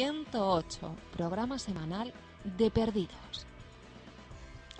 ...108, 0.00 0.96
programa 1.14 1.58
semanal 1.58 2.14
de 2.42 2.70
Perdidos. 2.70 3.44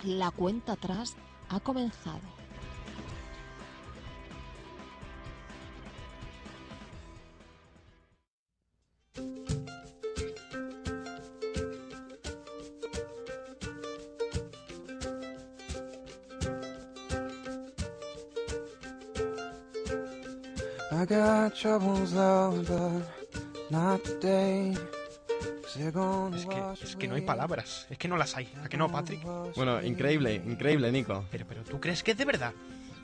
La 0.03 0.31
cuenta 0.31 0.71
atrás 0.71 1.15
ha 1.47 1.59
comenzado. 1.59 2.21
I 20.93 21.05
got 21.05 21.55
troubles 21.55 22.11
though, 22.13 22.63
but 22.67 23.71
not 23.71 24.03
today. 24.03 24.75
Es 25.75 26.45
que, 26.45 26.83
es 26.83 26.95
que 26.95 27.07
no 27.07 27.15
hay 27.15 27.21
palabras, 27.21 27.87
es 27.89 27.97
que 27.97 28.07
no 28.07 28.17
las 28.17 28.35
hay. 28.35 28.51
¿A 28.63 28.67
que 28.67 28.77
no, 28.77 28.91
Patrick? 28.91 29.21
Bueno, 29.55 29.81
increíble, 29.81 30.35
increíble, 30.35 30.91
Nico. 30.91 31.25
Pero, 31.31 31.45
pero, 31.47 31.63
¿tú 31.63 31.79
crees 31.79 32.03
que 32.03 32.11
es 32.11 32.17
de 32.17 32.25
verdad? 32.25 32.53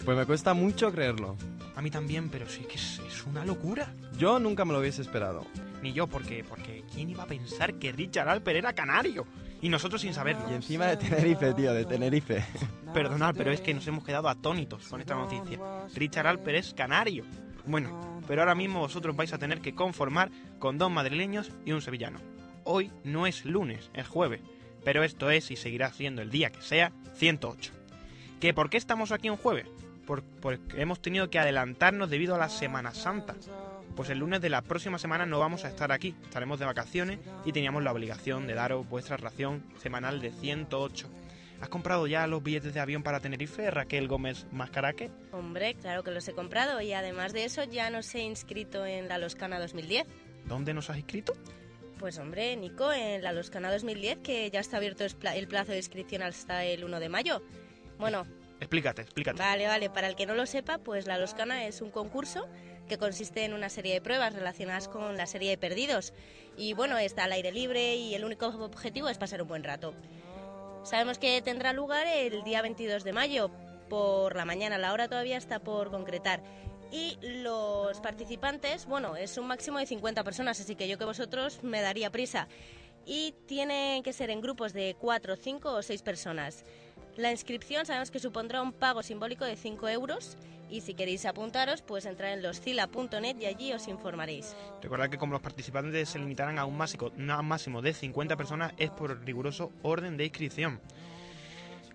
Pues 0.03 0.17
me 0.17 0.25
cuesta 0.25 0.53
mucho 0.53 0.91
creerlo. 0.91 1.35
A 1.75 1.81
mí 1.81 1.89
también, 1.89 2.29
pero 2.29 2.47
sí 2.47 2.61
que 2.69 2.75
es, 2.75 2.99
es 3.07 3.25
una 3.25 3.45
locura. 3.45 3.91
Yo 4.17 4.39
nunca 4.39 4.65
me 4.65 4.73
lo 4.73 4.79
hubiese 4.79 5.01
esperado. 5.01 5.45
Ni 5.81 5.93
yo, 5.93 6.07
porque, 6.07 6.43
porque 6.43 6.83
¿quién 6.93 7.09
iba 7.09 7.23
a 7.23 7.27
pensar 7.27 7.75
que 7.75 7.91
Richard 7.91 8.29
Alper 8.29 8.57
era 8.57 8.73
canario? 8.73 9.25
Y 9.61 9.69
nosotros 9.69 10.01
sin 10.01 10.13
saberlo. 10.13 10.43
Y 10.51 10.53
encima 10.53 10.85
de 10.85 10.97
Tenerife, 10.97 11.53
tío, 11.53 11.73
de 11.73 11.85
Tenerife. 11.85 12.45
Perdonad, 12.93 13.35
pero 13.35 13.51
es 13.51 13.61
que 13.61 13.73
nos 13.73 13.87
hemos 13.87 14.03
quedado 14.03 14.29
atónitos 14.29 14.87
con 14.87 15.01
esta 15.01 15.15
noticia. 15.15 15.59
Richard 15.95 16.27
Alper 16.27 16.55
es 16.55 16.73
canario. 16.73 17.23
Bueno, 17.65 18.21
pero 18.27 18.41
ahora 18.41 18.55
mismo 18.55 18.79
vosotros 18.79 19.15
vais 19.15 19.33
a 19.33 19.37
tener 19.37 19.61
que 19.61 19.73
conformar 19.73 20.31
con 20.59 20.77
dos 20.77 20.91
madrileños 20.91 21.51
y 21.65 21.71
un 21.71 21.81
sevillano. 21.81 22.19
Hoy 22.69 22.91
no 23.05 23.27
es 23.27 23.45
lunes, 23.45 23.89
es 23.93 24.05
jueves, 24.09 24.41
pero 24.83 25.01
esto 25.05 25.31
es 25.31 25.51
y 25.51 25.55
seguirá 25.55 25.93
siendo 25.93 26.21
el 26.21 26.29
día 26.29 26.49
que 26.49 26.61
sea 26.61 26.91
108. 27.15 27.71
¿Que 28.41 28.53
por 28.53 28.69
qué 28.69 28.75
estamos 28.75 29.13
aquí 29.13 29.29
un 29.29 29.37
jueves? 29.37 29.67
Por, 30.05 30.21
porque 30.21 30.81
hemos 30.81 31.01
tenido 31.01 31.29
que 31.29 31.39
adelantarnos 31.39 32.09
debido 32.09 32.35
a 32.35 32.37
la 32.37 32.49
Semana 32.49 32.93
Santa. 32.93 33.35
Pues 33.95 34.09
el 34.09 34.19
lunes 34.19 34.41
de 34.41 34.49
la 34.49 34.63
próxima 34.63 34.99
semana 34.99 35.25
no 35.25 35.39
vamos 35.39 35.63
a 35.63 35.69
estar 35.69 35.93
aquí, 35.93 36.13
estaremos 36.23 36.59
de 36.59 36.65
vacaciones 36.65 37.19
y 37.45 37.53
teníamos 37.53 37.83
la 37.83 37.93
obligación 37.93 38.47
de 38.47 38.55
daros 38.55 38.89
vuestra 38.89 39.15
ración 39.15 39.63
semanal 39.81 40.19
de 40.19 40.33
108. 40.33 41.09
¿Has 41.61 41.69
comprado 41.69 42.05
ya 42.05 42.27
los 42.27 42.43
billetes 42.43 42.73
de 42.73 42.81
avión 42.81 43.01
para 43.01 43.21
Tenerife, 43.21 43.71
Raquel 43.71 44.09
Gómez 44.09 44.45
Mascaraque? 44.51 45.09
Hombre, 45.31 45.75
claro 45.75 46.03
que 46.03 46.11
los 46.11 46.27
he 46.27 46.33
comprado 46.33 46.81
y 46.81 46.91
además 46.91 47.31
de 47.31 47.45
eso 47.45 47.63
ya 47.63 47.89
nos 47.89 48.13
he 48.13 48.19
inscrito 48.19 48.85
en 48.85 49.07
la 49.07 49.19
Loscana 49.19 49.57
2010. 49.57 50.05
¿Dónde 50.43 50.73
nos 50.73 50.89
has 50.89 50.97
inscrito? 50.97 51.33
Pues 51.99 52.19
hombre, 52.19 52.55
Nico, 52.55 52.93
en 52.93 53.23
la 53.23 53.31
Loscana 53.31 53.71
2010 53.71 54.19
que 54.19 54.51
ya 54.51 54.59
está 54.59 54.77
abierto 54.77 55.03
el 55.03 55.47
plazo 55.47 55.71
de 55.71 55.77
inscripción 55.77 56.21
hasta 56.21 56.63
el 56.63 56.83
1 56.83 56.99
de 56.99 57.09
mayo. 57.09 57.41
Bueno... 57.97 58.25
Explícate, 58.59 59.01
explícate. 59.03 59.37
Vale, 59.37 59.67
vale, 59.67 59.89
para 59.89 60.07
el 60.07 60.15
que 60.15 60.25
no 60.25 60.33
lo 60.33 60.45
sepa, 60.45 60.79
pues 60.79 61.05
la 61.07 61.17
Loscana 61.17 61.65
es 61.65 61.81
un 61.81 61.91
concurso 61.91 62.47
que 62.87 62.97
consiste 62.97 63.45
en 63.45 63.53
una 63.53 63.69
serie 63.69 63.93
de 63.93 64.01
pruebas 64.01 64.33
relacionadas 64.33 64.87
con 64.87 65.17
la 65.17 65.27
serie 65.27 65.51
de 65.51 65.57
perdidos. 65.57 66.13
Y 66.55 66.73
bueno, 66.73 66.97
está 66.97 67.25
al 67.25 67.33
aire 67.33 67.51
libre 67.51 67.95
y 67.95 68.15
el 68.15 68.25
único 68.25 68.47
objetivo 68.47 69.09
es 69.09 69.17
pasar 69.17 69.41
un 69.41 69.47
buen 69.47 69.63
rato. 69.63 69.93
Sabemos 70.83 71.19
que 71.19 71.41
tendrá 71.41 71.73
lugar 71.73 72.07
el 72.07 72.43
día 72.43 72.61
22 72.61 73.03
de 73.03 73.13
mayo 73.13 73.51
por 73.89 74.35
la 74.35 74.45
mañana, 74.45 74.77
la 74.77 74.93
hora 74.93 75.07
todavía 75.07 75.37
está 75.37 75.59
por 75.59 75.91
concretar. 75.91 76.41
Y 76.91 77.17
los 77.21 77.99
participantes, 77.99 78.85
bueno, 78.85 79.15
es 79.15 79.37
un 79.37 79.47
máximo 79.47 79.79
de 79.79 79.85
50 79.85 80.23
personas, 80.23 80.59
así 80.59 80.75
que 80.75 80.87
yo 80.87 80.97
que 80.97 81.05
vosotros 81.05 81.63
me 81.63 81.81
daría 81.81 82.11
prisa. 82.11 82.47
Y 83.05 83.33
tienen 83.45 84.03
que 84.03 84.13
ser 84.13 84.29
en 84.29 84.41
grupos 84.41 84.73
de 84.73 84.95
4, 84.99 85.35
5 85.35 85.73
o 85.73 85.81
6 85.81 86.01
personas. 86.01 86.63
La 87.15 87.31
inscripción 87.31 87.85
sabemos 87.85 88.11
que 88.11 88.19
supondrá 88.19 88.61
un 88.61 88.73
pago 88.73 89.01
simbólico 89.01 89.43
de 89.43 89.55
5 89.55 89.89
euros 89.89 90.37
y 90.69 90.81
si 90.81 90.93
queréis 90.93 91.25
apuntaros, 91.25 91.81
pues 91.81 92.05
entrar 92.05 92.31
en 92.33 92.43
loscila.net 92.43 93.37
y 93.39 93.45
allí 93.45 93.73
os 93.73 93.87
informaréis. 93.87 94.55
Recordad 94.81 95.09
que 95.09 95.17
como 95.17 95.33
los 95.33 95.41
participantes 95.41 96.09
se 96.09 96.19
limitarán 96.19 96.59
a 96.59 96.65
un 96.65 96.77
máximo, 96.77 97.07
a 97.07 97.39
un 97.39 97.47
máximo 97.47 97.81
de 97.81 97.93
50 97.93 98.35
personas, 98.35 98.73
es 98.77 98.89
por 98.91 99.23
riguroso 99.25 99.71
orden 99.81 100.17
de 100.17 100.25
inscripción. 100.25 100.81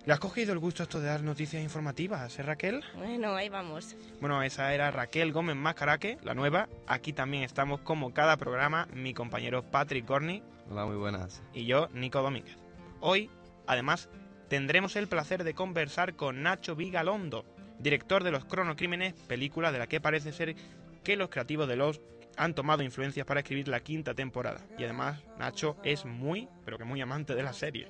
¿Le 0.05 0.13
has 0.13 0.19
cogido 0.19 0.53
el 0.53 0.59
gusto 0.59 0.83
esto 0.83 1.01
de 1.01 1.07
dar 1.07 1.23
noticias 1.23 1.63
informativas, 1.63 2.37
eh, 2.37 2.43
Raquel? 2.43 2.83
Bueno, 2.97 3.37
ahí 3.37 3.49
vamos. 3.49 3.97
Bueno, 4.21 4.43
esa 4.43 4.75
era 4.75 4.91
Raquel 4.91 5.33
Gómez 5.33 5.55
Mascaraque, 5.55 6.19
la 6.25 6.35
nueva. 6.35 6.69
Aquí 6.89 7.13
también 7.13 7.45
estamos 7.45 7.83
como 7.83 8.13
cada 8.13 8.37
programa, 8.37 8.89
mi 8.93 9.15
compañero 9.15 9.63
Patrick 9.63 10.05
Corny. 10.05 10.43
Hola, 10.69 10.87
muy 10.87 10.97
buenas. 10.97 11.41
Y 11.55 11.67
yo, 11.67 11.89
Nico 11.95 12.21
Domínguez. 12.21 12.57
Hoy, 12.99 13.31
además, 13.69 14.09
tendremos 14.49 14.97
el 14.97 15.07
placer 15.07 15.45
de 15.45 15.55
conversar 15.55 16.17
con 16.17 16.43
Nacho 16.43 16.75
Vigalondo, 16.75 17.45
director 17.79 18.25
de 18.25 18.33
Los 18.33 18.45
Cronocrímenes, 18.45 19.15
película 19.15 19.71
de 19.71 19.79
la 19.79 19.87
que 19.87 20.01
parece 20.01 20.33
ser 20.33 20.57
que 21.05 21.15
los 21.15 21.29
creativos 21.29 21.69
de 21.69 21.77
los 21.77 22.01
han 22.37 22.55
tomado 22.55 22.83
influencias 22.83 23.25
para 23.25 23.41
escribir 23.41 23.69
la 23.69 23.79
quinta 23.79 24.15
temporada. 24.15 24.63
Y 24.77 24.83
además, 24.83 25.23
Nacho 25.39 25.77
es 25.85 26.05
muy, 26.05 26.49
pero 26.65 26.77
que 26.77 26.85
muy 26.85 27.01
amante 27.01 27.37
de 27.37 27.43
la 27.45 27.53
serie. 27.53 27.89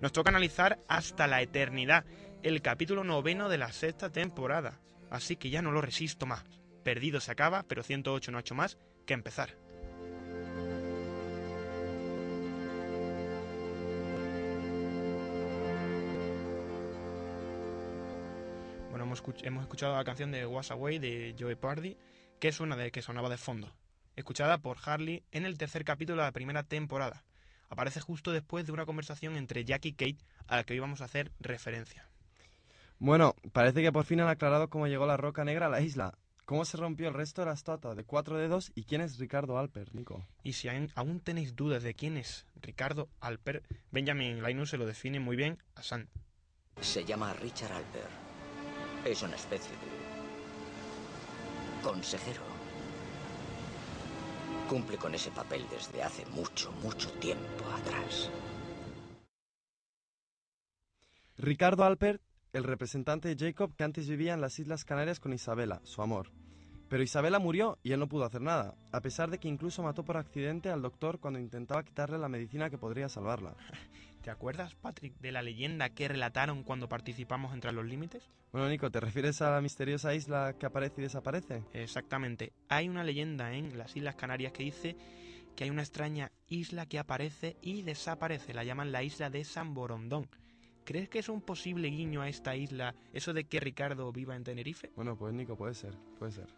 Nos 0.00 0.12
toca 0.12 0.30
analizar 0.30 0.78
hasta 0.88 1.26
la 1.26 1.40
eternidad 1.42 2.04
el 2.42 2.60
capítulo 2.62 3.04
noveno 3.04 3.48
de 3.48 3.58
la 3.58 3.72
sexta 3.72 4.10
temporada. 4.10 4.80
Así 5.10 5.36
que 5.36 5.50
ya 5.50 5.62
no 5.62 5.72
lo 5.72 5.80
resisto 5.80 6.26
más. 6.26 6.44
Perdido 6.82 7.20
se 7.20 7.32
acaba, 7.32 7.62
pero 7.62 7.82
108 7.82 8.30
no 8.30 8.38
ha 8.38 8.40
hecho 8.40 8.54
más 8.54 8.76
que 9.06 9.14
empezar. 9.14 9.56
Bueno, 18.90 19.04
hemos, 19.04 19.62
escuchado 19.62 19.96
la 19.96 20.04
canción 20.04 20.30
de 20.30 20.44
Was 20.44 20.70
Away 20.70 20.98
de 20.98 21.34
Joe 21.38 21.56
Pardy, 21.56 21.96
que 22.40 22.48
es 22.48 22.60
una 22.60 22.76
de 22.76 22.90
que 22.90 23.00
sonaba 23.00 23.28
de 23.28 23.38
fondo, 23.38 23.74
escuchada 24.16 24.58
por 24.58 24.76
Harley 24.84 25.24
en 25.30 25.46
el 25.46 25.56
tercer 25.56 25.84
capítulo 25.84 26.22
de 26.22 26.28
la 26.28 26.32
primera 26.32 26.62
temporada 26.62 27.24
aparece 27.74 28.00
justo 28.00 28.32
después 28.32 28.64
de 28.66 28.72
una 28.72 28.86
conversación 28.86 29.36
entre 29.36 29.64
Jack 29.64 29.84
y 29.84 29.92
Kate 29.92 30.24
a 30.46 30.56
la 30.56 30.64
que 30.64 30.72
hoy 30.72 30.80
vamos 30.80 31.00
a 31.00 31.04
hacer 31.04 31.30
referencia. 31.40 32.08
Bueno, 32.98 33.34
parece 33.52 33.82
que 33.82 33.92
por 33.92 34.04
fin 34.04 34.20
han 34.20 34.28
aclarado 34.28 34.70
cómo 34.70 34.86
llegó 34.86 35.06
la 35.06 35.16
roca 35.16 35.44
negra 35.44 35.66
a 35.66 35.68
la 35.68 35.80
isla. 35.80 36.16
¿Cómo 36.44 36.64
se 36.64 36.76
rompió 36.76 37.08
el 37.08 37.14
resto 37.14 37.42
de 37.42 37.46
la 37.46 37.54
estatua 37.54 37.94
de 37.94 38.04
cuatro 38.04 38.36
dedos 38.36 38.70
y 38.74 38.84
quién 38.84 39.00
es 39.00 39.18
Ricardo 39.18 39.58
Alper, 39.58 39.94
Nico? 39.94 40.26
Y 40.42 40.52
si 40.52 40.68
aún 40.68 41.20
tenéis 41.20 41.56
dudas 41.56 41.82
de 41.82 41.94
quién 41.94 42.16
es 42.16 42.46
Ricardo 42.60 43.08
Alper, 43.20 43.62
Benjamin 43.90 44.42
Linus 44.42 44.70
se 44.70 44.76
lo 44.76 44.86
define 44.86 45.20
muy 45.20 45.36
bien 45.36 45.58
a 45.74 45.82
San. 45.82 46.08
Se 46.80 47.04
llama 47.04 47.32
Richard 47.34 47.72
Alper. 47.72 48.08
Es 49.04 49.22
una 49.22 49.36
especie 49.36 49.72
de 49.72 49.78
consejero. 51.82 52.53
Cumple 54.68 54.96
con 54.96 55.14
ese 55.14 55.30
papel 55.30 55.66
desde 55.70 56.02
hace 56.02 56.24
mucho, 56.26 56.72
mucho 56.82 57.10
tiempo 57.12 57.64
atrás. 57.76 58.30
Ricardo 61.36 61.84
Alpert, 61.84 62.22
el 62.52 62.64
representante 62.64 63.34
de 63.34 63.46
Jacob 63.46 63.74
que 63.76 63.84
antes 63.84 64.08
vivía 64.08 64.34
en 64.34 64.40
las 64.40 64.58
Islas 64.58 64.84
Canarias 64.84 65.20
con 65.20 65.32
Isabela, 65.32 65.80
su 65.84 66.00
amor. 66.00 66.30
Pero 66.88 67.02
Isabela 67.02 67.38
murió 67.38 67.78
y 67.82 67.92
él 67.92 68.00
no 68.00 68.08
pudo 68.08 68.24
hacer 68.24 68.40
nada, 68.40 68.76
a 68.92 69.00
pesar 69.00 69.30
de 69.30 69.38
que 69.38 69.48
incluso 69.48 69.82
mató 69.82 70.04
por 70.04 70.16
accidente 70.16 70.70
al 70.70 70.80
doctor 70.80 71.18
cuando 71.18 71.40
intentaba 71.40 71.82
quitarle 71.82 72.18
la 72.18 72.28
medicina 72.28 72.70
que 72.70 72.78
podría 72.78 73.08
salvarla. 73.08 73.56
¿Te 74.24 74.30
acuerdas, 74.30 74.74
Patrick, 74.74 75.18
de 75.20 75.32
la 75.32 75.42
leyenda 75.42 75.90
que 75.90 76.08
relataron 76.08 76.62
cuando 76.62 76.88
participamos 76.88 77.52
entre 77.52 77.72
los 77.72 77.84
límites? 77.84 78.30
Bueno, 78.52 78.70
Nico, 78.70 78.90
¿te 78.90 78.98
refieres 78.98 79.42
a 79.42 79.50
la 79.50 79.60
misteriosa 79.60 80.14
isla 80.14 80.54
que 80.58 80.64
aparece 80.64 81.02
y 81.02 81.04
desaparece? 81.04 81.62
Exactamente. 81.74 82.54
Hay 82.70 82.88
una 82.88 83.04
leyenda 83.04 83.52
en 83.52 83.76
las 83.76 83.94
Islas 83.94 84.14
Canarias 84.14 84.54
que 84.54 84.62
dice 84.62 84.96
que 85.54 85.64
hay 85.64 85.70
una 85.70 85.82
extraña 85.82 86.32
isla 86.48 86.86
que 86.86 86.98
aparece 86.98 87.58
y 87.60 87.82
desaparece. 87.82 88.54
La 88.54 88.64
llaman 88.64 88.92
la 88.92 89.02
isla 89.02 89.28
de 89.28 89.44
San 89.44 89.74
Borondón. 89.74 90.30
¿Crees 90.86 91.10
que 91.10 91.18
es 91.18 91.28
un 91.28 91.42
posible 91.42 91.88
guiño 91.88 92.22
a 92.22 92.28
esta 92.30 92.56
isla 92.56 92.94
eso 93.12 93.34
de 93.34 93.44
que 93.44 93.60
Ricardo 93.60 94.10
viva 94.10 94.36
en 94.36 94.44
Tenerife? 94.44 94.90
Bueno, 94.96 95.18
pues 95.18 95.34
Nico, 95.34 95.54
puede 95.54 95.74
ser, 95.74 95.92
puede 96.18 96.32
ser. 96.32 96.48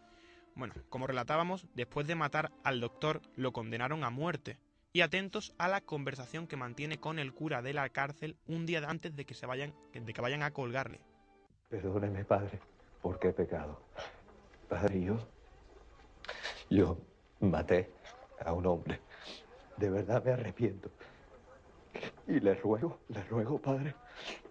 Bueno, 0.55 0.73
como 0.87 1.05
relatábamos, 1.05 1.67
después 1.75 2.07
de 2.07 2.15
matar 2.15 2.49
al 2.63 2.79
doctor 2.79 3.21
lo 3.35 3.51
condenaron 3.51 4.05
a 4.05 4.09
muerte. 4.09 4.57
Y 4.97 5.01
atentos 5.01 5.53
a 5.59 5.67
la 5.67 5.81
conversación 5.81 6.47
que 6.47 6.57
mantiene 6.57 6.97
con 6.97 7.19
el 7.19 7.31
cura 7.31 7.61
de 7.61 7.71
la 7.71 7.87
cárcel 7.89 8.35
un 8.47 8.65
día 8.65 8.81
antes 8.89 9.15
de 9.15 9.25
que 9.25 9.35
se 9.35 9.45
vayan, 9.45 9.71
de 9.93 10.11
que 10.11 10.21
vayan 10.21 10.41
a 10.41 10.49
colgarle. 10.49 11.01
Perdóneme, 11.69 12.25
padre, 12.25 12.59
porque 13.03 13.27
he 13.27 13.31
pecado. 13.31 13.79
Padre, 14.67 15.01
yo. 15.01 15.17
Yo 16.71 16.97
maté 17.41 17.91
a 18.43 18.53
un 18.53 18.65
hombre. 18.65 18.99
De 19.77 19.91
verdad 19.91 20.23
me 20.25 20.31
arrepiento. 20.31 20.89
Y 22.25 22.39
le 22.39 22.55
ruego, 22.55 22.97
le 23.09 23.23
ruego, 23.25 23.61
padre, 23.61 23.93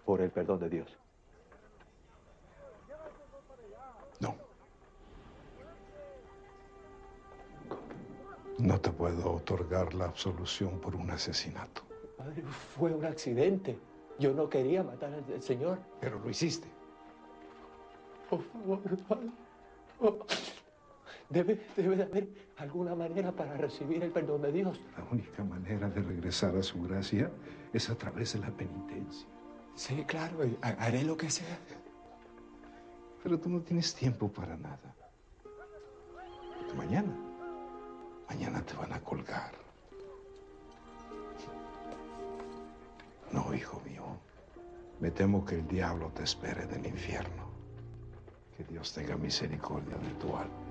por 0.05 0.21
el 0.21 0.31
perdón 0.31 0.61
de 0.61 0.69
Dios. 0.69 0.97
No 8.59 8.81
te 8.81 8.91
puedo 8.91 9.35
otorgar 9.35 9.93
la 9.95 10.07
absolución 10.07 10.81
por 10.81 10.97
un 10.97 11.11
asesinato. 11.11 11.83
Padre, 12.17 12.43
fue 12.43 12.95
un 12.95 13.05
accidente. 13.05 13.79
Yo 14.19 14.33
no 14.33 14.49
quería 14.49 14.83
matar 14.83 15.13
al 15.13 15.43
Señor. 15.43 15.79
Pero 16.01 16.19
lo 16.19 16.31
hiciste. 16.31 16.67
Por 18.31 18.43
favor, 18.43 18.81
padre. 19.09 19.31
Oh. 20.01 20.19
Debe, 21.29 21.61
debe 21.77 21.97
de 21.97 22.03
haber 22.05 22.29
alguna 22.57 22.95
manera 22.95 23.33
para 23.33 23.57
recibir 23.57 24.03
el 24.03 24.11
perdón 24.11 24.43
de 24.43 24.53
Dios. 24.53 24.81
La 24.97 25.05
única 25.11 25.43
manera 25.45 25.91
de 25.91 26.01
regresar 26.01 26.57
a 26.57 26.63
su 26.63 26.81
gracia 26.83 27.31
es 27.73 27.91
a 27.91 27.97
través 27.97 28.35
de 28.35 28.39
la 28.41 28.51
penitencia. 28.51 29.27
Sí, 29.75 30.05
claro, 30.07 30.39
haré 30.63 31.03
lo 31.03 31.17
que 31.17 31.29
sea. 31.29 31.59
Pero 33.23 33.39
tú 33.39 33.51
no 33.51 33.61
tienes 33.61 33.95
tiempo 33.95 34.29
para 34.29 34.57
nada. 34.57 34.95
Mañana, 36.77 37.13
mañana 38.29 38.63
te 38.63 38.75
van 38.75 38.93
a 38.93 39.01
colgar. 39.01 39.53
No, 43.33 43.55
hijo 43.55 43.81
mío. 43.85 44.05
Me 45.01 45.11
temo 45.11 45.45
que 45.45 45.57
el 45.57 45.69
diablo 45.69 46.11
te 46.15 46.23
espere 46.23 46.65
en 46.65 46.73
el 46.73 46.87
infierno. 46.87 47.51
Que 48.57 48.65
Dios 48.65 48.93
tenga 48.93 49.17
misericordia 49.17 49.97
de 49.97 50.11
tu 50.15 50.35
alma. 50.37 50.67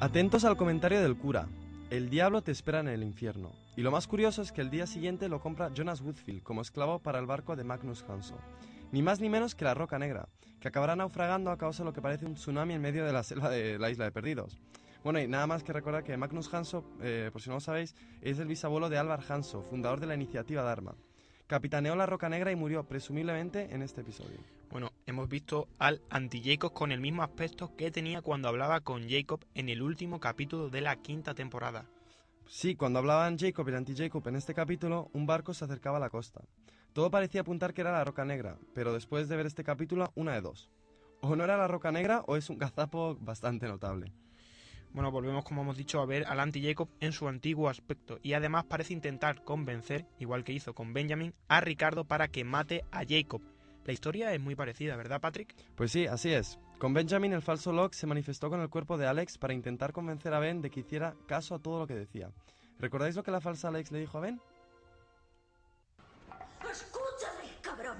Atentos 0.00 0.44
al 0.44 0.56
comentario 0.56 1.00
del 1.00 1.16
cura. 1.16 1.48
El 1.90 2.10
diablo 2.10 2.42
te 2.42 2.52
espera 2.52 2.80
en 2.80 2.88
el 2.88 3.02
infierno. 3.02 3.52
Y 3.76 3.82
lo 3.82 3.90
más 3.90 4.06
curioso 4.06 4.40
es 4.40 4.52
que 4.52 4.62
el 4.62 4.70
día 4.70 4.86
siguiente 4.86 5.28
lo 5.28 5.38
compra 5.38 5.70
Jonas 5.74 6.00
Woodfield 6.00 6.42
como 6.42 6.62
esclavo 6.62 6.98
para 6.98 7.18
el 7.18 7.26
barco 7.26 7.56
de 7.56 7.64
Magnus 7.64 8.04
Hanso. 8.08 8.38
Ni 8.90 9.02
más 9.02 9.20
ni 9.20 9.28
menos 9.28 9.54
que 9.54 9.66
la 9.66 9.74
Roca 9.74 9.98
Negra, 9.98 10.30
que 10.60 10.68
acabará 10.68 10.96
naufragando 10.96 11.50
a 11.50 11.58
causa 11.58 11.82
de 11.82 11.90
lo 11.90 11.92
que 11.92 12.00
parece 12.00 12.24
un 12.24 12.36
tsunami 12.36 12.72
en 12.72 12.80
medio 12.80 13.04
de 13.04 13.12
la 13.12 13.22
selva 13.22 13.50
de 13.50 13.78
la 13.78 13.90
isla 13.90 14.06
de 14.06 14.12
Perdidos. 14.12 14.58
Bueno, 15.04 15.20
y 15.20 15.28
nada 15.28 15.46
más 15.46 15.62
que 15.62 15.74
recordar 15.74 16.04
que 16.04 16.16
Magnus 16.16 16.52
Hanso, 16.54 16.84
eh, 17.02 17.28
por 17.30 17.42
si 17.42 17.50
no 17.50 17.56
lo 17.56 17.60
sabéis, 17.60 17.94
es 18.22 18.38
el 18.38 18.48
bisabuelo 18.48 18.88
de 18.88 18.96
Álvar 18.96 19.20
Hanso, 19.28 19.62
fundador 19.62 20.00
de 20.00 20.06
la 20.06 20.14
iniciativa 20.14 20.62
Dharma. 20.62 20.94
Capitaneó 21.46 21.94
la 21.96 22.06
Roca 22.06 22.30
Negra 22.30 22.50
y 22.50 22.56
murió 22.56 22.84
presumiblemente 22.84 23.74
en 23.74 23.82
este 23.82 24.00
episodio. 24.00 24.38
Bueno, 24.70 24.92
hemos 25.04 25.28
visto 25.28 25.68
al 25.78 26.00
anti-Jacob 26.08 26.72
con 26.72 26.92
el 26.92 27.00
mismo 27.00 27.22
aspecto 27.22 27.76
que 27.76 27.90
tenía 27.90 28.22
cuando 28.22 28.48
hablaba 28.48 28.80
con 28.80 29.08
Jacob 29.08 29.44
en 29.54 29.68
el 29.68 29.82
último 29.82 30.18
capítulo 30.18 30.70
de 30.70 30.80
la 30.80 30.96
quinta 30.96 31.34
temporada. 31.34 31.84
Sí, 32.48 32.76
cuando 32.76 33.00
hablaban 33.00 33.38
Jacob 33.38 33.66
y 33.66 33.70
el 33.70 33.76
anti-Jacob 33.76 34.26
en 34.28 34.36
este 34.36 34.54
capítulo, 34.54 35.10
un 35.12 35.26
barco 35.26 35.52
se 35.52 35.64
acercaba 35.64 35.96
a 35.96 36.00
la 36.00 36.10
costa. 36.10 36.42
Todo 36.92 37.10
parecía 37.10 37.40
apuntar 37.40 37.74
que 37.74 37.80
era 37.80 37.92
la 37.92 38.04
Roca 38.04 38.24
Negra, 38.24 38.56
pero 38.72 38.92
después 38.92 39.28
de 39.28 39.36
ver 39.36 39.46
este 39.46 39.64
capítulo, 39.64 40.12
una 40.14 40.34
de 40.34 40.40
dos. 40.40 40.70
O 41.20 41.34
no 41.34 41.44
era 41.44 41.56
la 41.56 41.66
Roca 41.66 41.90
Negra 41.90 42.22
o 42.26 42.36
es 42.36 42.48
un 42.48 42.58
gazapo 42.58 43.16
bastante 43.20 43.66
notable. 43.66 44.12
Bueno, 44.92 45.10
volvemos, 45.10 45.44
como 45.44 45.62
hemos 45.62 45.76
dicho, 45.76 46.00
a 46.00 46.06
ver 46.06 46.24
al 46.26 46.40
anti-Jacob 46.40 46.88
en 47.00 47.12
su 47.12 47.28
antiguo 47.28 47.68
aspecto 47.68 48.18
y 48.22 48.32
además 48.32 48.64
parece 48.64 48.94
intentar 48.94 49.42
convencer, 49.42 50.06
igual 50.18 50.44
que 50.44 50.52
hizo 50.52 50.72
con 50.72 50.94
Benjamin, 50.94 51.34
a 51.48 51.60
Ricardo 51.60 52.04
para 52.04 52.28
que 52.28 52.44
mate 52.44 52.84
a 52.92 53.02
Jacob. 53.06 53.42
La 53.84 53.92
historia 53.92 54.32
es 54.32 54.40
muy 54.40 54.54
parecida, 54.54 54.96
¿verdad, 54.96 55.20
Patrick? 55.20 55.54
Pues 55.74 55.92
sí, 55.92 56.06
así 56.06 56.32
es. 56.32 56.58
Con 56.78 56.92
Benjamin, 56.92 57.32
el 57.32 57.40
falso 57.40 57.72
Locke 57.72 57.94
se 57.94 58.06
manifestó 58.06 58.50
con 58.50 58.60
el 58.60 58.68
cuerpo 58.68 58.98
de 58.98 59.06
Alex 59.06 59.38
para 59.38 59.54
intentar 59.54 59.94
convencer 59.94 60.34
a 60.34 60.38
Ben 60.38 60.60
de 60.60 60.70
que 60.70 60.80
hiciera 60.80 61.14
caso 61.26 61.54
a 61.54 61.58
todo 61.58 61.78
lo 61.78 61.86
que 61.86 61.94
decía. 61.94 62.30
¿Recordáis 62.78 63.16
lo 63.16 63.22
que 63.22 63.30
la 63.30 63.40
falsa 63.40 63.68
Alex 63.68 63.90
le 63.92 64.00
dijo 64.00 64.18
a 64.18 64.20
Ben? 64.20 64.38
Escúchame, 66.70 67.50
cabrón. 67.62 67.96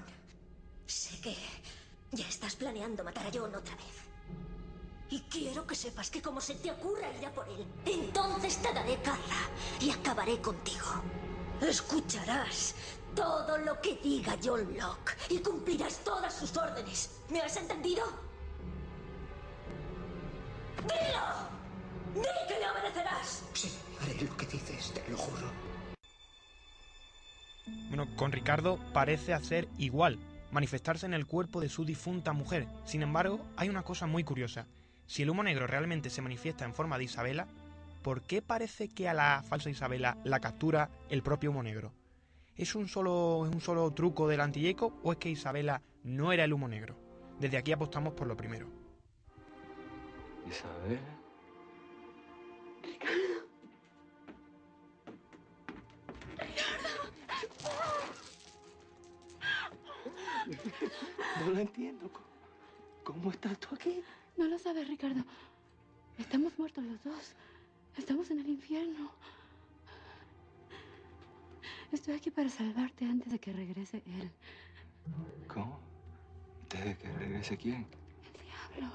Sé 0.85 1.19
que 1.23 1.35
ya 2.13 2.29
estás 2.29 2.55
planeando 2.55 3.03
matar 3.03 3.27
a 3.27 3.31
John 3.33 3.55
otra 3.55 3.75
vez. 3.77 4.05
Y 5.09 5.21
quiero 5.21 5.67
que 5.67 5.75
sepas 5.75 6.11
que 6.11 6.21
como 6.21 6.43
se 6.43 6.57
te 6.57 6.71
ocurra 6.71 7.11
ir 7.19 7.25
a 7.25 7.33
por 7.33 7.49
él, 7.49 7.65
entonces 7.87 8.59
te 8.59 8.75
daré 8.75 9.01
caza 9.01 9.49
y 9.81 9.89
acabaré 9.89 10.39
contigo. 10.43 11.03
Escucharás 11.63 12.75
todo 13.15 13.57
lo 13.57 13.81
que 13.81 13.97
diga 14.03 14.37
John 14.45 14.77
Locke 14.77 15.17
y 15.31 15.39
cumplirás 15.39 16.05
todas 16.05 16.35
sus 16.35 16.55
órdenes. 16.59 17.23
¿Me 17.31 17.41
has 17.41 17.57
entendido? 17.57 18.26
¡Dilo! 20.87 22.23
¡Di 22.23 22.49
que 22.49 22.61
le 22.61 22.71
obedecerás! 22.71 23.45
Sí, 23.53 23.71
haré 24.01 24.23
lo 24.23 24.37
que 24.37 24.47
dices, 24.47 24.93
te 24.93 25.11
lo 25.11 25.17
juro. 25.17 25.47
Bueno, 27.89 28.07
con 28.17 28.33
Ricardo 28.33 28.79
parece 28.93 29.33
hacer 29.33 29.69
igual, 29.79 30.19
manifestarse 30.51 31.07
en 31.07 31.15
el 31.15 31.27
cuerpo 31.27 31.61
de 31.61 31.69
su 31.69 31.85
difunta 31.85 32.33
mujer. 32.33 32.67
Sin 32.85 33.03
embargo, 33.03 33.41
hay 33.57 33.69
una 33.69 33.83
cosa 33.83 34.07
muy 34.07 34.25
curiosa. 34.25 34.67
Si 35.07 35.23
el 35.23 35.31
humo 35.31 35.43
negro 35.43 35.67
realmente 35.67 36.11
se 36.11 36.23
manifiesta 36.23 36.65
en 36.65 36.75
forma 36.75 36.99
de 36.99 37.05
Isabela, 37.05 37.47
¿por 38.03 38.23
qué 38.23 38.43
parece 38.43 38.89
que 38.89 39.09
a 39.09 39.15
la 39.15 39.43
falsa 39.49 39.71
Isabela 39.71 40.17
la 40.25 40.41
captura 40.41 40.91
el 41.11 41.23
propio 41.23 41.51
humo 41.51 41.63
negro? 41.63 41.93
¿Es 42.57 42.75
un 42.75 42.89
solo, 42.89 43.39
un 43.41 43.61
solo 43.61 43.91
truco 43.91 44.29
del 44.29 44.41
anti-Jacob 44.41 44.93
o 45.03 45.13
es 45.13 45.19
que 45.19 45.29
Isabela 45.29 45.83
no 46.05 46.33
era 46.33 46.45
el 46.45 46.53
humo 46.53 46.69
negro? 46.69 46.97
Desde 47.39 47.59
aquí 47.59 47.73
apostamos 47.73 48.15
por 48.15 48.27
lo 48.27 48.37
primero. 48.37 48.86
Isabel. 50.49 51.01
No 61.41 61.51
lo 61.51 61.59
entiendo. 61.59 62.11
¿Cómo 63.05 63.31
estás 63.31 63.59
tú 63.59 63.75
aquí? 63.75 64.03
No 64.37 64.47
lo 64.47 64.59
sabes, 64.59 64.89
Ricardo. 64.89 65.25
Estamos 66.19 66.59
muertos 66.59 66.85
los 66.85 67.03
dos. 67.05 67.35
Estamos 67.97 68.31
en 68.31 68.41
el 68.41 68.49
infierno. 68.49 69.11
Estoy 71.93 72.15
aquí 72.15 72.31
para 72.31 72.49
salvarte 72.49 73.05
antes 73.05 73.31
de 73.33 73.39
que 73.39 73.53
regrese 73.53 74.03
él. 74.07 74.31
¿Cómo? 75.49 75.79
¿Antes 76.63 76.85
de 76.85 76.97
que 76.97 77.13
regrese 77.13 77.57
quién? 77.57 77.87
El 78.25 78.33
diablo. 78.45 78.95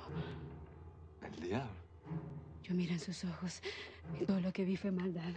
El 1.21 1.39
diablo. 1.39 1.71
Yo 2.63 2.73
miré 2.73 2.93
en 2.93 2.99
sus 2.99 3.23
ojos 3.23 3.61
y 4.19 4.25
todo 4.25 4.39
lo 4.39 4.51
que 4.51 4.65
vi 4.65 4.77
fue 4.77 4.91
maldad. 4.91 5.33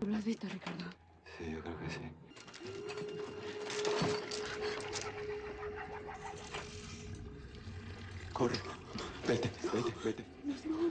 ¿Tú 0.00 0.06
lo 0.06 0.16
has 0.16 0.24
visto, 0.24 0.46
Ricardo? 0.48 0.84
Sí, 1.38 1.50
yo 1.50 1.60
creo 1.60 1.78
que 1.78 1.90
sí. 1.90 2.00
Corre. 8.32 8.56
Vete, 9.26 9.50
vete, 9.72 9.94
vete. 10.04 10.24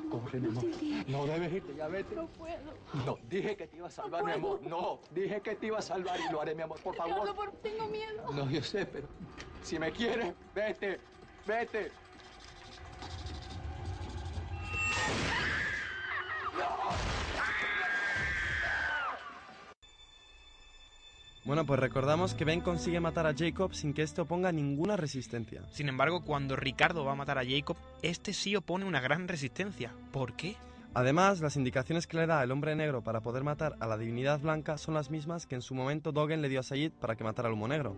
Corre, 0.10 0.40
mi 0.40 0.48
amor. 0.48 0.66
No 1.08 1.26
debes 1.26 1.54
irte, 1.54 1.76
ya 1.76 1.88
vete. 1.88 2.16
No 2.16 2.28
puedo. 2.28 2.74
No, 3.06 3.18
dije 3.30 3.56
que 3.56 3.68
te 3.68 3.78
iba 3.78 3.88
a 3.88 3.92
salvar, 3.92 4.26
mi 4.26 4.32
amor. 4.32 4.62
No, 4.62 5.00
dije 5.12 5.42
que 5.42 5.56
te 5.56 5.68
iba 5.68 5.80
a 5.80 5.82
salvar 5.82 6.20
y 6.20 6.32
lo 6.32 6.42
haré, 6.42 6.56
mi 6.56 6.64
amor, 6.64 6.80
por 6.82 6.96
favor. 6.96 7.14
Ricardo, 7.14 7.36
por... 7.36 7.52
tengo 7.62 7.88
miedo. 7.88 8.34
No, 8.34 8.50
yo 8.50 8.62
sé, 8.62 8.86
pero 8.86 9.08
si 9.64 9.80
me 9.80 9.92
quieres, 9.92 10.34
vete, 10.54 11.00
vete. 11.46 11.92
Bueno, 21.46 21.64
pues 21.64 21.80
recordamos 21.80 22.34
que 22.34 22.44
Ben 22.44 22.60
consigue 22.60 23.00
matar 23.00 23.28
a 23.28 23.36
Jacob 23.38 23.72
sin 23.76 23.94
que 23.94 24.02
éste 24.02 24.20
oponga 24.20 24.52
ninguna 24.52 24.98
resistencia. 24.98 25.62
Sin 25.70 25.88
embargo, 25.88 26.22
cuando 26.26 26.56
Ricardo 26.56 27.06
va 27.06 27.12
a 27.12 27.16
matar 27.16 27.38
a 27.38 27.46
Jacob, 27.46 27.78
este 28.02 28.34
sí 28.34 28.56
opone 28.56 28.84
una 28.84 29.00
gran 29.00 29.28
resistencia. 29.28 29.94
¿Por 30.12 30.34
qué? 30.34 30.56
Además, 30.96 31.42
las 31.42 31.56
indicaciones 31.56 32.08
que 32.08 32.18
le 32.18 32.26
da 32.26 32.42
el 32.42 32.52
hombre 32.52 32.76
negro 32.76 33.04
para 33.04 33.22
poder 33.22 33.44
matar 33.44 33.76
a 33.80 33.86
la 33.86 33.96
divinidad 33.96 34.40
blanca 34.40 34.80
son 34.80 34.96
las 34.96 35.12
mismas 35.12 35.46
que 35.46 35.54
en 35.54 35.62
su 35.62 35.76
momento 35.76 36.12
Dogen 36.12 36.42
le 36.42 36.50
dio 36.50 36.62
a 36.62 36.64
Sayid 36.64 36.94
para 36.94 37.16
que 37.16 37.24
matara 37.24 37.48
al 37.48 37.54
humo 37.54 37.68
negro. 37.68 37.96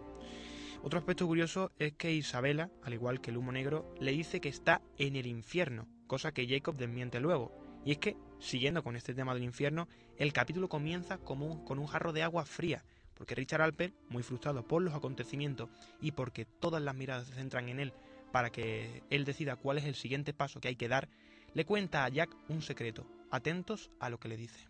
Otro 0.84 1.00
aspecto 1.00 1.26
curioso 1.26 1.72
es 1.80 1.94
que 1.94 2.12
Isabela, 2.12 2.70
al 2.84 2.96
igual 2.96 3.22
que 3.22 3.32
el 3.32 3.38
humo 3.38 3.54
negro, 3.54 3.96
le 4.02 4.12
dice 4.12 4.42
que 4.42 4.50
está 4.50 4.82
en 4.98 5.16
el 5.16 5.26
infierno, 5.26 5.88
cosa 6.06 6.34
que 6.34 6.50
Jacob 6.50 6.76
desmiente 6.76 7.22
luego. 7.22 7.54
Y 7.86 7.92
es 7.92 7.98
que, 8.00 8.18
siguiendo 8.40 8.84
con 8.84 8.98
este 8.98 9.14
tema 9.14 9.34
del 9.34 9.44
infierno, 9.44 9.88
el 10.18 10.34
capítulo 10.34 10.68
comienza 10.68 11.18
como 11.18 11.64
con 11.64 11.80
un 11.80 11.88
jarro 11.88 12.12
de 12.12 12.24
agua 12.24 12.46
fría, 12.46 12.84
porque 13.18 13.36
Richard 13.36 13.62
Alper, 13.62 13.94
muy 14.10 14.24
frustrado 14.24 14.64
por 14.64 14.82
los 14.82 14.94
acontecimientos 14.94 15.70
y 16.00 16.12
porque 16.12 16.46
todas 16.46 16.82
las 16.82 16.96
miradas 16.96 17.28
se 17.28 17.34
centran 17.34 17.68
en 17.70 17.80
él 17.80 17.94
para 18.32 18.52
que 18.52 19.04
él 19.10 19.26
decida 19.26 19.56
cuál 19.56 19.78
es 19.78 19.86
el 19.86 19.96
siguiente 19.96 20.34
paso 20.34 20.60
que 20.60 20.68
hay 20.68 20.76
que 20.76 20.88
dar, 20.88 21.10
le 21.54 21.66
cuenta 21.66 22.06
a 22.06 22.10
Jack 22.10 22.30
un 22.50 22.62
secreto. 22.62 23.06
Atentos 23.32 23.90
a 24.00 24.10
lo 24.10 24.20
que 24.20 24.30
le 24.30 24.38
dice. 24.38 24.68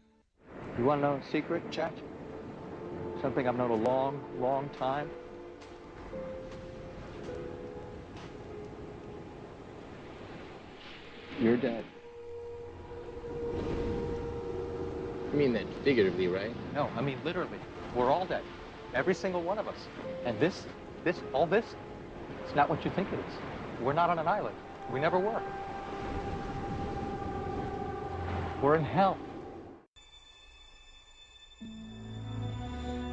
You 0.77 0.85
want 0.85 1.01
to 1.01 1.07
know 1.07 1.17
a 1.17 1.31
secret, 1.31 1.61
Jack? 1.69 1.93
Something 3.21 3.45
I've 3.47 3.57
known 3.57 3.71
a 3.71 3.75
long, 3.75 4.19
long 4.39 4.69
time? 4.77 5.09
You're 11.41 11.57
dead. 11.57 11.83
You 15.33 15.37
mean 15.37 15.53
that 15.53 15.65
figuratively, 15.83 16.27
right? 16.27 16.55
No, 16.73 16.89
I 16.95 17.01
mean 17.01 17.17
literally. 17.23 17.59
We're 17.97 18.11
all 18.11 18.27
dead. 18.27 18.43
Every 18.93 19.15
single 19.15 19.41
one 19.41 19.57
of 19.57 19.67
us. 19.67 19.87
And 20.23 20.39
this, 20.39 20.67
this, 21.03 21.15
all 21.33 21.47
this, 21.47 21.65
it's 22.45 22.55
not 22.55 22.69
what 22.69 22.85
you 22.85 22.91
think 22.91 23.07
it 23.11 23.17
is. 23.17 23.33
We're 23.81 23.93
not 23.93 24.11
on 24.11 24.19
an 24.19 24.27
island. 24.27 24.55
We 24.93 24.99
never 24.99 25.17
were. 25.17 25.41
We're 28.61 28.75
in 28.75 28.85
hell. 28.85 29.17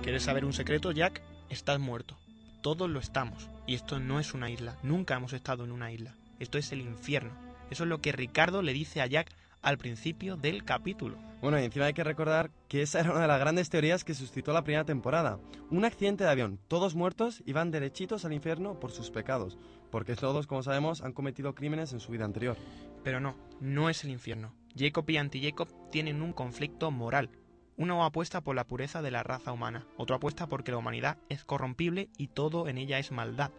¿Quieres 0.03 0.23
saber 0.23 0.45
un 0.45 0.53
secreto, 0.53 0.93
Jack? 0.93 1.23
Estás 1.49 1.81
muerto. 1.81 2.15
Todos 2.61 2.91
lo 2.91 3.01
estamos. 3.01 3.49
Y 3.67 3.75
esto 3.75 4.01
no 4.01 4.21
es 4.21 4.35
una 4.35 4.51
isla. 4.51 4.77
Nunca 4.83 5.15
hemos 5.15 5.33
estado 5.33 5.65
en 5.65 5.73
una 5.73 5.93
isla. 5.93 6.15
Esto 6.41 6.59
es 6.59 6.73
el 6.73 6.83
infierno. 6.83 7.33
Eso 7.71 7.85
es 7.85 7.89
lo 7.89 8.03
que 8.03 8.13
Ricardo 8.13 8.61
le 8.61 8.75
dice 8.75 9.01
a 9.01 9.07
Jack 9.07 9.31
al 9.65 9.79
principio 9.79 10.37
del 10.37 10.63
capítulo. 10.65 11.19
Bueno, 11.41 11.59
y 11.59 11.65
encima 11.65 11.87
hay 11.87 11.95
que 11.95 12.05
recordar 12.05 12.51
que 12.69 12.83
esa 12.83 13.01
era 13.01 13.11
una 13.11 13.23
de 13.23 13.29
las 13.29 13.41
grandes 13.41 13.69
teorías 13.69 14.05
que 14.05 14.15
suscitó 14.15 14.53
la 14.53 14.63
primera 14.63 14.85
temporada. 14.85 15.41
Un 15.71 15.85
accidente 15.85 16.25
de 16.25 16.31
avión, 16.31 16.61
todos 16.69 16.95
muertos 16.95 17.43
y 17.45 17.53
van 17.53 17.71
derechitos 17.71 18.25
al 18.25 18.33
infierno 18.33 18.79
por 18.79 18.93
sus 18.93 19.11
pecados, 19.11 19.59
porque 19.91 20.17
todos, 20.17 20.47
como 20.47 20.63
sabemos, 20.63 21.03
han 21.03 21.13
cometido 21.13 21.55
crímenes 21.55 21.93
en 21.93 22.01
su 22.01 22.13
vida 22.13 22.25
anterior. 22.25 22.57
Pero 23.03 23.21
no, 23.21 23.37
no 23.61 23.91
es 23.91 24.05
el 24.05 24.11
infierno. 24.11 24.55
Jacob 24.77 25.09
y 25.09 25.17
anti-Jacob 25.17 25.69
tienen 25.91 26.23
un 26.23 26.33
conflicto 26.33 26.91
moral. 26.91 27.31
Uno 27.77 28.05
apuesta 28.05 28.41
por 28.41 28.55
la 28.55 28.67
pureza 28.67 29.03
de 29.03 29.11
la 29.11 29.23
raza 29.23 29.53
humana, 29.53 29.87
otro 29.97 30.17
apuesta 30.17 30.47
porque 30.47 30.71
la 30.71 30.79
humanidad 30.79 31.19
es 31.29 31.45
corrompible 31.45 32.09
y 32.17 32.29
todo 32.29 32.69
en 32.69 32.79
ella 32.79 32.99
es 32.99 33.13
maldad. 33.13 33.51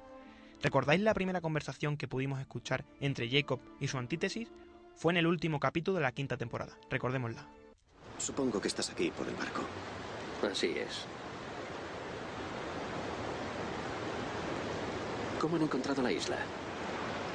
¿Recordáis 0.62 1.02
la 1.02 1.14
primera 1.14 1.42
conversación 1.42 1.98
que 1.98 2.08
pudimos 2.08 2.40
escuchar 2.40 2.86
entre 3.00 3.30
Jacob 3.30 3.60
y 3.80 3.88
su 3.88 3.98
antítesis? 3.98 4.52
Fue 4.96 5.12
en 5.12 5.18
el 5.18 5.28
último 5.28 5.60
capítulo 5.60 5.98
de 5.98 6.04
la 6.04 6.12
quinta 6.14 6.38
temporada. 6.38 6.78
Recordémosla. 6.90 7.46
Supongo 8.18 8.62
que 8.62 8.70
estás 8.70 8.90
aquí 8.90 9.12
por 9.12 9.28
el 9.28 9.36
barco. 9.36 9.62
Así 10.50 10.68
es. 10.78 11.06
¿Cómo 15.40 15.58
han 15.58 15.64
encontrado 15.64 16.02
la 16.02 16.12
isla? 16.12 16.38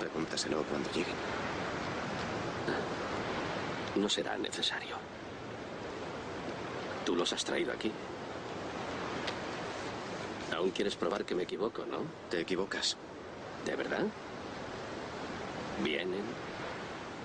Pregúntaselo 0.01 0.63
cuando 0.65 0.91
lleguen. 0.91 1.15
No 3.97 4.09
será 4.09 4.39
necesario. 4.39 4.97
Tú 7.05 7.15
los 7.15 7.33
has 7.33 7.45
traído 7.45 7.73
aquí. 7.73 7.93
Aún 10.57 10.71
quieres 10.71 10.97
probar 10.97 11.25
que 11.25 11.35
me 11.35 11.43
equivoco, 11.43 11.85
¿no? 11.85 11.99
Te 12.31 12.41
equivocas. 12.41 12.97
¿De 13.65 13.77
verdad? 13.77 14.07
Vienen, 15.85 16.23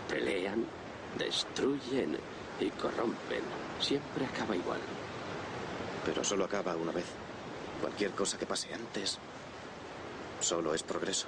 pelean, 0.09 0.65
destruyen 1.17 2.17
y 2.59 2.69
corrompen. 2.71 3.43
Siempre 3.79 4.25
acaba 4.25 4.55
igual. 4.55 4.79
Pero 6.05 6.23
solo 6.23 6.45
acaba 6.45 6.75
una 6.75 6.91
vez. 6.91 7.05
Cualquier 7.81 8.11
cosa 8.11 8.37
que 8.37 8.45
pase 8.45 8.73
antes 8.73 9.19
solo 10.39 10.73
es 10.73 10.83
progreso. 10.83 11.27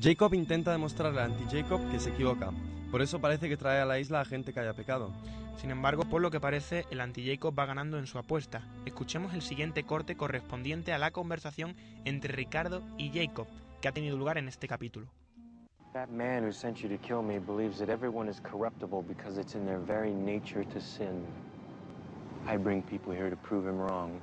Jacob 0.00 0.32
intenta 0.34 0.72
demostrarle 0.72 1.20
a 1.20 1.24
anti-Jacob 1.24 1.90
que 1.90 2.00
se 2.00 2.10
equivoca. 2.10 2.50
Por 2.90 3.02
eso 3.02 3.20
parece 3.20 3.48
que 3.48 3.56
trae 3.56 3.80
a 3.80 3.84
la 3.84 3.98
isla 3.98 4.20
a 4.20 4.24
gente 4.24 4.52
que 4.52 4.60
haya 4.60 4.72
pecado. 4.72 5.12
Sin 5.60 5.70
embargo, 5.70 6.04
por 6.04 6.22
lo 6.22 6.30
que 6.30 6.40
parece, 6.40 6.86
el 6.90 7.02
anti-Jacob 7.02 7.56
va 7.56 7.66
ganando 7.66 7.98
en 7.98 8.06
su 8.06 8.18
apuesta. 8.18 8.62
Escuchemos 8.86 9.34
el 9.34 9.42
siguiente 9.42 9.84
corte 9.84 10.16
correspondiente 10.16 10.94
a 10.94 10.98
la 10.98 11.10
conversación 11.10 11.76
entre 12.06 12.32
Ricardo 12.32 12.82
y 12.96 13.10
Jacob, 13.12 13.46
que 13.82 13.88
ha 13.88 13.92
tenido 13.92 14.16
lugar 14.16 14.38
en 14.38 14.48
este 14.48 14.66
capítulo. 14.66 15.08
That 15.92 16.12
man 16.12 16.44
who 16.44 16.52
sent 16.52 16.84
you 16.84 16.88
to 16.88 16.96
kill 16.98 17.20
me 17.20 17.38
believes 17.38 17.80
that 17.80 17.88
everyone 17.88 18.28
is 18.28 18.40
corruptible 18.44 19.02
because 19.02 19.38
it's 19.38 19.56
in 19.56 19.66
their 19.66 19.78
very 19.78 20.12
nature 20.12 20.62
to 20.62 20.80
sin. 20.80 21.26
I 22.46 22.56
bring 22.58 22.80
people 22.82 23.12
here 23.12 23.28
to 23.28 23.36
prove 23.36 23.66
him 23.66 23.76
wrong. 23.76 24.20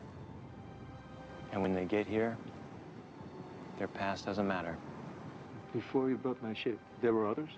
And 1.52 1.62
when 1.62 1.74
they 1.76 1.84
get 1.84 2.08
here, 2.08 2.38
their 3.78 3.90
past 3.90 4.26
doesn't 4.26 4.48
matter. 4.48 4.78
Before 5.74 6.10
you 6.10 6.16
built 6.16 6.42
my 6.42 6.54
ship, 6.54 6.80
there 7.02 7.14
were 7.14 7.28
others? 7.28 7.50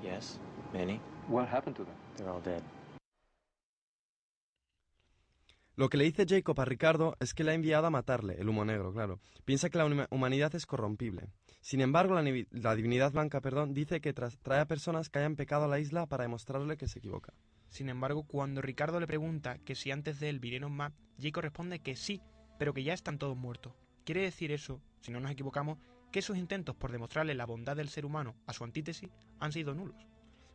Yes, 0.00 0.38
many. 0.72 1.00
What 1.26 1.48
happened 1.48 1.74
to 1.76 1.84
them? 1.84 1.94
They're 2.16 2.30
all 2.30 2.40
dead. 2.40 2.62
Lo 5.76 5.88
que 5.88 5.98
le 5.98 6.04
dice 6.04 6.24
Jacob 6.24 6.60
a 6.60 6.64
Ricardo 6.64 7.16
es 7.18 7.34
que 7.34 7.42
le 7.42 7.50
ha 7.50 7.54
enviado 7.54 7.88
a 7.88 7.90
matarle, 7.90 8.36
el 8.38 8.48
humo 8.48 8.64
negro, 8.64 8.92
claro. 8.92 9.18
Piensa 9.44 9.70
que 9.70 9.78
la 9.78 10.06
humanidad 10.10 10.54
es 10.54 10.66
corrompible. 10.66 11.30
Sin 11.64 11.80
embargo, 11.80 12.14
la, 12.14 12.74
divinidad 12.74 13.12
blanca, 13.12 13.40
perdón, 13.40 13.72
dice 13.72 14.02
que 14.02 14.12
trae 14.12 14.60
a 14.60 14.66
personas 14.66 15.08
que 15.08 15.20
hayan 15.20 15.34
pecado 15.34 15.64
a 15.64 15.66
la 15.66 15.78
isla 15.78 16.04
para 16.04 16.24
demostrarle 16.24 16.76
que 16.76 16.88
se 16.88 16.98
equivoca. 16.98 17.32
Sin 17.70 17.88
embargo, 17.88 18.24
cuando 18.24 18.60
Ricardo 18.60 19.00
le 19.00 19.06
pregunta 19.06 19.56
que 19.64 19.74
si 19.74 19.90
antes 19.90 20.20
de 20.20 20.28
él 20.28 20.40
vinieron 20.40 20.72
más, 20.72 20.92
Jacob 21.18 21.44
responde 21.44 21.78
que 21.78 21.96
sí, 21.96 22.20
pero 22.58 22.74
que 22.74 22.84
ya 22.84 22.92
están 22.92 23.16
todos 23.16 23.34
muertos. 23.34 23.72
Quiere 24.04 24.20
decir 24.20 24.52
eso, 24.52 24.82
si 25.00 25.10
no 25.10 25.20
nos 25.20 25.30
equivocamos, 25.30 25.78
que 26.12 26.20
sus 26.20 26.36
intentos 26.36 26.76
por 26.76 26.92
demostrarle 26.92 27.34
la 27.34 27.46
bondad 27.46 27.76
del 27.76 27.88
ser 27.88 28.04
humano 28.04 28.36
a 28.46 28.52
su 28.52 28.62
antítesis 28.62 29.08
han 29.40 29.52
sido 29.52 29.74
nulos. 29.74 29.96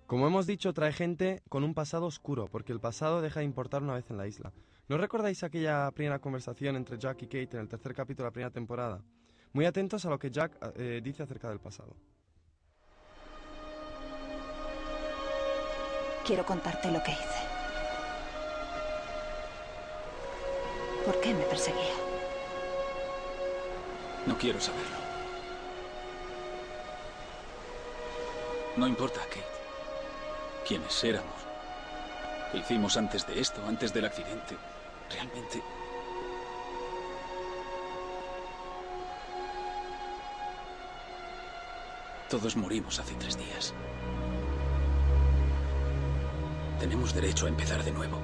Como 0.06 0.28
hemos 0.28 0.46
dicho, 0.46 0.74
trae 0.74 0.94
gente 0.94 1.42
con 1.50 1.64
un 1.64 1.74
pasado 1.74 2.06
oscuro, 2.06 2.46
porque 2.52 2.72
el 2.72 2.80
pasado 2.80 3.22
deja 3.22 3.40
de 3.40 3.48
importar 3.48 3.82
una 3.82 3.96
vez 3.96 4.12
en 4.12 4.18
la 4.18 4.28
isla. 4.28 4.54
¿No 4.88 5.00
recordáis 5.00 5.42
aquella 5.42 5.90
primera 5.90 6.20
conversación 6.20 6.76
entre 6.76 7.00
Jack 7.00 7.24
y 7.24 7.26
Kate 7.26 7.58
en 7.58 7.62
el 7.62 7.68
tercer 7.68 7.96
capítulo 7.96 8.26
de 8.26 8.28
la 8.28 8.34
primera 8.34 8.52
temporada? 8.52 9.04
Muy 9.54 9.66
atentos 9.66 10.06
a 10.06 10.10
lo 10.10 10.20
que 10.20 10.30
Jack 10.30 10.52
eh, 10.78 11.02
dice 11.04 11.24
acerca 11.24 11.50
del 11.50 11.60
pasado. 11.60 11.96
Quiero 16.26 16.46
contarte 16.46 16.92
lo 16.92 17.02
que 17.02 17.12
hice. 17.12 17.50
¿Por 21.06 21.20
qué 21.22 21.34
me 21.34 21.44
perseguía? 21.46 21.96
No 24.28 24.38
quiero 24.38 24.62
saberlo. 24.62 24.98
No 28.78 28.88
importa, 28.88 29.20
Kate. 29.22 29.44
¿Quiénes 30.68 31.04
éramos? 31.04 31.34
¿Qué 32.52 32.60
hicimos 32.60 32.96
antes 32.96 33.26
de 33.26 33.40
esto, 33.40 33.66
antes 33.68 33.92
del 33.92 34.06
accidente? 34.06 34.56
Realmente... 35.10 35.64
Todos 42.30 42.56
morimos 42.56 43.00
hace 43.00 43.16
tres 43.16 43.40
días. 43.40 43.74
Tenemos 46.80 47.16
derecho 47.16 47.48
a 47.48 47.50
empezar 47.50 47.84
de 47.84 47.92
nuevo. 47.92 48.20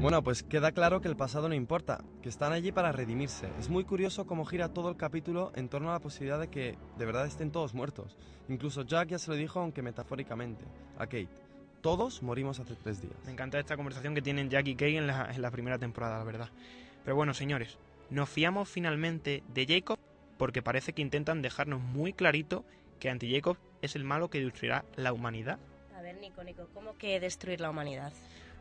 Bueno, 0.00 0.24
pues 0.24 0.42
queda 0.42 0.72
claro 0.72 1.00
que 1.00 1.06
el 1.06 1.16
pasado 1.16 1.48
no 1.48 1.54
importa, 1.54 2.02
que 2.20 2.28
están 2.28 2.52
allí 2.52 2.72
para 2.72 2.90
redimirse. 2.90 3.48
Es 3.60 3.68
muy 3.68 3.84
curioso 3.84 4.26
cómo 4.26 4.44
gira 4.44 4.74
todo 4.74 4.90
el 4.90 4.96
capítulo 4.96 5.52
en 5.54 5.68
torno 5.68 5.90
a 5.90 5.94
la 5.94 6.00
posibilidad 6.00 6.40
de 6.40 6.48
que 6.48 6.76
de 6.98 7.06
verdad 7.06 7.26
estén 7.26 7.52
todos 7.52 7.74
muertos. 7.74 8.18
Incluso 8.48 8.82
Jack 8.82 9.10
ya 9.10 9.18
se 9.20 9.30
lo 9.30 9.36
dijo, 9.36 9.60
aunque 9.60 9.82
metafóricamente, 9.82 10.64
a 10.98 11.06
Kate. 11.06 11.43
Todos 11.84 12.22
morimos 12.22 12.58
hace 12.58 12.74
tres 12.74 13.00
días. 13.00 13.14
Me 13.26 13.32
encanta 13.32 13.60
esta 13.60 13.76
conversación 13.76 14.14
que 14.14 14.22
tienen 14.22 14.48
Jack 14.48 14.66
y 14.66 14.74
Kay 14.74 14.96
en 14.96 15.06
la, 15.06 15.30
en 15.30 15.42
la 15.42 15.50
primera 15.50 15.78
temporada, 15.78 16.18
la 16.18 16.24
verdad. 16.24 16.48
Pero 17.04 17.14
bueno, 17.14 17.34
señores, 17.34 17.76
¿nos 18.08 18.28
fiamos 18.30 18.70
finalmente 18.70 19.44
de 19.52 19.66
Jacob 19.66 19.98
porque 20.38 20.62
parece 20.62 20.92
que 20.92 21.02
intentan 21.02 21.42
dejarnos 21.42 21.80
muy 21.80 22.12
clarito 22.12 22.64
que 22.98 23.10
Anti-Jacob 23.10 23.58
es 23.82 23.96
el 23.96 24.04
malo 24.04 24.30
que 24.30 24.40
destruirá 24.40 24.84
la 24.96 25.12
humanidad. 25.12 25.58
A 25.96 26.00
ver, 26.00 26.16
Nico, 26.16 26.42
Nico, 26.42 26.68
¿cómo 26.72 26.96
que 26.96 27.20
destruir 27.20 27.60
la 27.60 27.70
humanidad? 27.70 28.12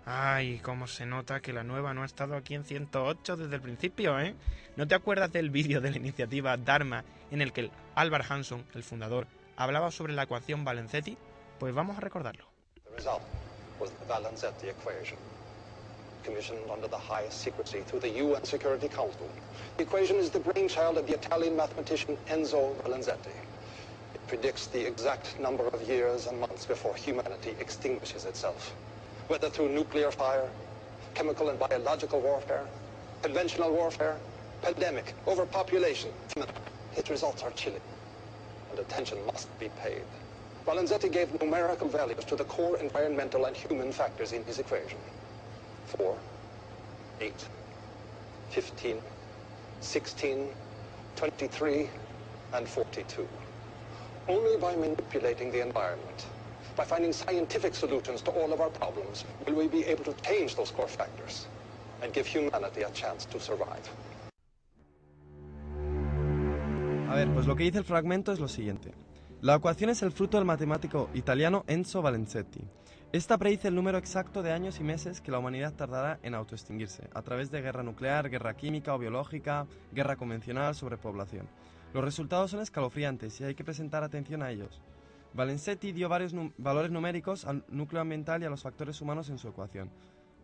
Ay, 0.05 0.59
cómo 0.59 0.87
se 0.87 1.05
nota 1.05 1.39
que 1.39 1.53
la 1.53 1.63
nueva 1.63 1.93
no 1.93 2.01
ha 2.01 2.05
estado 2.05 2.35
aquí 2.35 2.55
en 2.55 2.65
108 2.65 3.37
desde 3.37 3.55
el 3.55 3.61
principio, 3.61 4.19
¿eh? 4.19 4.35
¿No 4.75 4.85
te 4.85 4.95
acuerdas 4.95 5.31
del 5.31 5.49
vídeo 5.49 5.79
de 5.79 5.91
la 5.91 5.97
iniciativa 5.97 6.57
Dharma 6.57 7.05
en 7.31 7.41
el 7.41 7.53
que 7.53 7.61
el 7.61 7.71
Albert 7.95 8.29
Hanson, 8.29 8.65
el 8.73 8.83
fundador, 8.83 9.27
hablaba 9.55 9.91
sobre 9.91 10.13
la 10.13 10.23
ecuación 10.23 10.65
Valenzetti? 10.65 11.17
Pues 11.57 11.73
vamos 11.73 11.97
a 11.97 12.01
recordarlo. 12.01 12.52
The 12.93 12.97
result 12.97 13.23
was 13.79 13.89
the 13.89 14.05
Valenzetti 14.05 14.69
equation, 14.69 15.17
commissioned 16.23 16.69
under 16.71 16.88
the 16.88 16.97
highest 16.97 17.41
secrecy 17.41 17.79
through 17.79 18.01
the 18.01 18.09
UN 18.09 18.43
Security 18.43 18.88
Council. 18.88 19.27
The 19.77 19.83
equation 19.83 20.17
is 20.17 20.29
the 20.29 20.39
brainchild 20.39 21.00
of 21.00 21.07
the 21.07 21.15
Italian 21.15 21.57
mathematician 21.57 22.17
Enzo 22.29 22.75
Valenzetti. 22.83 23.33
It 24.13 24.27
predicts 24.27 24.67
the 24.67 24.85
exact 24.85 25.39
number 25.39 25.67
of 25.69 25.81
years 25.89 26.27
and 26.27 26.39
months 26.39 26.67
before 26.67 26.93
humanity 26.93 27.55
extinguishes 27.59 28.25
itself, 28.25 28.75
whether 29.27 29.50
through 29.50 29.69
nuclear 29.69 30.12
fire, 30.12 30.47
chemical 31.15 31.50
and 31.50 31.57
biological 31.57 32.21
warfare, 32.21 32.67
conventional 33.23 33.71
warfare, 33.71 34.17
pandemic, 34.62 35.15
overpopulation. 35.27 36.12
Its 36.95 37.09
results 37.09 37.41
are 37.41 37.51
chilling, 37.51 37.81
and 38.69 38.77
attention 38.77 39.17
must 39.25 39.47
be 39.59 39.69
paid. 39.81 40.03
Valenzetti 40.65 41.12
gave 41.12 41.29
numerical 41.41 41.89
values 41.89 42.24
to 42.24 42.38
the 42.38 42.46
core 42.46 42.77
environmental 42.77 43.46
and 43.46 43.55
human 43.55 43.91
factors 43.91 44.32
in 44.32 44.43
his 44.46 44.60
equation. 44.60 44.98
4, 45.98 46.17
8, 47.20 47.34
15, 48.50 48.98
16, 49.82 50.48
23, 51.17 51.89
and 52.53 52.67
42. 52.67 53.27
Only 54.29 54.58
by 54.58 54.75
manipulating 54.75 55.51
the 55.51 55.62
environment, 55.62 56.27
by 56.77 56.86
finding 56.86 57.12
scientific 57.12 57.75
solutions 57.75 58.22
to 58.22 58.32
all 58.32 58.53
of 58.53 58.62
our 58.62 58.70
problems, 58.70 59.25
will 59.46 59.55
we 59.55 59.67
be 59.67 59.84
able 59.86 60.05
to 60.05 60.13
change 60.24 60.55
those 60.55 60.72
core 60.72 60.88
factors 60.88 61.48
and 62.01 62.13
give 62.13 62.25
humanity 62.25 62.84
a 62.84 62.89
chance 62.91 63.25
to 63.25 63.39
survive. 63.39 63.89
A 67.10 67.15
ver, 67.15 67.27
pues 67.34 67.48
lo 67.48 67.55
que 67.55 67.65
dice 67.65 67.79
el 67.79 67.84
fragmento 67.84 68.32
es 68.32 68.39
lo 68.39 68.48
siguiente. 68.48 68.91
La 69.43 69.55
ecuación 69.55 69.89
es 69.89 70.01
el 70.01 70.13
fruto 70.13 70.38
del 70.38 70.45
matemático 70.45 71.09
italiano 71.13 71.65
Enzo 71.67 72.01
Valenzetti. 72.01 72.62
Esta 73.12 73.38
predice 73.38 73.67
el 73.67 73.75
número 73.75 73.97
exacto 73.97 74.41
de 74.41 74.53
años 74.53 74.79
y 74.79 74.85
meses 74.85 75.19
que 75.19 75.31
la 75.31 75.39
humanidad 75.39 75.73
tardará 75.73 76.17
en 76.23 76.33
autoextinguirse, 76.33 77.09
a 77.13 77.21
través 77.23 77.51
de 77.51 77.62
guerra 77.62 77.83
nuclear, 77.83 78.29
guerra 78.29 78.55
química 78.55 78.95
o 78.95 78.97
biológica, 78.97 79.67
guerra 79.91 80.15
convencional, 80.15 80.75
sobrepoblación. 80.75 81.50
Los 81.93 82.05
resultados 82.05 82.51
son 82.51 82.62
escalofriantes 82.62 83.41
y 83.41 83.43
hay 83.43 83.53
que 83.53 83.65
presentar 83.65 84.01
atención 84.01 84.43
a 84.43 84.50
ellos. 84.50 84.81
Valenzetti 85.33 85.91
dio 85.91 86.07
varios 86.07 86.33
valores 86.57 86.91
numéricos 86.91 87.43
al 87.43 87.65
núcleo 87.67 88.01
ambiental 88.01 88.41
y 88.41 88.45
a 88.45 88.50
los 88.50 88.63
factores 88.63 89.01
humanos 89.01 89.29
en 89.29 89.39
su 89.39 89.50
ecuación. 89.50 89.89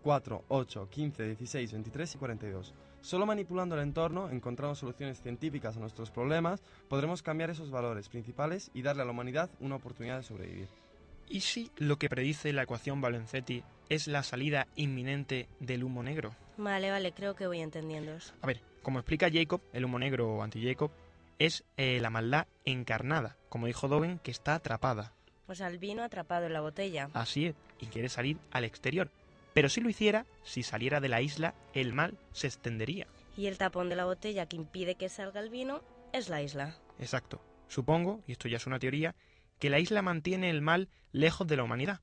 4, 0.03 0.44
8, 0.50 0.89
15, 0.89 1.24
16, 1.24 1.72
23 1.72 2.15
y 2.15 2.18
42. 2.18 2.74
Solo 3.01 3.25
manipulando 3.25 3.75
el 3.75 3.82
entorno, 3.82 4.29
encontrando 4.29 4.75
soluciones 4.75 5.22
científicas 5.22 5.77
a 5.77 5.79
nuestros 5.79 6.12
problemas, 6.12 6.62
podremos 6.88 7.24
cambiar 7.24 7.50
esos 7.50 7.72
valores 7.72 8.10
principales 8.10 8.72
y 8.74 8.82
darle 8.82 9.03
a 9.03 9.06
la 9.06 9.12
humanidad 9.12 9.50
una 9.60 9.75
oportunidad 9.75 10.18
de 10.18 10.24
sobrevivir. 10.24 10.68
¿Y 11.29 11.41
si 11.41 11.72
lo 11.77 11.98
que 11.98 12.10
predice 12.10 12.51
la 12.53 12.63
ecuación 12.63 13.01
Valenzetti 13.01 13.63
es 13.88 14.08
la 14.08 14.24
salida 14.24 14.68
inminente 14.75 15.48
del 15.60 15.84
humo 15.84 16.03
negro? 16.03 16.36
Vale, 16.58 16.89
vale, 16.89 17.12
creo 17.13 17.36
que 17.36 17.48
voy 17.48 17.60
entendiendo 17.60 18.13
eso. 18.13 18.34
A 18.41 18.48
ver, 18.48 18.62
como 18.82 19.00
explica 19.00 19.29
Jacob, 19.32 19.62
el 19.72 19.86
humo 19.86 20.00
negro 20.00 20.36
o 20.36 20.44
anti-Jacob 20.44 20.91
es 21.38 21.63
eh, 21.77 22.00
la 22.01 22.10
maldad 22.10 22.48
encarnada, 22.65 23.38
como 23.48 23.68
dijo 23.68 23.88
Doven, 23.88 24.20
que 24.20 24.32
está 24.32 24.56
atrapada. 24.56 25.13
O 25.48 25.56
sea, 25.56 25.68
el 25.68 25.77
vino 25.77 26.03
atrapado 26.03 26.46
en 26.46 26.53
la 26.53 26.62
botella. 26.62 27.10
Así 27.13 27.48
es, 27.48 27.56
y 27.79 27.88
quiere 27.88 28.10
salir 28.10 28.38
al 28.51 28.65
exterior. 28.65 29.10
Pero 29.60 29.68
si 29.68 29.82
lo 29.82 29.89
hiciera, 29.89 30.25
si 30.46 30.63
saliera 30.63 31.01
de 31.01 31.10
la 31.10 31.22
isla, 31.22 31.54
el 31.74 31.92
mal 31.92 32.18
se 32.32 32.48
extendería. 32.48 33.08
Y 33.36 33.48
el 33.48 33.58
tapón 33.58 33.89
de 33.89 33.98
la 33.98 34.06
botella 34.06 34.46
que 34.46 34.56
impide 34.56 34.96
que 34.96 35.10
salga 35.10 35.42
el 35.42 35.50
vino 35.50 35.82
es 36.13 36.30
la 36.30 36.42
isla. 36.42 36.78
Exacto. 36.98 37.42
Supongo, 37.68 38.24
y 38.25 38.32
esto 38.32 38.48
ya 38.48 38.56
es 38.56 38.68
una 38.68 38.80
teoría, 38.80 39.18
que 39.60 39.70
la 39.70 39.80
isla 39.80 40.01
mantiene 40.01 40.50
el 40.50 40.62
mal 40.62 40.88
lejos 41.12 41.46
de 41.46 41.58
la 41.58 41.66
humanidad. 41.66 42.00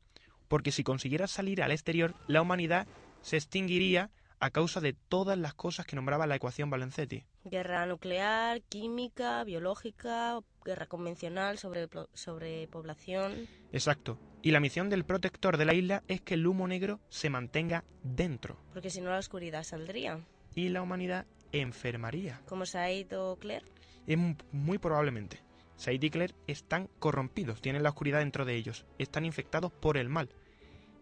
Porque 0.49 0.71
si 0.71 0.85
consiguiera 0.85 1.29
salir 1.29 1.63
al 1.63 1.71
exterior, 1.71 2.15
la 2.27 2.43
humanidad 2.43 2.87
se 3.23 3.39
extinguiría 3.39 4.11
a 4.41 4.51
causa 4.51 4.81
de 4.81 4.93
todas 4.93 5.39
las 5.39 5.55
cosas 5.55 5.87
que 5.87 5.97
nombraba 5.97 6.27
la 6.27 6.37
ecuación 6.37 6.71
Valenzetti. 6.71 7.25
Guerra 7.45 7.87
nuclear, 7.87 8.63
química, 8.63 9.45
biológica, 9.45 10.41
guerra 10.65 10.87
convencional, 10.87 11.59
sobre, 11.59 11.89
sobrepoblación. 12.15 13.49
Exacto. 13.73 14.19
Y 14.43 14.51
la 14.51 14.61
misión 14.61 14.91
del 14.91 15.05
protector 15.05 15.57
de 15.57 15.65
la 15.65 15.75
isla 15.75 16.03
es 16.09 16.21
que 16.21 16.35
el 16.35 16.47
humo 16.47 16.69
negro 16.69 17.01
se 17.09 17.31
mantenga 17.31 17.85
dentro. 18.03 18.59
Porque 18.73 18.91
si 18.91 19.01
no 19.01 19.11
la 19.11 19.19
oscuridad 19.19 19.65
saldría. 19.65 20.21
Y 20.55 20.69
la 20.69 20.83
humanidad 20.83 21.27
enfermaría. 21.53 22.41
Como 22.47 22.67
Said 22.67 23.19
o 23.19 23.37
Claire. 23.37 23.67
Es 24.07 24.19
muy 24.53 24.79
probablemente. 24.79 25.41
Said 25.77 26.03
y 26.03 26.11
Claire 26.11 26.35
están 26.47 26.89
corrompidos, 26.99 27.61
tienen 27.61 27.83
la 27.83 27.91
oscuridad 27.91 28.21
dentro 28.21 28.45
de 28.45 28.55
ellos, 28.55 28.87
están 28.99 29.25
infectados 29.25 29.73
por 29.73 29.97
el 29.97 30.09
mal. 30.09 30.31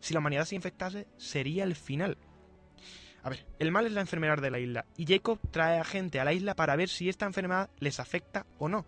Si 0.01 0.13
la 0.13 0.21
humanidad 0.21 0.45
se 0.45 0.57
infectase, 0.57 1.07
sería 1.17 1.65
el 1.65 1.75
final. 1.75 2.19
A 3.25 3.31
ver, 3.31 3.47
el 3.59 3.73
mal 3.73 3.87
es 3.87 3.93
la 3.93 4.03
enfermedad 4.03 4.37
de 4.37 4.51
la 4.51 4.59
isla, 4.59 4.85
y 4.99 5.07
Jacob 5.07 5.39
trae 5.51 5.79
a 5.79 5.85
gente 5.85 6.21
a 6.21 6.25
la 6.25 6.35
isla 6.35 6.55
para 6.55 6.77
ver 6.77 6.91
si 6.91 7.09
esta 7.09 7.25
enfermedad 7.25 7.71
les 7.81 7.99
afecta 7.99 8.45
o 8.59 8.69
no. 8.69 8.85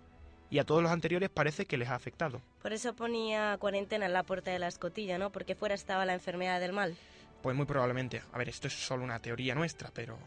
Y 0.50 0.58
a 0.58 0.64
todos 0.64 0.82
los 0.82 0.92
anteriores 0.92 1.30
parece 1.30 1.64
que 1.64 1.78
les 1.78 1.88
ha 1.88 1.94
afectado. 1.94 2.42
Por 2.60 2.74
eso 2.74 2.94
ponía 2.94 3.56
cuarentena 3.58 4.04
en 4.04 4.12
la 4.12 4.24
puerta 4.24 4.50
de 4.50 4.58
la 4.58 4.68
escotilla, 4.68 5.16
¿no? 5.16 5.32
Porque 5.32 5.54
fuera 5.54 5.74
estaba 5.74 6.04
la 6.04 6.12
enfermedad 6.12 6.60
del 6.60 6.74
mal. 6.74 6.94
Pues 7.42 7.56
muy 7.56 7.64
probablemente. 7.64 8.22
A 8.30 8.38
ver, 8.38 8.50
esto 8.50 8.66
es 8.66 8.74
solo 8.74 9.04
una 9.04 9.20
teoría 9.20 9.54
nuestra, 9.54 9.90
pero 9.92 10.18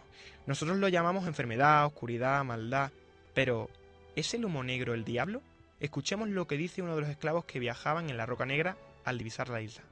nosotros 0.48 0.78
lo 0.78 0.88
llamamos 0.88 1.28
enfermedad, 1.28 1.86
oscuridad, 1.86 2.44
maldad. 2.44 2.92
Pero, 3.36 3.70
¿es 4.16 4.34
el 4.34 4.44
humo 4.44 4.64
negro 4.64 4.96
el 4.96 5.06
diablo? 5.06 5.44
Escuchemos 5.80 6.30
lo 6.30 6.48
que 6.48 6.58
dice 6.58 6.82
uno 6.82 6.96
de 6.96 7.02
los 7.02 7.10
esclavos 7.12 7.46
que 7.46 7.60
viajaban 7.60 8.10
en 8.10 8.18
la 8.18 8.26
Roca 8.26 8.46
Negra 8.46 8.76
al 9.06 9.20
divisar 9.20 9.50
la 9.50 9.62
isla. 9.62 9.84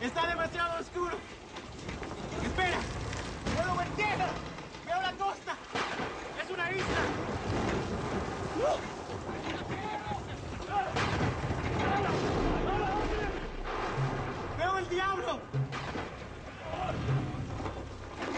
Está 0.00 0.26
demasiado 0.28 0.80
oscuro. 0.80 1.18
Espera, 2.44 2.78
puedo 3.56 3.76
ver 3.76 3.88
tierra. 3.96 4.28
Veo 4.86 5.02
la 5.02 5.12
costa. 5.14 5.56
Es 6.40 6.50
una 6.50 6.70
isla. 6.70 7.00
Veo 14.58 14.78
el 14.78 14.88
diablo. 14.88 15.40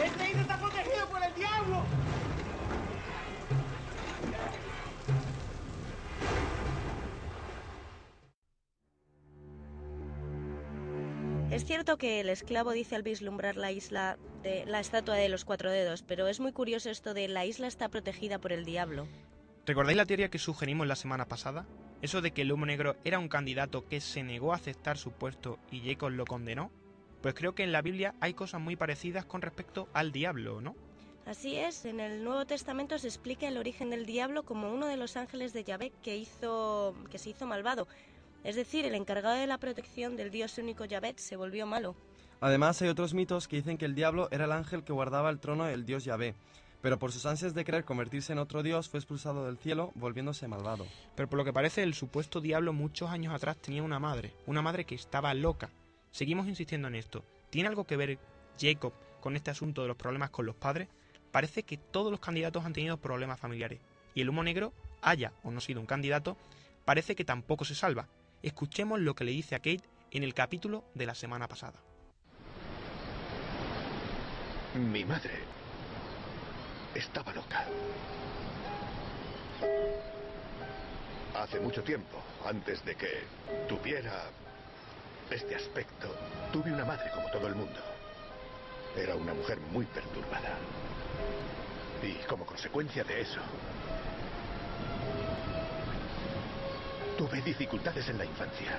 Esta 0.05 0.29
isla 0.31 0.41
está 0.41 0.57
protegida 0.57 1.07
por 1.11 1.23
el 1.23 1.35
diablo. 1.35 1.98
Es 11.59 11.65
cierto 11.65 11.97
que 11.97 12.21
el 12.21 12.29
esclavo 12.29 12.71
dice 12.71 12.95
al 12.95 13.03
vislumbrar 13.03 13.57
la 13.57 13.73
isla 13.73 14.17
de 14.45 14.65
la 14.65 14.79
estatua 14.79 15.17
de 15.17 15.29
los 15.29 15.45
cuatro 15.45 15.73
dedos, 15.73 16.05
pero 16.05 16.29
es 16.29 16.39
muy 16.39 16.53
curioso 16.53 16.89
esto 16.89 17.15
de 17.15 17.27
la 17.27 17.47
isla 17.47 17.67
está 17.67 17.89
protegida 17.89 18.39
por 18.39 18.53
el 18.53 18.65
diablo. 18.65 19.09
¿Recordáis 19.67 19.97
la 19.97 20.07
teoría 20.07 20.31
que 20.31 20.39
sugerimos 20.39 20.87
la 20.87 20.95
semana 20.95 21.27
pasada? 21.27 21.67
Eso 22.01 22.21
de 22.21 22.31
que 22.31 22.43
el 22.43 22.53
humo 22.53 22.65
negro 22.65 22.95
era 23.03 23.19
un 23.19 23.29
candidato 23.29 23.89
que 23.89 24.01
se 24.01 24.23
negó 24.23 24.53
a 24.53 24.55
aceptar 24.55 24.99
su 24.99 25.11
puesto 25.11 25.59
y 25.73 25.81
Jacob 25.81 26.11
lo 26.11 26.27
condenó. 26.27 26.71
Pues 27.23 27.35
creo 27.35 27.57
que 27.57 27.65
en 27.65 27.73
la 27.73 27.83
Biblia 27.83 28.15
hay 28.21 28.35
cosas 28.35 28.61
muy 28.61 28.77
parecidas 28.77 29.25
con 29.25 29.43
respecto 29.43 29.89
al 29.95 30.13
diablo, 30.13 30.61
¿no? 30.61 30.77
Así 31.27 31.57
es, 31.57 31.85
en 31.87 31.99
el 31.99 32.23
Nuevo 32.23 32.47
Testamento 32.47 32.97
se 32.99 33.09
explica 33.09 33.49
el 33.49 33.57
origen 33.57 33.91
del 33.91 34.07
diablo 34.07 34.45
como 34.45 34.73
uno 34.73 34.87
de 34.87 34.97
los 34.97 35.17
ángeles 35.17 35.53
de 35.53 35.65
Yahvé 35.65 35.93
que 36.05 36.17
hizo 36.17 36.95
que 37.11 37.19
se 37.19 37.31
hizo 37.31 37.47
malvado. 37.47 37.89
Es 38.49 38.57
decir, 38.57 38.87
el 38.87 38.95
encargado 38.95 39.37
de 39.37 39.47
la 39.47 39.59
protección 39.59 40.17
del 40.17 40.31
Dios 40.31 40.57
único 40.57 40.87
Yahvé 40.87 41.13
se 41.19 41.37
volvió 41.37 41.67
malo. 41.67 41.95
Además, 42.41 42.81
hay 42.81 42.89
otros 42.89 43.13
mitos 43.13 43.47
que 43.47 43.57
dicen 43.57 43.77
que 43.77 43.85
el 43.85 43.95
diablo 43.95 44.29
era 44.31 44.47
el 44.47 44.53
ángel 44.53 44.85
que 44.85 44.95
guardaba 44.95 45.29
el 45.29 45.39
trono 45.39 45.67
del 45.67 45.85
dios 45.85 46.07
Yahvé, 46.07 46.35
pero 46.81 46.99
por 46.99 47.13
sus 47.13 47.27
ansias 47.27 47.53
de 47.53 47.67
querer 47.67 47.85
convertirse 47.85 48.33
en 48.33 48.39
otro 48.39 48.63
dios 48.63 48.89
fue 48.89 49.01
expulsado 49.01 49.45
del 49.45 49.59
cielo, 49.59 49.93
volviéndose 49.97 50.49
malvado. 50.49 50.87
Pero 51.15 51.29
por 51.29 51.37
lo 51.37 51.45
que 51.45 51.53
parece, 51.53 51.83
el 51.83 51.93
supuesto 51.93 52.41
diablo 52.41 52.73
muchos 52.73 53.11
años 53.11 53.35
atrás 53.35 53.59
tenía 53.59 53.83
una 53.83 53.99
madre, 53.99 54.33
una 54.47 54.63
madre 54.63 54.87
que 54.87 54.95
estaba 54.95 55.35
loca. 55.35 55.69
Seguimos 56.11 56.49
insistiendo 56.49 56.89
en 56.89 56.95
esto. 56.95 57.23
¿Tiene 57.51 57.69
algo 57.69 57.85
que 57.85 57.99
ver 57.99 58.19
Jacob 58.59 58.95
con 59.21 59.37
este 59.37 59.51
asunto 59.51 59.83
de 59.83 59.89
los 59.89 59.97
problemas 59.99 60.31
con 60.31 60.47
los 60.47 60.57
padres? 60.57 60.89
Parece 61.33 61.65
que 61.65 61.77
todos 61.77 62.11
los 62.11 62.21
candidatos 62.21 62.65
han 62.65 62.73
tenido 62.73 62.97
problemas 62.97 63.39
familiares. 63.39 63.79
Y 64.15 64.23
el 64.23 64.31
humo 64.31 64.43
negro, 64.43 64.73
haya 65.03 65.35
o 65.43 65.51
no 65.51 65.61
sido 65.61 65.81
un 65.81 65.87
candidato, 65.87 66.39
parece 66.87 67.15
que 67.15 67.27
tampoco 67.27 67.67
se 67.67 67.75
salva. 67.75 68.09
Escuchemos 68.43 69.01
lo 69.01 69.15
que 69.15 69.25
le 69.25 69.33
dice 69.33 69.55
a 69.57 69.59
Kate 69.59 69.83
en 70.13 70.23
el 70.23 70.33
capítulo 70.33 70.85
de 70.95 71.07
la 71.07 71.15
semana 71.15 71.49
pasada. 71.49 71.81
Mi 74.75 75.05
madre 75.05 75.41
estaba 76.95 77.33
loca. 77.33 77.65
Hace 81.35 81.59
mucho 81.61 81.83
tiempo, 81.83 82.23
antes 82.45 82.85
de 82.85 82.95
que 82.95 83.25
tuviera 83.69 84.31
este 85.31 85.57
aspecto, 85.57 86.15
tuve 86.53 86.73
una 86.73 86.85
madre 86.85 87.11
como 87.15 87.29
todo 87.31 87.49
el 87.49 87.55
mundo. 87.57 87.81
Era 88.97 89.17
una 89.17 89.35
mujer 89.35 89.59
muy 89.73 89.85
perturbada. 89.87 90.57
Y 92.03 92.15
como 92.27 92.47
consecuencia 92.47 93.03
de 93.03 93.21
eso, 93.21 93.41
tuve 97.19 97.43
dificultades 97.43 98.09
en 98.09 98.17
la 98.17 98.25
infancia. 98.25 98.79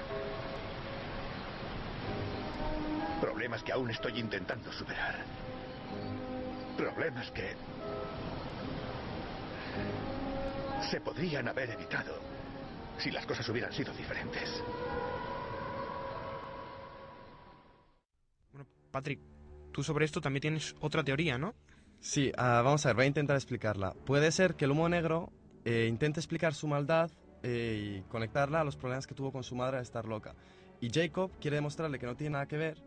Problemas 3.19 3.61
que 3.61 3.73
aún 3.73 3.91
estoy 3.91 4.17
intentando 4.17 4.71
superar. 4.71 5.25
Problemas 6.77 7.29
que 7.31 7.53
se 10.89 11.01
podrían 11.01 11.49
haber 11.49 11.71
evitado 11.71 12.17
si 12.97 13.11
las 13.11 13.25
cosas 13.25 13.47
hubieran 13.49 13.73
sido 13.73 13.91
diferentes. 13.93 14.63
Patrick, 18.89 19.19
tú 19.73 19.83
sobre 19.83 20.05
esto 20.05 20.21
también 20.21 20.41
tienes 20.41 20.75
otra 20.79 21.03
teoría, 21.03 21.37
¿no? 21.37 21.53
Sí, 21.99 22.31
ah, 22.37 22.61
vamos 22.63 22.85
a 22.85 22.89
ver, 22.89 22.95
voy 22.95 23.03
a 23.03 23.07
intentar 23.07 23.35
explicarla. 23.35 23.93
Puede 24.05 24.31
ser 24.31 24.55
que 24.55 24.63
el 24.63 24.71
humo 24.71 24.87
negro 24.87 25.33
eh, 25.65 25.87
intente 25.89 26.21
explicar 26.21 26.53
su 26.53 26.67
maldad 26.67 27.11
eh, 27.43 28.01
y 28.05 28.09
conectarla 28.09 28.61
a 28.61 28.63
los 28.63 28.75
problemas 28.75 29.07
que 29.07 29.15
tuvo 29.15 29.31
con 29.31 29.43
su 29.43 29.55
madre 29.55 29.77
al 29.77 29.83
estar 29.83 30.05
loca. 30.05 30.35
Y 30.81 30.89
Jacob 30.91 31.31
quiere 31.39 31.55
demostrarle 31.55 31.99
que 31.99 32.05
no 32.05 32.15
tiene 32.15 32.31
nada 32.31 32.47
que 32.47 32.57
ver, 32.57 32.77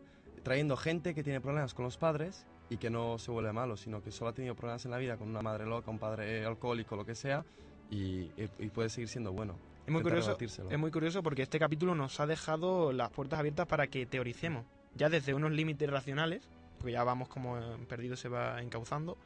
trayendo 0.42 0.76
gente 0.76 1.14
que 1.14 1.22
tiene 1.22 1.40
problemas 1.40 1.74
con 1.74 1.84
los 1.84 1.98
padres 1.98 2.46
y 2.70 2.78
que 2.78 2.90
no 2.90 3.18
se 3.18 3.30
vuelve 3.30 3.52
malo, 3.52 3.76
sino 3.76 4.02
que 4.02 4.10
solo 4.10 4.30
ha 4.30 4.34
tenido 4.34 4.54
problemas 4.54 4.84
en 4.84 4.90
la 4.90 4.98
vida 4.98 5.16
con 5.16 5.28
una 5.28 5.42
madre 5.42 5.66
loca, 5.66 5.90
un 5.90 5.98
padre 5.98 6.44
alcohólico, 6.44 6.96
lo 6.96 7.04
que 7.04 7.14
sea, 7.14 7.44
y, 7.90 8.30
y 8.36 8.68
puede 8.70 8.88
seguir 8.88 9.08
siendo 9.08 9.32
bueno. 9.32 9.58
Es 9.86 9.92
muy, 9.92 10.02
curioso, 10.02 10.36
es 10.38 10.78
muy 10.78 10.90
curioso 10.92 11.22
porque 11.24 11.42
este 11.42 11.58
capítulo 11.58 11.96
nos 11.96 12.20
ha 12.20 12.26
dejado 12.26 12.92
las 12.92 13.10
puertas 13.10 13.40
abiertas 13.40 13.66
para 13.66 13.88
que 13.88 14.06
teoricemos, 14.06 14.64
ya 14.94 15.08
desde 15.08 15.34
unos 15.34 15.50
límites 15.50 15.90
racionales, 15.90 16.48
porque 16.78 16.92
ya 16.92 17.02
vamos 17.02 17.28
como 17.28 17.58
perdido 17.88 18.16
se 18.16 18.28
va 18.28 18.62
encauzando. 18.62 19.18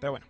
Pero 0.00 0.10
bueno, 0.10 0.26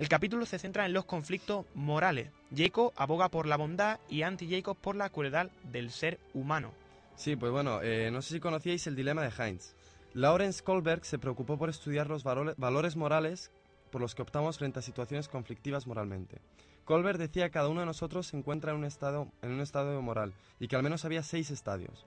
el 0.00 0.08
capítulo 0.08 0.46
se 0.46 0.58
centra 0.58 0.86
en 0.86 0.94
los 0.94 1.04
conflictos 1.04 1.66
morales. 1.74 2.30
Jacob 2.56 2.90
aboga 2.96 3.28
por 3.28 3.46
la 3.46 3.58
bondad 3.58 4.00
y 4.08 4.22
anti-Jacob 4.22 4.74
por 4.78 4.96
la 4.96 5.10
crueldad 5.10 5.50
del 5.64 5.90
ser 5.90 6.18
humano. 6.32 6.72
Sí, 7.16 7.36
pues 7.36 7.52
bueno, 7.52 7.82
eh, 7.82 8.10
no 8.10 8.22
sé 8.22 8.32
si 8.32 8.40
conocíais 8.40 8.86
el 8.86 8.96
dilema 8.96 9.22
de 9.22 9.28
Heinz. 9.28 9.74
Lawrence 10.14 10.64
Kohlberg 10.64 11.04
se 11.04 11.18
preocupó 11.18 11.58
por 11.58 11.68
estudiar 11.68 12.08
los 12.08 12.24
valore- 12.24 12.54
valores 12.56 12.96
morales 12.96 13.50
por 13.92 14.00
los 14.00 14.14
que 14.14 14.22
optamos 14.22 14.56
frente 14.56 14.78
a 14.78 14.82
situaciones 14.82 15.28
conflictivas 15.28 15.86
moralmente. 15.86 16.40
Kohlberg 16.86 17.18
decía 17.18 17.44
que 17.48 17.52
cada 17.52 17.68
uno 17.68 17.80
de 17.80 17.86
nosotros 17.86 18.26
se 18.28 18.38
encuentra 18.38 18.72
en 18.72 18.78
un 18.78 18.84
estado, 18.86 19.28
en 19.42 19.50
un 19.50 19.60
estado 19.60 20.00
moral 20.00 20.32
y 20.58 20.68
que 20.68 20.76
al 20.76 20.82
menos 20.82 21.04
había 21.04 21.22
seis 21.22 21.50
estadios. 21.50 22.06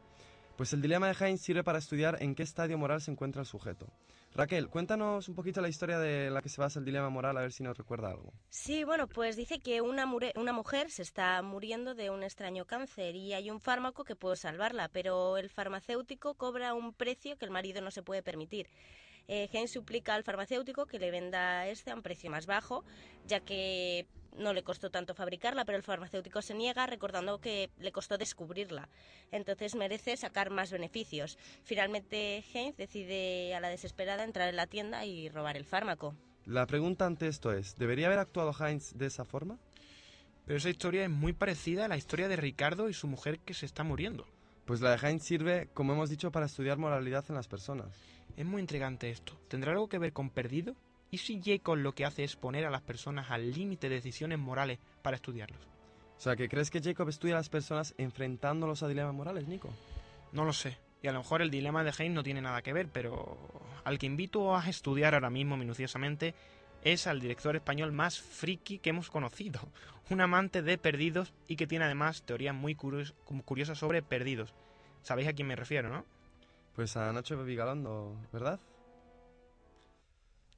Pues 0.57 0.71
el 0.71 0.83
dilema 0.83 1.07
de 1.07 1.15
Heinz 1.19 1.41
sirve 1.41 1.63
para 1.63 1.79
estudiar 1.79 2.21
en 2.21 2.35
qué 2.35 2.43
estadio 2.43 2.77
moral 2.77 3.01
se 3.01 3.09
encuentra 3.09 3.41
el 3.41 3.47
sujeto. 3.47 3.87
Raquel, 4.35 4.69
cuéntanos 4.69 5.27
un 5.27 5.35
poquito 5.35 5.61
la 5.61 5.69
historia 5.69 5.97
de 5.97 6.29
la 6.29 6.41
que 6.43 6.49
se 6.49 6.61
basa 6.61 6.77
el 6.77 6.85
dilema 6.85 7.09
moral, 7.09 7.37
a 7.37 7.41
ver 7.41 7.51
si 7.51 7.63
nos 7.63 7.75
recuerda 7.75 8.09
algo. 8.09 8.33
Sí, 8.49 8.83
bueno, 8.83 9.07
pues 9.07 9.35
dice 9.35 9.59
que 9.59 9.81
una, 9.81 10.05
mujer 10.05 10.91
se 10.91 11.01
está 11.01 11.41
muriendo 11.41 11.95
de 11.95 12.11
un 12.11 12.21
extraño 12.21 12.65
cáncer 12.65 13.15
y 13.15 13.33
hay 13.33 13.49
un 13.49 13.59
fármaco 13.59 14.03
que 14.03 14.15
puede 14.15 14.35
salvarla, 14.35 14.89
pero 14.89 15.37
el 15.37 15.49
farmacéutico 15.49 16.35
cobra 16.35 16.75
un 16.75 16.93
precio 16.93 17.35
que 17.37 17.45
el 17.45 17.51
marido 17.51 17.81
no 17.81 17.89
se 17.89 18.03
puede 18.03 18.21
permitir. 18.21 18.69
Eh, 19.27 19.49
Heinz 19.53 19.71
suplica 19.71 20.13
al 20.13 20.23
farmacéutico 20.23 20.85
que 20.85 20.99
le 20.99 21.09
venda 21.09 21.67
este 21.67 21.91
a 21.91 21.95
un 21.95 22.03
precio 22.03 22.29
más 22.29 22.45
bajo, 22.45 22.83
ya 23.25 23.39
que 23.39 24.07
no 24.37 24.53
le 24.53 24.63
costó 24.63 24.89
tanto 24.89 25.13
fabricarla, 25.13 25.65
pero 25.65 25.77
el 25.77 25.83
farmacéutico 25.83 26.41
se 26.41 26.53
niega 26.53 26.85
recordando 26.85 27.39
que 27.39 27.69
le 27.79 27.91
costó 27.91 28.17
descubrirla. 28.17 28.89
Entonces 29.31 29.75
merece 29.75 30.17
sacar 30.17 30.49
más 30.49 30.71
beneficios. 30.71 31.37
Finalmente 31.63 32.43
Heinz 32.53 32.77
decide 32.77 33.55
a 33.55 33.59
la 33.59 33.69
desesperada 33.69 34.23
entrar 34.23 34.49
en 34.49 34.55
la 34.55 34.67
tienda 34.67 35.05
y 35.05 35.29
robar 35.29 35.57
el 35.57 35.65
fármaco. 35.65 36.15
La 36.45 36.65
pregunta 36.67 37.05
ante 37.05 37.27
esto 37.27 37.53
es, 37.53 37.77
¿debería 37.77 38.07
haber 38.07 38.19
actuado 38.19 38.53
Heinz 38.59 38.93
de 38.95 39.05
esa 39.05 39.23
forma? 39.23 39.59
Pero 40.45 40.57
esa 40.57 40.69
historia 40.69 41.03
es 41.03 41.09
muy 41.09 41.31
parecida 41.33 41.85
a 41.85 41.87
la 41.87 41.97
historia 41.97 42.27
de 42.27 42.35
Ricardo 42.35 42.89
y 42.89 42.93
su 42.93 43.07
mujer 43.07 43.39
que 43.39 43.53
se 43.53 43.65
está 43.65 43.83
muriendo. 43.83 44.27
Pues 44.65 44.81
la 44.81 44.95
de 44.95 45.07
Heinz 45.07 45.23
sirve, 45.23 45.69
como 45.73 45.93
hemos 45.93 46.09
dicho, 46.09 46.31
para 46.31 46.45
estudiar 46.45 46.77
moralidad 46.77 47.25
en 47.29 47.35
las 47.35 47.47
personas. 47.47 47.87
Es 48.35 48.45
muy 48.45 48.61
intrigante 48.61 49.09
esto. 49.09 49.39
¿Tendrá 49.47 49.71
algo 49.71 49.87
que 49.87 49.99
ver 49.99 50.11
con 50.11 50.29
Perdido? 50.29 50.75
¿Y 51.13 51.19
si 51.19 51.39
Jacob 51.45 51.75
lo 51.77 51.93
que 51.93 52.05
hace 52.05 52.23
es 52.23 52.35
poner 52.35 52.65
a 52.65 52.71
las 52.71 52.81
personas 52.81 53.29
al 53.29 53.51
límite 53.51 53.87
de 53.87 53.93
decisiones 53.97 54.39
morales 54.39 54.79
para 55.03 55.15
estudiarlos? 55.15 55.61
O 56.17 56.19
sea, 56.19 56.35
¿que 56.35 56.49
crees 56.49 56.71
que 56.71 56.81
Jacob 56.81 57.07
estudia 57.07 57.35
a 57.35 57.37
las 57.37 57.49
personas 57.49 57.93
enfrentándolos 57.99 58.81
a 58.81 58.87
dilemas 58.87 59.13
morales, 59.13 59.47
Nico? 59.47 59.69
No 60.31 60.43
lo 60.43 60.53
sé. 60.53 60.75
Y 61.03 61.07
a 61.07 61.11
lo 61.11 61.19
mejor 61.19 61.43
el 61.43 61.51
dilema 61.51 61.83
de 61.83 61.93
Heinz 61.95 62.15
no 62.15 62.23
tiene 62.23 62.41
nada 62.41 62.63
que 62.63 62.73
ver, 62.73 62.87
pero 62.87 63.37
al 63.83 63.99
que 63.99 64.07
invito 64.07 64.55
a 64.55 64.67
estudiar 64.67 65.13
ahora 65.13 65.29
mismo 65.29 65.55
minuciosamente 65.55 66.33
es 66.83 67.05
al 67.05 67.19
director 67.19 67.55
español 67.55 67.91
más 67.91 68.19
friki 68.19 68.79
que 68.79 68.89
hemos 68.89 69.11
conocido. 69.11 69.59
Un 70.09 70.19
amante 70.19 70.63
de 70.63 70.79
perdidos 70.79 71.31
y 71.47 71.57
que 71.57 71.67
tiene 71.67 71.85
además 71.85 72.23
teorías 72.23 72.55
muy 72.55 72.73
curios- 72.73 73.13
curiosas 73.45 73.77
sobre 73.77 74.01
perdidos. 74.01 74.51
Sabéis 75.03 75.27
a 75.27 75.33
quién 75.33 75.47
me 75.47 75.55
refiero, 75.55 75.89
¿no? 75.89 76.05
Pues 76.75 76.97
a 76.97 77.13
Nacho 77.13 77.43
Vigalondo, 77.43 78.15
¿verdad? 78.31 78.59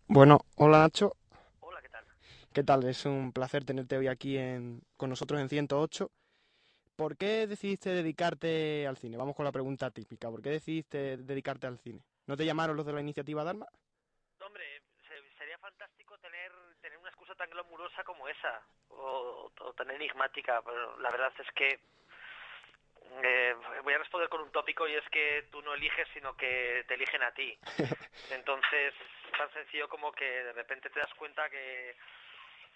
Bueno, 0.07 0.39
hola 0.57 0.79
Nacho. 0.79 1.15
Hola, 1.61 1.81
¿qué 1.81 1.89
tal? 1.89 2.05
¿Qué 2.53 2.63
tal? 2.63 2.83
Es 2.85 3.05
un 3.05 3.31
placer 3.33 3.65
tenerte 3.65 3.97
hoy 3.97 4.07
aquí 4.07 4.37
en, 4.37 4.81
con 4.97 5.09
nosotros 5.09 5.39
en 5.41 5.49
108. 5.49 6.11
¿Por 6.95 7.17
qué 7.17 7.47
decidiste 7.47 7.89
dedicarte 7.89 8.87
al 8.87 8.97
cine? 8.97 9.17
Vamos 9.17 9.35
con 9.35 9.45
la 9.45 9.51
pregunta 9.51 9.91
típica. 9.91 10.29
¿Por 10.29 10.41
qué 10.41 10.49
decidiste 10.51 11.17
dedicarte 11.17 11.67
al 11.67 11.79
cine? 11.79 12.01
¿No 12.27 12.37
te 12.37 12.45
llamaron 12.45 12.77
los 12.77 12.85
de 12.85 12.93
la 12.93 13.01
iniciativa 13.01 13.43
Dharma? 13.43 13.67
Hombre, 14.45 14.63
se- 15.07 15.37
sería 15.37 15.57
fantástico 15.59 16.17
tener, 16.19 16.51
tener 16.81 16.97
una 16.97 17.09
excusa 17.09 17.35
tan 17.35 17.49
glamurosa 17.49 18.03
como 18.03 18.27
esa, 18.27 18.61
o, 18.89 19.51
o 19.59 19.73
tan 19.73 19.89
enigmática, 19.91 20.61
pero 20.63 20.97
la 20.99 21.09
verdad 21.11 21.33
es 21.39 21.51
que 21.53 21.79
eh, 23.23 23.55
voy 23.83 23.93
a 23.93 23.97
responder 23.97 24.29
con 24.29 24.41
un 24.41 24.51
tópico 24.51 24.87
y 24.87 24.95
es 24.95 25.07
que 25.09 25.47
tú 25.51 25.61
no 25.61 25.73
eliges, 25.73 26.07
sino 26.13 26.35
que 26.37 26.83
te 26.87 26.93
eligen 26.95 27.23
a 27.23 27.33
ti. 27.33 27.57
Entonces, 28.31 28.93
tan 29.37 29.51
sencillo 29.53 29.87
como 29.89 30.11
que 30.11 30.25
de 30.25 30.53
repente 30.53 30.89
te 30.89 30.99
das 30.99 31.13
cuenta 31.15 31.49
que, 31.49 31.95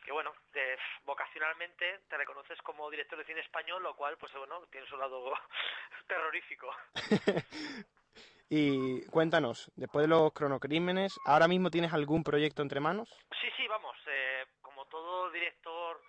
que 0.04 0.12
bueno, 0.12 0.34
te- 0.52 0.78
vocacionalmente 1.04 2.00
te 2.10 2.18
reconoces 2.18 2.62
como 2.62 2.90
director 2.90 3.18
de 3.18 3.26
cine 3.26 3.42
español, 3.42 3.84
lo 3.84 3.96
cual, 3.96 4.18
pues 4.18 4.32
bueno, 4.34 4.66
tiene 4.72 4.88
su 4.88 4.98
lado 4.98 5.34
terrorífico. 6.08 6.70
Y 8.52 9.06
cuéntanos, 9.12 9.72
después 9.76 10.06
de 10.06 10.08
los 10.10 10.34
cronocrímenes, 10.34 11.14
¿ahora 11.26 11.48
mismo 11.48 11.70
tienes 11.70 11.94
algún 11.94 12.24
proyecto 12.24 12.64
entre 12.64 12.80
manos? 12.80 13.08
Sí, 13.40 13.48
sí, 13.56 13.68
vamos, 13.68 13.96
eh, 14.08 14.44
como 14.64 14.86
todo 14.88 15.30
director 15.30 16.02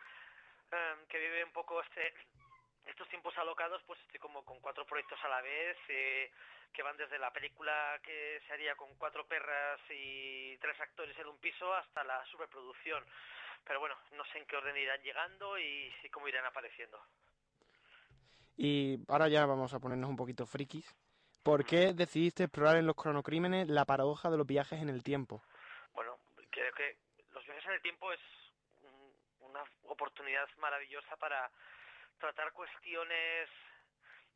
eh, 0.73 0.95
que 1.11 1.19
vive 1.19 1.45
un 1.45 1.53
poco 1.53 1.83
este 1.83 2.15
estos 2.90 3.09
tiempos 3.09 3.37
alocados, 3.38 3.83
pues 3.87 3.98
estoy 4.00 4.20
como 4.20 4.44
con 4.44 4.61
cuatro 4.61 4.85
proyectos 4.85 5.18
a 5.24 5.29
la 5.29 5.40
vez, 5.40 5.76
eh, 5.88 6.31
que 6.72 6.83
van 6.83 6.96
desde 6.96 7.18
la 7.18 7.33
película 7.33 7.98
que 8.03 8.40
se 8.46 8.53
haría 8.53 8.74
con 8.76 8.94
cuatro 8.96 9.26
perras 9.26 9.81
y 9.90 10.57
tres 10.59 10.79
actores 10.81 11.18
en 11.18 11.26
un 11.26 11.38
piso 11.38 11.72
hasta 11.74 12.05
la 12.05 12.24
superproducción. 12.26 13.05
Pero 13.64 13.81
bueno, 13.81 13.96
no 14.12 14.24
sé 14.26 14.38
en 14.38 14.46
qué 14.46 14.57
orden 14.57 14.76
irán 14.76 15.03
llegando 15.03 15.59
y, 15.59 15.92
y 16.03 16.09
cómo 16.11 16.29
irán 16.29 16.44
apareciendo. 16.46 17.00
Y 18.57 18.98
ahora 19.09 19.29
ya 19.29 19.46
vamos 19.46 19.72
a 19.74 19.81
ponernos 19.81 20.11
un 20.11 20.16
poquito 20.16 20.46
frikis. 20.46 20.87
¿Por 21.42 21.64
qué 21.64 21.94
decidiste 21.94 22.44
explorar 22.44 22.76
en 22.76 22.87
los 22.87 22.96
cronocrímenes 22.96 23.68
la 23.68 23.87
paradoja 23.87 24.31
de 24.31 24.37
los 24.37 24.46
viajes 24.46 24.81
en 24.81 24.90
el 24.90 25.03
tiempo? 25.03 25.42
Bueno, 25.94 26.18
creo 26.50 26.72
que 26.74 26.96
los 27.33 27.44
viajes 27.44 27.64
en 27.66 27.72
el 27.72 27.83
tiempo 27.83 28.12
es 28.12 28.20
un- 28.83 29.14
una 29.48 29.64
oportunidad 29.85 30.48
maravillosa 30.59 31.16
para 31.16 31.50
tratar 32.20 32.52
cuestiones 32.52 33.48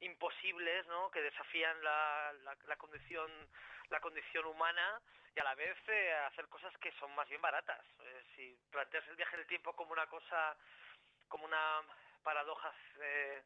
imposibles, 0.01 0.87
¿no? 0.89 1.11
Que 1.11 1.23
desafían 1.23 1.83
la, 1.85 2.33
la, 2.43 2.57
la 2.67 2.77
condición 2.77 3.31
la 3.91 4.01
condición 4.01 4.47
humana 4.47 5.01
y 5.37 5.41
a 5.41 5.45
la 5.45 5.55
vez 5.55 5.77
eh, 5.89 6.15
hacer 6.27 6.49
cosas 6.49 6.77
que 6.79 6.93
son 6.93 7.15
más 7.15 7.29
bien 7.29 7.41
baratas. 7.41 7.85
Eh, 8.01 8.25
si 8.35 8.59
planteas 8.71 9.07
el 9.09 9.17
viaje 9.17 9.37
en 9.37 9.43
el 9.43 9.47
tiempo 9.47 9.75
como 9.75 9.93
una 9.93 10.07
cosa, 10.07 10.57
como 11.29 11.45
una 11.45 11.83
paradoja 12.23 12.73
eh, 13.01 13.43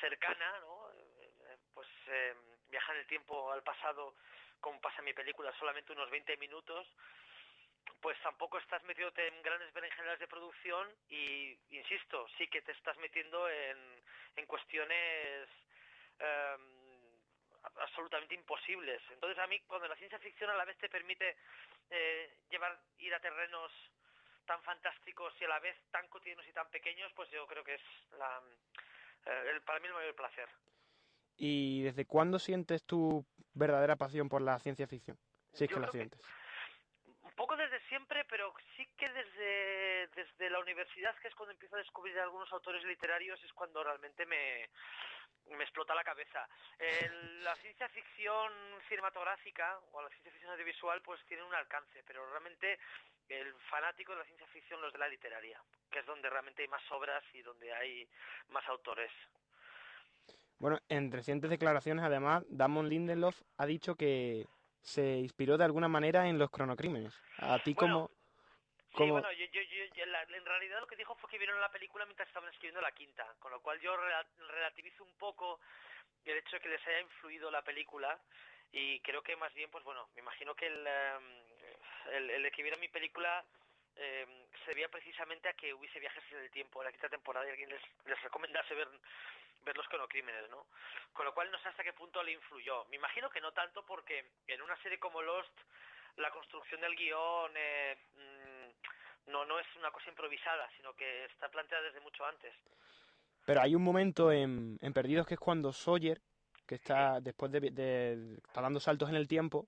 cercana, 0.00 0.60
¿no? 0.60 0.90
Eh, 0.92 1.56
pues 1.74 1.88
viajar 2.68 2.96
en 2.96 3.02
el 3.02 3.06
tiempo 3.06 3.52
al 3.52 3.62
pasado, 3.62 4.14
como 4.60 4.80
pasa 4.80 4.98
en 4.98 5.04
mi 5.06 5.12
película, 5.12 5.52
solamente 5.58 5.92
unos 5.92 6.10
20 6.10 6.36
minutos, 6.38 6.86
pues 8.06 8.22
tampoco 8.22 8.56
estás 8.58 8.80
metiéndote 8.84 9.26
en 9.26 9.42
grandes 9.42 9.72
berenjenas 9.72 10.16
de 10.20 10.28
producción 10.28 10.86
y, 11.08 11.58
insisto, 11.70 12.24
sí 12.38 12.46
que 12.46 12.62
te 12.62 12.70
estás 12.70 12.96
metiendo 12.98 13.50
en, 13.50 13.76
en 14.36 14.46
cuestiones 14.46 15.48
eh, 16.20 16.56
absolutamente 17.80 18.36
imposibles. 18.36 19.02
Entonces 19.10 19.36
a 19.40 19.48
mí 19.48 19.58
cuando 19.66 19.88
la 19.88 19.96
ciencia 19.96 20.20
ficción 20.20 20.48
a 20.50 20.54
la 20.54 20.64
vez 20.64 20.78
te 20.78 20.88
permite 20.88 21.36
eh, 21.90 22.32
llevar 22.48 22.80
ir 22.98 23.12
a 23.12 23.18
terrenos 23.18 23.72
tan 24.44 24.62
fantásticos 24.62 25.34
y 25.40 25.44
a 25.44 25.48
la 25.48 25.58
vez 25.58 25.76
tan 25.90 26.06
cotidianos 26.06 26.46
y 26.46 26.52
tan 26.52 26.70
pequeños, 26.70 27.10
pues 27.16 27.28
yo 27.32 27.44
creo 27.48 27.64
que 27.64 27.74
es 27.74 27.82
la, 28.16 28.40
eh, 29.26 29.50
el, 29.52 29.62
para 29.62 29.80
mí 29.80 29.88
el 29.88 29.94
mayor 29.94 30.14
placer. 30.14 30.48
¿Y 31.38 31.82
desde 31.82 32.06
cuándo 32.06 32.38
sientes 32.38 32.84
tu 32.84 33.26
verdadera 33.52 33.96
pasión 33.96 34.28
por 34.28 34.42
la 34.42 34.60
ciencia 34.60 34.86
ficción? 34.86 35.18
Si 35.52 35.64
es 35.64 35.70
Yo 35.70 35.74
que 35.74 35.80
la 35.80 35.90
que- 35.90 36.10
poco 37.36 37.56
desde 37.56 37.80
siempre, 37.88 38.24
pero 38.24 38.52
sí 38.76 38.88
que 38.96 39.08
desde, 39.08 40.08
desde 40.08 40.50
la 40.50 40.58
universidad, 40.58 41.14
que 41.18 41.28
es 41.28 41.34
cuando 41.34 41.52
empiezo 41.52 41.76
a 41.76 41.80
descubrir 41.80 42.18
algunos 42.18 42.50
autores 42.52 42.82
literarios, 42.84 43.42
es 43.44 43.52
cuando 43.52 43.84
realmente 43.84 44.26
me, 44.26 44.68
me 45.50 45.62
explota 45.64 45.94
la 45.94 46.02
cabeza. 46.02 46.48
El- 46.78 47.44
la 47.44 47.54
ciencia 47.56 47.88
ficción 47.90 48.52
cinematográfica 48.88 49.78
o 49.92 50.02
la 50.02 50.08
ciencia 50.08 50.32
ficción 50.32 50.52
audiovisual 50.52 51.00
pues 51.02 51.24
tiene 51.26 51.44
un 51.44 51.54
alcance, 51.54 52.02
pero 52.04 52.28
realmente 52.30 52.78
el 53.28 53.54
fanático 53.70 54.12
de 54.12 54.18
la 54.18 54.24
ciencia 54.24 54.46
ficción 54.48 54.80
los 54.80 54.92
de 54.92 54.98
la 54.98 55.08
literaria, 55.08 55.60
que 55.90 55.98
es 56.00 56.06
donde 56.06 56.30
realmente 56.30 56.62
hay 56.62 56.68
más 56.68 56.82
obras 56.90 57.22
y 57.34 57.42
donde 57.42 57.72
hay 57.72 58.08
más 58.48 58.66
autores. 58.68 59.10
Bueno, 60.58 60.78
en 60.88 61.12
recientes 61.12 61.50
declaraciones, 61.50 62.04
además, 62.04 62.44
Damon 62.48 62.88
Lindelof 62.88 63.42
ha 63.58 63.66
dicho 63.66 63.94
que 63.94 64.46
se 64.86 65.02
inspiró 65.18 65.58
de 65.58 65.64
alguna 65.64 65.88
manera 65.88 66.28
en 66.28 66.38
los 66.38 66.48
cronocrímenes. 66.50 67.12
A 67.38 67.58
ti 67.58 67.74
como... 67.74 68.08
Sí, 68.90 68.98
como... 68.98 69.12
bueno, 69.14 69.30
yo, 69.32 69.44
yo, 69.46 69.60
yo- 69.62 70.06
la- 70.06 70.22
en 70.22 70.44
realidad 70.46 70.80
lo 70.80 70.86
que 70.86 70.96
dijo 70.96 71.16
fue 71.16 71.28
que 71.28 71.38
vieron 71.38 71.60
la 71.60 71.70
película 71.72 72.04
mientras 72.06 72.28
estaban 72.28 72.48
escribiendo 72.50 72.80
la 72.80 72.92
quinta, 72.92 73.34
con 73.40 73.50
lo 73.50 73.60
cual 73.60 73.80
yo 73.80 73.94
rela- 73.96 74.26
relativizo 74.48 75.02
un 75.02 75.12
poco 75.18 75.60
el 76.24 76.38
hecho 76.38 76.56
de 76.56 76.60
que 76.62 76.68
les 76.68 76.86
haya 76.86 77.00
influido 77.00 77.50
la 77.50 77.62
película 77.62 78.18
y 78.72 79.00
creo 79.00 79.22
que 79.22 79.34
más 79.36 79.52
bien, 79.54 79.70
pues 79.70 79.82
bueno, 79.84 80.08
me 80.14 80.22
imagino 80.22 80.54
que 80.54 80.66
el, 80.66 80.86
em, 80.86 81.42
el, 82.12 82.30
el 82.30 82.52
que 82.52 82.62
vieron 82.62 82.80
mi 82.80 82.88
película 82.88 83.44
em, 83.96 84.28
se 84.64 84.70
debía 84.70 84.88
precisamente 84.88 85.48
a 85.48 85.54
que 85.54 85.74
hubiese 85.74 85.98
viajes 85.98 86.22
en 86.30 86.38
el 86.38 86.50
tiempo 86.50 86.80
en 86.80 86.86
la 86.86 86.92
quinta 86.92 87.08
temporada 87.08 87.44
y 87.46 87.50
alguien 87.50 87.70
les, 87.70 87.82
les 88.06 88.22
recomendase 88.22 88.74
ver, 88.74 88.88
ver 89.66 89.76
los 89.76 89.86
cronocrímenes, 89.88 90.48
¿no? 90.48 90.66
Con 91.12 91.26
lo 91.26 91.34
cual 91.34 91.50
no 91.50 91.58
sé 91.58 91.68
hasta 91.68 91.82
qué 91.84 91.92
punto 91.92 92.22
le 92.22 92.32
influyó. 92.32 92.86
Me 92.86 92.96
imagino 92.96 93.28
que 93.28 93.40
no 93.42 93.52
tanto 93.52 93.84
porque 93.84 94.30
en 94.46 94.62
una 94.62 94.80
serie 94.82 94.98
como 94.98 95.20
Lost 95.20 95.52
la 96.16 96.30
construcción 96.30 96.80
del 96.80 96.94
guion 96.96 97.52
eh, 97.54 97.98
mm, 98.14 99.30
no, 99.32 99.44
no 99.44 99.58
es 99.58 99.66
una 99.76 99.90
cosa 99.90 100.08
improvisada, 100.08 100.70
sino 100.76 100.94
que 100.94 101.24
está 101.26 101.50
planteada 101.50 101.82
desde 101.84 102.00
mucho 102.00 102.24
antes. 102.24 102.54
Pero 103.44 103.60
hay 103.60 103.74
un 103.74 103.82
momento 103.82 104.32
en, 104.32 104.78
en 104.80 104.92
Perdidos 104.94 105.26
que 105.26 105.34
es 105.34 105.40
cuando 105.40 105.72
Sawyer, 105.72 106.20
que 106.66 106.76
está 106.76 107.20
después 107.20 107.52
de, 107.52 107.60
de- 107.70 108.34
está 108.46 108.60
dando 108.62 108.80
saltos 108.80 109.08
en 109.10 109.16
el 109.16 109.28
tiempo, 109.28 109.66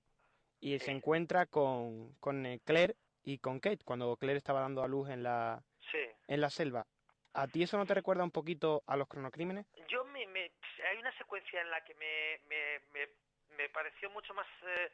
y 0.61 0.77
se 0.79 0.91
encuentra 0.91 1.45
con, 1.45 2.13
con 2.15 2.45
eh, 2.45 2.59
Claire 2.65 2.95
y 3.23 3.37
con 3.37 3.59
Kate, 3.59 3.83
cuando 3.85 4.17
Claire 4.17 4.37
estaba 4.37 4.61
dando 4.61 4.81
a 4.83 4.87
luz 4.87 5.09
en 5.09 5.23
la, 5.23 5.61
Sí. 5.91 5.99
en 6.27 6.41
la 6.41 6.49
selva. 6.49 6.85
¿A 7.33 7.47
ti 7.47 7.63
eso 7.63 7.77
no 7.77 7.85
te 7.85 7.93
recuerda 7.93 8.23
un 8.23 8.31
poquito 8.31 8.83
a 8.87 8.97
los 8.97 9.07
cronocrímenes? 9.07 9.65
Yo 9.87 10.03
me, 10.05 10.25
me- 10.27 10.51
hay 10.89 10.97
una 10.97 11.15
secuencia 11.17 11.61
en 11.61 11.69
la 11.69 11.83
que 11.83 11.93
me, 11.95 12.39
me, 12.47 12.79
me, 12.91 13.09
me 13.55 13.69
pareció 13.69 14.09
mucho 14.09 14.33
más 14.33 14.47
eh, 14.63 14.91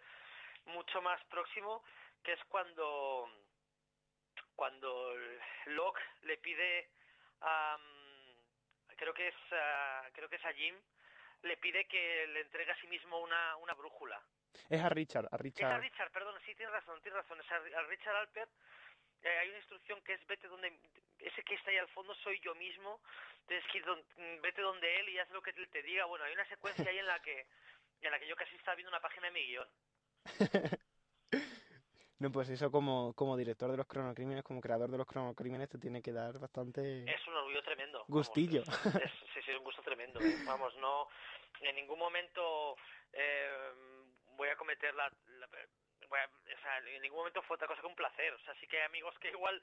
mucho 0.66 1.02
más 1.02 1.24
próximo, 1.26 1.84
que 2.24 2.34
es 2.34 2.44
cuando 2.46 3.30
cuando 4.56 5.14
Locke 5.68 6.02
le 6.24 6.38
pide 6.38 6.90
a 7.42 7.78
mm, 7.78 8.96
creo 8.96 9.14
que 9.14 9.28
es 9.28 9.36
a, 9.52 10.10
creo 10.14 10.30
que 10.30 10.38
es 10.38 10.46
a 10.46 10.54
Jim 10.54 10.76
le 11.44 11.58
pide 11.58 11.86
que 11.86 12.26
le 12.28 12.42
entregue 12.42 12.72
a 12.72 12.82
sí 12.82 12.88
mismo 12.88 13.20
una, 13.20 13.56
una 13.58 13.74
brújula. 13.76 14.20
Es 14.70 14.82
a 14.82 14.90
Richard, 14.90 15.26
a 15.26 15.36
Es 15.36 15.38
a 15.38 15.44
Richard. 15.44 15.82
Richard, 15.82 16.12
perdón, 16.12 16.36
sí, 16.46 16.56
tienes 16.56 16.74
razón, 16.74 17.00
tienes 17.02 17.22
razón. 17.22 17.40
Es 17.40 17.52
a, 17.52 17.56
a 17.58 17.84
Richard 17.84 18.16
Alpert. 18.16 18.50
eh, 19.22 19.38
hay 19.38 19.50
una 19.50 19.58
instrucción 19.60 20.02
que 20.02 20.14
es 20.14 20.26
vete 20.26 20.48
donde... 20.48 20.80
Ese 21.20 21.44
que 21.44 21.56
está 21.56 21.72
ahí 21.72 21.78
al 21.78 21.88
fondo 21.90 22.14
soy 22.16 22.40
yo 22.42 22.54
mismo. 22.56 23.00
Tienes 23.48 23.66
que 23.72 23.78
ir 23.80 23.86
don- 23.86 24.06
mm, 24.18 24.42
vete 24.42 24.62
donde 24.62 25.00
él 25.00 25.10
y 25.10 25.20
haz 25.20 25.30
lo 25.32 25.42
que 25.42 25.52
él 25.52 25.70
te 25.70 25.82
diga. 25.84 26.06
Bueno, 26.06 26.26
hay 26.26 26.34
una 26.34 26.48
secuencia 26.48 26.86
ahí 26.90 27.00
en 27.00 27.08
la 27.08 27.20
que 27.22 27.48
en 28.02 28.12
la 28.12 28.20
que 28.20 28.28
yo 28.28 28.36
casi 28.36 28.56
estaba 28.56 28.76
viendo 28.76 28.90
una 28.90 29.00
página 29.02 29.28
de 29.28 29.34
mi 29.34 29.46
guion. 29.48 29.68
No, 32.18 32.32
pues 32.32 32.50
eso 32.50 32.72
como, 32.72 33.14
como 33.14 33.36
director 33.36 33.70
de 33.70 33.76
los 33.76 33.88
cronocrímenes, 33.88 34.42
como 34.44 34.62
creador 34.62 34.90
de 34.90 34.98
los 34.98 35.06
cronocrímenes, 35.06 35.68
te 35.68 35.78
tiene 35.78 36.02
que 36.02 36.14
dar 36.14 36.40
bastante 36.40 37.04
Es 37.04 37.28
un 37.28 37.34
orgullo 37.36 37.62
tremendo. 37.62 38.00
vamos, 38.08 38.08
gustillo. 38.08 38.62
es, 38.62 39.12
sí, 39.34 39.42
sí, 39.44 39.52
es 39.52 39.58
un 39.58 39.66
gusto 39.66 39.82
tremendo. 39.82 40.22
¿eh? 40.22 40.38
Vamos, 40.46 40.74
no... 40.78 41.10
En 41.60 41.76
ningún 41.76 42.00
momento 42.00 42.78
eh, 43.12 43.50
voy 44.38 44.48
a 44.48 44.56
cometer 44.56 44.96
la... 44.96 45.10
la- 45.10 45.50
voy 46.08 46.20
a- 46.20 46.26
o 46.58 46.62
sea, 46.62 46.78
en 46.78 47.02
ningún 47.02 47.18
momento 47.20 47.42
fue 47.44 47.56
otra 47.56 47.68
cosa 47.68 47.82
que 47.82 47.88
un 47.88 47.96
placer. 47.96 48.34
O 48.34 48.40
sea, 48.40 48.56
sí 48.62 48.68
que 48.68 48.78
hay 48.78 48.86
amigos 48.86 49.14
que 49.20 49.30
igual 49.30 49.62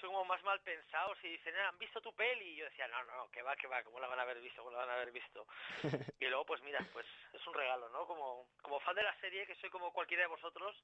son 0.00 0.10
como 0.10 0.24
más 0.24 0.42
mal 0.42 0.60
pensados 0.60 1.18
y 1.22 1.28
dicen, 1.28 1.54
"Ah, 1.56 1.68
¿han 1.68 1.78
visto 1.78 2.00
tu 2.00 2.12
peli? 2.14 2.44
Y 2.52 2.56
yo 2.56 2.64
decía, 2.64 2.88
no, 2.88 3.02
no, 3.04 3.30
que 3.30 3.42
va, 3.42 3.56
que 3.56 3.66
va, 3.66 3.82
¿cómo 3.82 4.00
la 4.00 4.08
van 4.08 4.18
a 4.18 4.22
haber 4.22 4.40
visto? 4.40 4.62
¿Cómo 4.62 4.72
la 4.72 4.78
van 4.78 4.90
a 4.90 4.94
haber 4.94 5.12
visto? 5.12 5.46
Y 6.20 6.26
luego, 6.26 6.44
pues 6.46 6.62
mira, 6.62 6.78
pues 6.92 7.06
es 7.32 7.46
un 7.46 7.54
regalo, 7.54 7.88
¿no? 7.90 8.06
Como, 8.06 8.48
como 8.62 8.80
fan 8.80 8.94
de 8.96 9.02
la 9.02 9.14
serie, 9.20 9.46
que 9.46 9.54
soy 9.56 9.70
como 9.70 9.92
cualquiera 9.92 10.22
de 10.24 10.28
vosotros, 10.28 10.76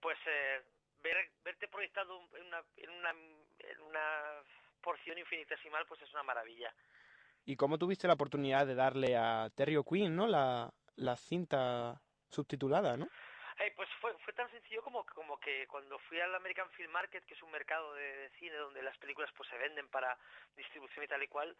pues 0.00 0.18
eh, 0.26 0.62
ver, 1.02 1.30
verte 1.44 1.68
proyectado 1.68 2.20
en 2.36 2.46
una, 2.46 2.62
en, 2.76 2.90
una, 2.90 3.10
en 3.10 3.80
una 3.82 4.42
porción 4.80 5.18
infinitesimal, 5.18 5.86
pues 5.86 6.00
es 6.02 6.12
una 6.12 6.22
maravilla. 6.22 6.74
¿Y 7.44 7.56
cómo 7.56 7.78
tuviste 7.78 8.06
la 8.06 8.14
oportunidad 8.14 8.66
de 8.66 8.74
darle 8.74 9.16
a 9.16 9.50
Terry 9.54 9.76
O'Quinn, 9.76 10.14
¿no? 10.14 10.26
La, 10.26 10.72
la 10.96 11.16
cinta 11.16 12.00
subtitulada, 12.28 12.96
¿no? 12.96 13.08
Eh, 13.58 13.72
pues 13.76 13.88
fue, 14.00 14.16
fue 14.24 14.32
tan 14.32 14.50
sencillo 14.50 14.82
como, 14.82 15.04
como 15.06 15.38
que 15.38 15.66
cuando 15.66 15.98
fui 16.00 16.18
al 16.20 16.34
American 16.34 16.70
Film 16.70 16.90
Market, 16.90 17.24
que 17.24 17.34
es 17.34 17.42
un 17.42 17.50
mercado 17.50 17.94
de, 17.94 18.02
de 18.02 18.30
cine 18.38 18.56
donde 18.56 18.82
las 18.82 18.96
películas 18.98 19.30
pues 19.36 19.48
se 19.48 19.56
venden 19.58 19.88
para 19.88 20.18
distribución 20.56 21.04
y 21.04 21.08
tal 21.08 21.22
y 21.22 21.28
cual, 21.28 21.56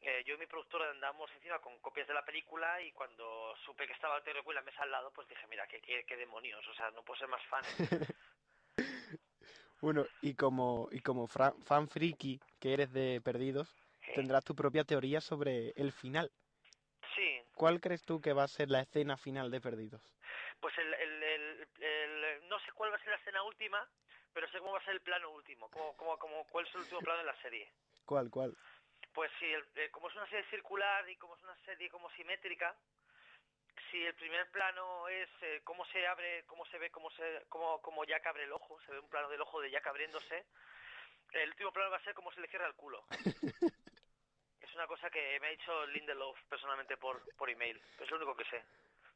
eh, 0.00 0.22
yo 0.26 0.34
y 0.34 0.38
mi 0.38 0.46
productora 0.46 0.90
andamos 0.90 1.30
encima 1.32 1.58
con 1.60 1.78
copias 1.80 2.06
de 2.08 2.14
la 2.14 2.24
película 2.24 2.80
y 2.82 2.92
cuando 2.92 3.54
supe 3.64 3.86
que 3.86 3.92
estaba 3.92 4.22
Terry 4.22 4.40
O'Quinn 4.40 4.50
en 4.52 4.54
la 4.56 4.62
mesa 4.62 4.82
al 4.82 4.90
lado, 4.90 5.12
pues 5.12 5.28
dije, 5.28 5.46
mira, 5.48 5.66
qué, 5.66 5.80
qué, 5.80 6.04
qué 6.06 6.16
demonios, 6.16 6.66
o 6.66 6.74
sea, 6.74 6.90
no 6.90 7.02
puedo 7.04 7.18
ser 7.18 7.28
más 7.28 7.42
fan. 7.46 7.64
Bueno, 9.82 10.04
y 10.20 10.34
como, 10.34 10.88
y 10.92 11.00
como 11.00 11.26
fan 11.26 11.88
friki 11.88 12.38
que 12.60 12.74
eres 12.74 12.92
de 12.92 13.22
Perdidos, 13.24 13.74
tendrás 14.14 14.44
tu 14.44 14.54
propia 14.54 14.84
teoría 14.84 15.22
sobre 15.22 15.70
el 15.70 15.90
final. 15.92 16.30
Sí, 17.14 17.40
¿Cuál 17.54 17.80
crees 17.80 18.02
tú 18.02 18.20
que 18.20 18.34
va 18.34 18.42
a 18.44 18.48
ser 18.48 18.68
la 18.68 18.80
escena 18.80 19.16
final 19.16 19.50
de 19.50 19.60
Perdidos? 19.62 20.02
pues 20.60 20.76
el, 20.76 20.92
el, 20.92 21.19
el- 21.19 21.19
el- 21.19 21.19
no 22.50 22.58
sé 22.60 22.72
cuál 22.72 22.92
va 22.92 22.96
a 22.96 22.98
ser 22.98 23.10
la 23.10 23.16
escena 23.16 23.42
última, 23.44 23.88
pero 24.34 24.48
sé 24.50 24.58
cómo 24.58 24.72
va 24.72 24.78
a 24.78 24.84
ser 24.84 24.94
el 24.94 25.00
plano 25.00 25.30
último, 25.30 25.70
cómo, 25.70 25.96
cómo, 25.96 26.18
cómo, 26.18 26.44
cuál 26.48 26.66
es 26.66 26.74
el 26.74 26.80
último 26.82 27.00
plano 27.00 27.20
de 27.20 27.24
la 27.26 27.40
serie. 27.40 27.72
¿Cuál, 28.04 28.28
cuál? 28.28 28.56
Pues 29.14 29.30
sí, 29.38 29.46
el- 29.46 29.66
eh, 29.76 29.90
como 29.90 30.08
es 30.08 30.16
una 30.16 30.26
serie 30.28 30.44
circular 30.50 31.08
y 31.08 31.16
como 31.16 31.36
es 31.36 31.42
una 31.44 31.56
serie 31.64 31.88
como 31.88 32.10
simétrica, 32.10 32.76
si 33.90 34.04
el 34.04 34.14
primer 34.14 34.50
plano 34.50 35.08
es 35.08 35.28
eh, 35.42 35.60
cómo 35.64 35.84
se 35.86 36.06
abre, 36.06 36.44
cómo 36.46 36.66
se 36.66 36.78
ve, 36.78 36.90
cómo 36.90 37.10
se, 37.12 37.46
cómo, 37.48 37.80
cómo 37.82 38.04
Jack 38.04 38.26
abre 38.26 38.44
el 38.44 38.52
ojo, 38.52 38.80
se 38.82 38.92
ve 38.92 38.98
un 38.98 39.08
plano 39.08 39.28
del 39.28 39.40
ojo 39.40 39.60
de 39.60 39.70
Jack 39.70 39.86
abriéndose, 39.86 40.44
el 41.32 41.48
último 41.50 41.72
plano 41.72 41.90
va 41.90 41.96
a 41.98 42.04
ser 42.04 42.14
cómo 42.14 42.32
se 42.32 42.40
le 42.40 42.48
cierra 42.48 42.66
el 42.66 42.74
culo. 42.74 43.04
es 44.60 44.74
una 44.74 44.86
cosa 44.86 45.08
que 45.10 45.38
me 45.40 45.46
ha 45.48 45.50
dicho 45.50 45.86
Lindelof 45.86 46.38
personalmente 46.48 46.96
por, 46.96 47.22
por 47.36 47.48
email, 47.48 47.80
es 47.98 48.10
lo 48.10 48.16
único 48.16 48.36
que 48.36 48.44
sé. 48.44 48.64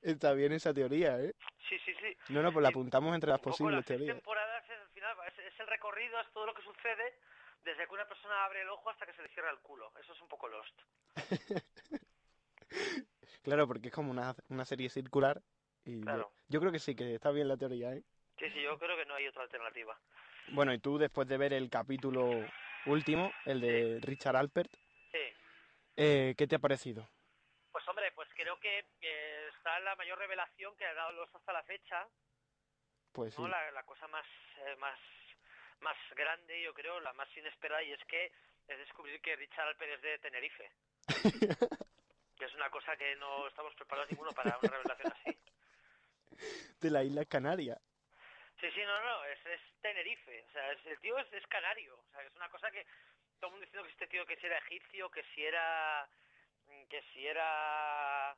Está 0.05 0.35
bien 0.35 0.53
esa 0.53 0.75
teoría, 0.75 1.19
¿eh? 1.19 1.35
Sí, 1.69 1.79
sí, 1.85 1.95
sí. 1.95 2.17
No, 2.29 2.43
no, 2.43 2.53
pues 2.53 2.62
la 2.62 2.69
apuntamos 2.69 3.14
entre 3.14 3.31
las 3.31 3.40
posibles 3.40 3.77
las 3.77 3.85
teorías. 3.87 4.14
temporadas 4.17 4.62
es, 4.64 4.79
al 4.79 4.88
final, 4.90 5.17
es, 5.27 5.38
es 5.38 5.61
el 5.61 5.67
recorrido, 5.67 6.21
es 6.21 6.31
todo 6.33 6.45
lo 6.47 6.55
que 6.55 6.62
sucede 6.62 7.19
desde 7.64 7.87
que 7.87 7.95
una 7.95 8.07
persona 8.07 8.45
abre 8.45 8.61
el 8.62 8.69
ojo 8.69 8.90
hasta 8.90 9.07
que 9.07 9.14
se 9.14 9.23
le 9.23 9.29
cierra 9.31 9.51
el 9.51 9.59
culo. 9.61 9.90
Eso 9.99 10.12
es 10.12 10.21
un 10.21 10.29
poco 10.29 10.49
Lost. 10.49 10.79
Claro, 13.43 13.67
porque 13.69 13.88
es 13.88 13.95
como 13.95 14.11
una, 14.11 14.35
una 14.49 14.64
serie 14.64 14.88
circular. 14.88 15.40
Y 15.85 15.99
yo- 15.99 16.03
Claro. 16.05 16.33
yo, 16.49 16.61
creo 16.61 16.73
que 16.73 16.79
sí, 16.79 16.95
que 16.95 17.14
está 17.14 17.31
bien 17.31 17.47
la 17.49 17.57
teoría, 17.59 17.93
¿eh? 17.93 18.03
Sí, 18.38 18.51
sí, 18.51 18.62
yo 18.62 18.79
creo 18.79 18.97
que 18.97 19.05
no 19.05 19.14
hay 19.14 19.27
otra 19.29 19.43
alternativa. 19.43 19.99
Bueno, 20.49 20.73
y 20.73 20.79
tú 20.79 20.97
después 20.99 21.29
de 21.29 21.37
ver 21.37 21.53
el 21.53 21.69
capítulo 21.71 22.47
último, 22.87 23.33
el 23.45 23.61
de 23.61 23.99
Richard 24.03 24.37
Alpert, 24.37 24.71
Sí. 25.12 25.19
eh, 25.97 26.35
¿qué 26.37 26.47
te 26.47 26.57
ha 26.57 26.59
parecido? 26.59 27.07
Pues 27.71 27.87
hombre, 27.88 28.11
pues 28.12 28.29
creo 28.35 28.59
que 28.61 28.85
eh, 29.03 29.34
está 29.64 29.81
la 29.81 29.96
mayor 29.96 30.18
revelación 30.18 30.77
que 30.77 30.85
ha 30.85 30.92
dado 30.92 31.12
Lost 31.12 31.35
hasta 31.35 31.53
la 31.55 31.62
fecha, 31.62 32.07
Pues 33.12 33.35
sí. 33.35 33.40
¿no? 33.40 33.48
La, 33.48 33.70
la 33.70 33.83
cosa 33.85 34.07
más, 34.09 34.27
eh, 34.59 34.77
más, 34.77 34.98
más 35.81 35.96
grande, 36.14 36.61
yo 36.61 36.74
creo, 36.74 37.00
la 37.00 37.14
más 37.14 37.35
inesperada, 37.35 37.83
y 37.83 37.92
es 37.92 38.05
que 38.05 38.27
es 38.68 38.79
descubrir 38.79 39.22
que 39.22 39.35
Richard 39.37 39.68
Alper 39.68 39.88
es 39.88 40.03
de 40.03 40.18
Tenerife. 40.18 40.70
que 42.38 42.44
es 42.44 42.55
una 42.55 42.68
cosa 42.68 42.94
que 42.98 43.16
no 43.16 43.48
estamos 43.48 43.74
preparados 43.74 44.11
ninguno 44.11 44.33
para 44.33 44.59
una 44.59 44.68
revelación 44.70 45.12
así. 45.12 45.38
De 46.81 46.90
la 46.90 47.03
isla 47.03 47.24
Canaria. 47.24 47.81
Sí, 48.61 48.70
sí, 48.72 48.83
no, 48.85 49.00
no, 49.00 49.24
es, 49.24 49.46
es 49.46 49.61
Tenerife. 49.81 50.44
O 50.48 50.53
sea, 50.53 50.72
es- 50.72 50.85
el 50.87 50.98
tío 51.00 51.16
es, 51.18 51.33
es 51.33 51.46
canario. 51.46 51.96
O 51.98 52.11
sea, 52.11 52.20
es 52.22 52.35
una 52.35 52.50
cosa 52.50 52.70
que 52.70 52.85
todo 53.40 53.46
el 53.48 53.53
mundo 53.53 53.64
diciendo 53.64 53.85
que 53.87 53.92
este 53.92 54.07
tío 54.09 54.27
que 54.27 54.37
si 54.37 54.44
era 54.46 54.59
egipcio, 54.59 55.11
que 55.11 55.22
si 55.35 55.42
era. 55.46 56.07
que 56.90 57.03
si 57.14 57.27
era. 57.27 58.37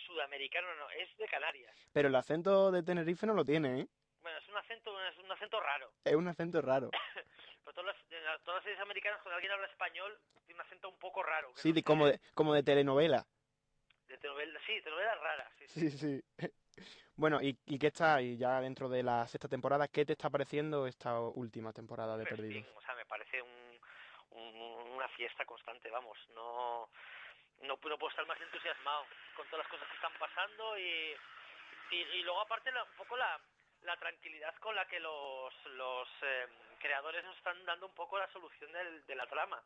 Sudamericano, 0.00 0.74
no, 0.76 0.90
es 0.90 1.16
de 1.18 1.26
Canarias. 1.28 1.74
Pero 1.92 2.08
el 2.08 2.14
acento 2.14 2.70
de 2.70 2.82
Tenerife 2.82 3.26
no 3.26 3.34
lo 3.34 3.44
tiene, 3.44 3.80
¿eh? 3.80 3.88
Bueno, 4.22 4.38
es 4.38 4.48
un 4.48 4.56
acento, 4.56 5.06
es 5.08 5.16
un 5.18 5.30
acento 5.30 5.60
raro. 5.60 5.92
Es 6.04 6.14
un 6.14 6.28
acento 6.28 6.60
raro. 6.62 6.90
Pero 7.64 7.74
todas 7.74 7.94
las, 7.96 8.42
todas 8.42 8.56
las 8.58 8.64
series 8.64 8.80
americanas, 8.80 9.20
cuando 9.22 9.36
alguien 9.36 9.52
habla 9.52 9.66
español, 9.66 10.18
tiene 10.46 10.60
un 10.60 10.66
acento 10.66 10.88
un 10.88 10.98
poco 10.98 11.22
raro. 11.22 11.52
Sí, 11.56 11.68
no 11.70 11.74
de- 11.74 11.82
como, 11.82 12.06
de, 12.06 12.20
como 12.34 12.54
de 12.54 12.62
telenovela. 12.62 13.26
de 14.08 14.16
telenovela, 14.18 14.60
sí, 14.66 14.80
telenovelas 14.82 15.20
raras, 15.20 15.52
sí. 15.58 15.66
Sí, 15.68 15.90
sí. 15.90 16.22
Bueno, 17.18 17.40
¿y, 17.40 17.58
y 17.64 17.78
qué 17.78 17.86
está, 17.86 18.20
y 18.20 18.36
ya 18.36 18.60
dentro 18.60 18.90
de 18.90 19.02
la 19.02 19.26
sexta 19.26 19.48
temporada, 19.48 19.88
qué 19.88 20.04
te 20.04 20.12
está 20.12 20.28
pareciendo 20.28 20.86
esta 20.86 21.18
última 21.20 21.72
temporada 21.72 22.18
de 22.18 22.26
Perdidos? 22.26 22.66
o 22.76 22.80
sea, 22.82 22.94
me 22.94 23.06
parece 23.06 23.40
un, 23.40 23.80
un- 24.32 24.90
una 24.92 25.08
fiesta 25.08 25.46
constante, 25.46 25.90
vamos, 25.90 26.18
no, 26.34 26.90
no, 27.62 27.68
no 27.68 27.98
puedo 27.98 28.08
estar 28.10 28.26
más 28.26 28.40
entusiasmado 28.40 29.04
con 29.36 29.46
todas 29.48 29.64
las 29.64 29.68
cosas 29.70 29.88
que 29.88 29.94
están 29.96 30.12
pasando 30.18 30.78
y, 30.78 31.14
y, 31.90 31.96
y 31.96 32.22
luego 32.22 32.40
aparte 32.40 32.70
la- 32.72 32.84
un 32.84 32.96
poco 32.96 33.16
la, 33.16 33.40
la 33.82 33.96
tranquilidad 33.96 34.54
con 34.56 34.74
la 34.74 34.86
que 34.86 35.00
los, 35.00 35.52
los 35.76 36.08
eh, 36.22 36.46
creadores 36.80 37.24
nos 37.24 37.36
están 37.36 37.64
dando 37.64 37.86
un 37.86 37.94
poco 37.94 38.18
la 38.18 38.30
solución 38.32 38.70
del- 38.72 39.04
de 39.06 39.14
la 39.14 39.26
trama. 39.26 39.62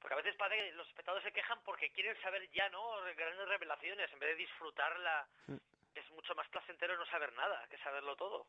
Porque 0.00 0.14
a 0.14 0.18
veces 0.18 0.36
parece 0.36 0.70
que 0.70 0.76
los 0.76 0.86
espectadores 0.88 1.24
se 1.24 1.32
quejan 1.32 1.58
porque 1.64 1.90
quieren 1.90 2.20
saber 2.22 2.48
ya, 2.52 2.68
¿no? 2.70 3.00
Grandes 3.16 3.48
revelaciones, 3.48 4.12
en 4.12 4.18
vez 4.18 4.28
de 4.30 4.36
disfrutarla. 4.36 5.26
Mm. 5.48 5.56
Es 5.94 6.10
mucho 6.10 6.34
más 6.34 6.46
placentero 6.48 6.96
no 6.96 7.06
saber 7.06 7.32
nada 7.32 7.66
que 7.68 7.78
saberlo 7.78 8.14
todo. 8.16 8.46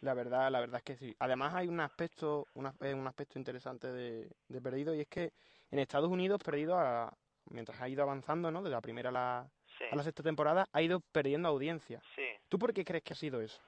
La 0.00 0.14
verdad, 0.14 0.50
la 0.50 0.60
verdad 0.60 0.78
es 0.78 0.82
que 0.84 0.96
sí. 0.96 1.14
Además 1.20 1.54
hay 1.54 1.68
un 1.68 1.78
aspecto, 1.80 2.46
un, 2.54 2.66
as- 2.66 2.80
eh, 2.82 2.94
un 2.94 3.06
aspecto 3.06 3.38
interesante 3.38 3.86
de, 3.88 4.28
de 4.48 4.60
Perdido 4.60 4.94
y 4.94 5.02
es 5.02 5.08
que 5.08 5.32
en 5.70 5.78
Estados 5.78 6.10
Unidos 6.10 6.42
Perdido, 6.42 6.78
a- 6.78 7.12
mientras 7.50 7.80
ha 7.80 7.88
ido 7.88 8.02
avanzando, 8.02 8.50
¿no? 8.50 8.62
De 8.62 8.70
la 8.70 8.80
primera 8.80 9.08
a 9.10 9.12
la, 9.12 9.48
Sí. 9.78 9.84
a 9.90 9.96
la 9.96 10.02
sexta 10.04 10.22
temporada, 10.22 10.66
ha 10.72 10.82
ido 10.82 11.00
perdiendo 11.12 11.48
audiencia. 11.48 12.00
Sí. 12.14 12.26
¿Tú 12.48 12.58
por 12.58 12.72
qué 12.72 12.84
crees 12.84 13.02
que 13.02 13.12
ha 13.12 13.16
sido 13.16 13.40
eso? 13.40 13.60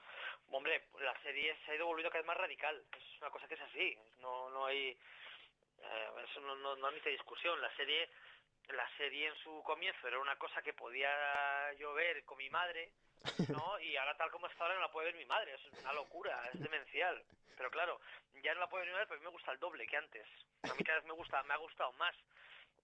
Hombre, 0.52 0.84
la 1.00 1.18
serie 1.22 1.56
se 1.64 1.72
ha 1.72 1.74
ido 1.74 1.86
volviendo 1.86 2.10
cada 2.10 2.20
vez 2.22 2.26
más 2.28 2.36
radical. 2.36 2.80
Es 2.96 3.20
una 3.20 3.30
cosa 3.30 3.48
que 3.48 3.54
es 3.54 3.60
así. 3.60 3.98
No, 4.20 4.48
no 4.50 4.66
hay. 4.66 4.96
eh, 5.82 6.08
eso 6.30 6.40
no, 6.40 6.54
no, 6.56 6.76
no 6.76 6.86
admite 6.86 7.10
discusión. 7.10 7.60
La 7.60 7.74
serie, 7.76 8.08
la 8.68 8.88
serie 8.96 9.26
en 9.28 9.34
su 9.36 9.62
comienzo 9.64 10.06
era 10.06 10.18
una 10.20 10.36
cosa 10.36 10.62
que 10.62 10.72
podía 10.74 11.10
yo 11.74 11.92
ver 11.94 12.24
con 12.24 12.38
mi 12.38 12.48
madre, 12.50 12.92
¿no? 13.60 13.78
Y 13.80 13.96
ahora 13.96 14.16
tal 14.16 14.30
como 14.30 14.46
está 14.46 14.62
ahora 14.64 14.76
no 14.76 14.82
la 14.82 14.90
puede 14.92 15.06
ver 15.06 15.16
mi 15.16 15.24
madre. 15.26 15.54
Es 15.54 15.80
una 15.82 15.92
locura, 15.92 16.48
es 16.52 16.60
demencial. 16.60 17.20
Pero 17.56 17.70
claro, 17.70 18.00
ya 18.44 18.54
no 18.54 18.60
la 18.60 18.68
puede 18.68 18.84
ver 18.84 18.90
mi 18.90 18.94
madre, 18.94 19.06
pero 19.08 19.18
a 19.18 19.20
mí 19.20 19.24
me 19.24 19.32
gusta 19.32 19.50
el 19.50 19.58
doble 19.58 19.86
que 19.88 19.96
antes. 19.96 20.26
A 20.62 20.74
mí 20.74 20.84
cada 20.84 20.98
vez 20.98 21.06
me 21.08 21.14
gusta, 21.14 21.42
me 21.42 21.54
ha 21.54 21.58
gustado 21.58 21.92
más. 21.94 22.14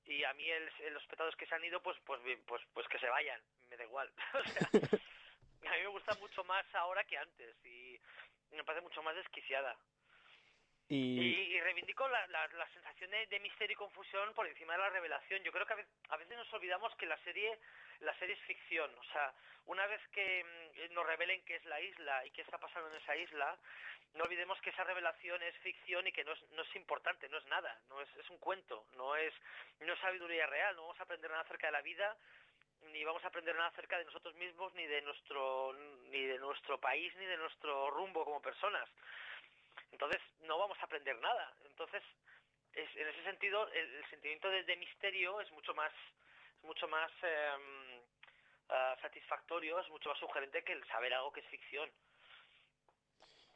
Y 0.06 0.24
a 0.24 0.32
mí 0.34 0.48
el, 0.50 0.64
los 0.92 1.02
espectadores 1.02 1.36
que 1.36 1.46
se 1.46 1.54
han 1.54 1.64
ido, 1.64 1.80
pues, 1.82 1.96
pues, 2.04 2.20
pues, 2.46 2.62
pues 2.72 2.88
que 2.88 2.98
se 2.98 3.08
vayan. 3.08 3.40
Me 3.70 3.76
da 3.76 3.84
igual. 3.84 4.10
O 4.34 4.44
sea, 4.44 4.68
a 5.72 5.76
mí 5.76 5.82
me 5.82 5.88
gusta 5.88 6.14
mucho 6.16 6.42
más 6.44 6.66
ahora 6.74 7.04
que 7.04 7.16
antes 7.16 7.54
y 7.64 7.98
me 8.50 8.64
parece 8.64 8.82
mucho 8.82 9.02
más 9.02 9.14
desquiciada. 9.14 9.76
Y, 10.94 11.56
Y, 11.56 11.60
reivindico 11.60 12.06
la, 12.08 12.26
la, 12.26 12.46
la 12.48 12.68
sensación 12.68 13.10
de, 13.10 13.26
de 13.26 13.40
misterio 13.40 13.72
y 13.74 13.76
confusión 13.76 14.34
por 14.34 14.46
encima 14.46 14.74
de 14.74 14.80
la 14.80 14.90
revelación. 14.90 15.42
Yo 15.42 15.50
creo 15.50 15.66
que 15.66 15.72
a 15.72 15.76
veces, 15.76 15.92
a 16.10 16.16
veces 16.18 16.36
nos 16.36 16.52
olvidamos 16.52 16.94
que 16.96 17.06
la 17.06 17.16
serie 17.24 17.58
la 18.00 18.14
serie 18.18 18.34
es 18.34 18.40
ficción. 18.42 18.90
O 18.98 19.04
sea, 19.04 19.32
una 19.66 19.86
vez 19.86 20.00
que 20.08 20.44
mm, 20.44 20.92
nos 20.92 21.06
revelen 21.06 21.42
qué 21.44 21.56
es 21.56 21.64
la 21.64 21.80
isla 21.80 22.26
y 22.26 22.30
qué 22.30 22.42
está 22.42 22.58
pasando 22.58 22.90
en 22.90 22.96
esa 23.00 23.16
isla, 23.16 23.56
no 24.14 24.24
olvidemos 24.24 24.60
que 24.60 24.70
esa 24.70 24.84
revelación 24.84 25.42
es 25.42 25.56
ficción 25.58 26.06
y 26.06 26.12
que 26.12 26.24
no 26.24 26.32
es, 26.32 26.42
no 26.50 26.62
es 26.62 26.76
importante, 26.76 27.28
no 27.28 27.38
es 27.38 27.46
nada, 27.46 27.80
no 27.88 28.00
es, 28.00 28.08
es 28.16 28.28
un 28.28 28.38
cuento, 28.38 28.84
no 28.96 29.16
es, 29.16 29.32
no 29.80 29.92
es 29.92 29.98
sabiduría 30.00 30.46
real, 30.46 30.76
no 30.76 30.82
vamos 30.82 31.00
a 31.00 31.04
aprender 31.04 31.30
nada 31.30 31.42
acerca 31.42 31.68
de 31.68 31.72
la 31.72 31.82
vida 31.82 32.16
ni 32.92 33.04
vamos 33.04 33.22
a 33.22 33.28
aprender 33.28 33.54
nada 33.54 33.68
acerca 33.68 33.96
de 33.96 34.04
nosotros 34.04 34.34
mismos 34.34 34.74
ni 34.74 34.84
de 34.86 35.00
nuestro 35.02 35.72
ni 36.10 36.24
de 36.24 36.36
nuestro 36.38 36.80
país 36.80 37.14
ni 37.14 37.24
de 37.26 37.36
nuestro 37.36 37.90
rumbo 37.90 38.24
como 38.24 38.42
personas 38.42 38.88
entonces 39.92 40.20
no 40.40 40.58
vamos 40.58 40.78
a 40.80 40.84
aprender 40.84 41.16
nada 41.20 41.54
entonces 41.66 42.02
es, 42.74 42.88
en 42.96 43.08
ese 43.08 43.22
sentido 43.24 43.68
el, 43.72 43.94
el 43.94 44.04
sentimiento 44.10 44.48
de, 44.48 44.64
de 44.64 44.76
misterio 44.76 45.40
es 45.40 45.50
mucho 45.52 45.74
más 45.74 45.92
es 46.56 46.64
mucho 46.64 46.88
más 46.88 47.10
eh, 47.22 48.02
ah, 48.70 48.96
satisfactorio 49.00 49.78
es 49.80 49.88
mucho 49.90 50.08
más 50.08 50.18
sugerente 50.18 50.62
que 50.64 50.72
el 50.72 50.84
saber 50.86 51.12
algo 51.14 51.32
que 51.32 51.40
es 51.40 51.46
ficción 51.46 51.90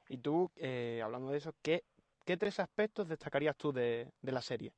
y 0.08 0.18
tú, 0.18 0.52
eh, 0.56 1.00
hablando 1.02 1.32
de 1.32 1.38
eso, 1.38 1.52
¿qué, 1.64 1.82
¿qué 2.24 2.36
tres 2.36 2.60
aspectos 2.60 3.08
destacarías 3.08 3.56
tú 3.56 3.72
de, 3.72 4.12
de 4.20 4.32
la 4.32 4.40
serie? 4.40 4.72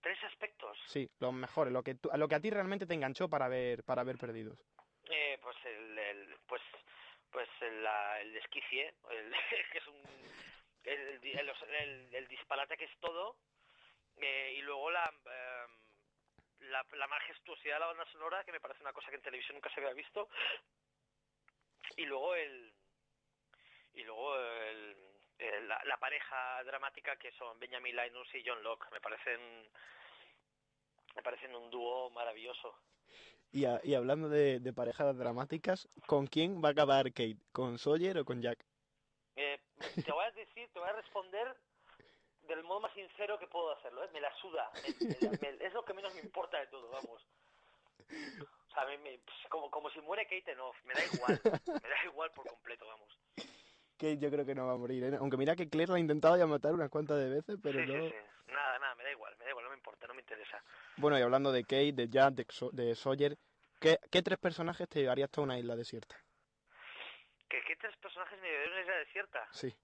tres 0.00 0.22
aspectos 0.24 0.78
Sí, 0.86 1.08
los 1.18 1.32
mejores, 1.34 1.72
lo 1.72 1.82
que, 1.82 1.94
tú- 1.96 2.10
a 2.10 2.16
lo 2.16 2.26
que 2.28 2.34
a 2.36 2.40
ti 2.40 2.50
realmente 2.50 2.86
te 2.86 2.94
enganchó 2.94 3.28
para 3.28 3.48
ver, 3.48 3.84
para 3.84 4.04
ver 4.04 4.16
Perdidos. 4.16 4.58
Eh, 5.10 5.38
pues 5.42 5.56
el, 5.64 5.98
el- 5.98 6.36
pues 6.48 6.62
pues 7.30 7.48
el, 7.60 7.82
la- 7.84 8.20
el 8.20 8.32
desquicie 8.32 8.94
el- 9.10 9.32
que 9.72 9.78
es 9.78 9.86
un 9.86 10.00
el, 10.84 11.20
el, 11.22 12.14
el- 12.14 12.28
disparate 12.28 12.76
que 12.76 12.84
es 12.84 12.98
todo 13.00 13.36
eh, 14.16 14.54
y 14.58 14.62
luego 14.62 14.90
la, 14.90 15.04
em, 15.06 16.70
la 16.70 16.84
la 16.92 17.06
majestuosidad 17.06 17.74
de 17.76 17.80
la 17.80 17.86
banda 17.86 18.06
sonora 18.12 18.44
que 18.44 18.52
me 18.52 18.60
parece 18.60 18.82
una 18.82 18.92
cosa 18.92 19.10
que 19.10 19.16
en 19.16 19.22
televisión 19.22 19.56
nunca 19.56 19.72
se 19.74 19.80
había 19.80 19.92
visto 19.94 20.28
y 21.96 22.04
luego 22.06 22.34
el 22.34 22.72
y 23.94 24.02
luego 24.04 24.36
el- 24.38 24.96
la, 25.68 25.80
la 25.84 25.96
pareja 25.98 26.62
dramática 26.64 27.16
que 27.16 27.32
son 27.32 27.58
Benjamin 27.58 27.96
Linus 27.96 28.28
y 28.34 28.42
John 28.46 28.62
Locke 28.62 28.90
me 28.92 29.00
parecen 29.00 29.68
me 31.16 31.22
parecen 31.22 31.54
un 31.56 31.70
dúo 31.70 32.10
maravilloso 32.10 32.78
Y, 33.52 33.64
a- 33.64 33.80
y 33.82 33.94
hablando 33.94 34.28
de, 34.28 34.60
de 34.60 34.72
parejas 34.72 35.16
dramáticas, 35.16 35.88
¿con 36.06 36.26
quién 36.26 36.62
va 36.62 36.68
a 36.68 36.72
acabar 36.72 37.06
Kate? 37.06 37.38
¿Con 37.52 37.78
Sawyer 37.78 38.18
o 38.18 38.24
con 38.24 38.40
Jack? 38.42 38.64
Te 40.04 40.12
voy 40.12 40.24
a 40.24 40.30
decir, 40.32 40.68
te 40.72 40.78
voy 40.78 40.88
a 40.88 40.92
responder 40.92 41.56
del 42.48 42.62
modo 42.64 42.80
más 42.80 42.92
sincero 42.94 43.38
que 43.38 43.46
puedo 43.46 43.72
hacerlo, 43.72 44.02
¿eh? 44.04 44.08
Me 44.12 44.20
la 44.20 44.34
suda. 44.36 44.70
Me- 44.82 45.30
me- 45.30 45.38
me- 45.38 45.64
es 45.66 45.72
lo 45.72 45.84
que 45.84 45.94
menos 45.94 46.12
me 46.14 46.20
importa 46.20 46.58
de 46.58 46.66
todo, 46.68 46.88
vamos. 46.90 47.22
O 48.40 48.72
sea, 48.74 48.84
pues, 48.86 49.20
como, 49.50 49.70
como 49.70 49.90
si 49.90 50.00
muere 50.00 50.24
Kate 50.24 50.52
Enough, 50.52 50.76
me 50.84 50.94
da 50.94 51.04
igual. 51.04 51.40
Me 51.82 51.88
da 51.88 52.04
igual 52.04 52.30
por 52.32 52.46
completo, 52.46 52.86
vamos. 52.86 53.08
Kate 53.96 54.18
yo 54.18 54.30
creo 54.30 54.46
que 54.46 54.54
no 54.54 54.66
va 54.66 54.72
a 54.72 54.76
morir, 54.78 55.04
¿eh? 55.04 55.16
Aunque 55.18 55.36
mira 55.36 55.54
que 55.56 55.68
Claire 55.68 55.90
la 55.90 55.96
ha 55.96 56.00
intentado 56.00 56.36
ya 56.36 56.46
matar 56.46 56.72
unas 56.72 56.88
cuantas 56.88 57.18
de 57.18 57.28
veces, 57.28 57.58
pero 57.62 57.80
sí, 57.80 57.86
no... 57.86 58.02
sí, 58.08 58.08
sí. 58.10 58.52
Nada, 58.52 58.78
nada, 58.78 58.94
me 58.94 59.04
da 59.04 59.10
igual, 59.12 59.36
me 59.38 59.44
da 59.44 59.50
igual, 59.50 59.64
no 59.64 59.70
me 59.70 59.76
importa, 59.76 60.06
no 60.06 60.14
me 60.14 60.20
interesa. 60.20 60.62
Bueno, 60.96 61.18
y 61.18 61.22
hablando 61.22 61.52
de 61.52 61.62
Kate, 61.62 61.92
de 61.92 62.08
Jack, 62.08 62.34
de, 62.34 62.46
So- 62.48 62.70
de 62.72 62.94
Sawyer, 62.94 63.36
¿qué, 63.80 63.98
¿qué 64.10 64.22
tres 64.22 64.38
personajes 64.38 64.88
te 64.88 65.00
llevarías 65.00 65.26
hasta 65.26 65.42
una 65.42 65.58
isla 65.58 65.76
desierta? 65.76 66.16
¿Que 67.50 67.60
qué 67.64 67.76
tres 67.76 67.94
personajes 67.96 68.40
me 68.40 68.48
a 68.48 68.66
una 68.68 68.80
isla 68.80 68.96
desierta? 68.96 69.48
Sí. 69.52 69.74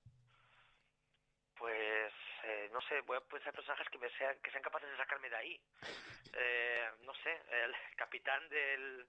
Pues, 1.59 2.13
eh, 2.45 2.69
no 2.73 2.81
sé, 2.83 3.01
voy 3.03 3.17
a 3.17 3.21
pensar 3.21 3.53
personajes 3.53 3.89
que, 3.91 3.99
me 3.99 4.09
sean, 4.17 4.39
que 4.43 4.51
sean 4.51 4.63
capaces 4.63 4.89
de 4.91 4.97
sacarme 4.97 5.29
de 5.29 5.37
ahí. 5.37 5.61
Eh, 6.39 6.91
no 7.05 7.15
sé, 7.15 7.31
el 7.51 7.73
capitán 7.97 8.47
del 8.51 9.07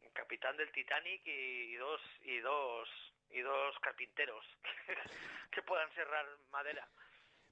el 0.00 0.12
capitán 0.14 0.56
del 0.56 0.72
Titanic 0.72 1.20
y, 1.26 1.74
y 1.74 1.74
dos 1.76 2.00
y 2.22 2.38
dos 2.38 2.88
y 3.28 3.40
dos 3.40 3.78
carpinteros 3.80 4.46
que 5.50 5.60
puedan 5.62 5.92
serrar 5.92 6.24
madera. 6.50 6.88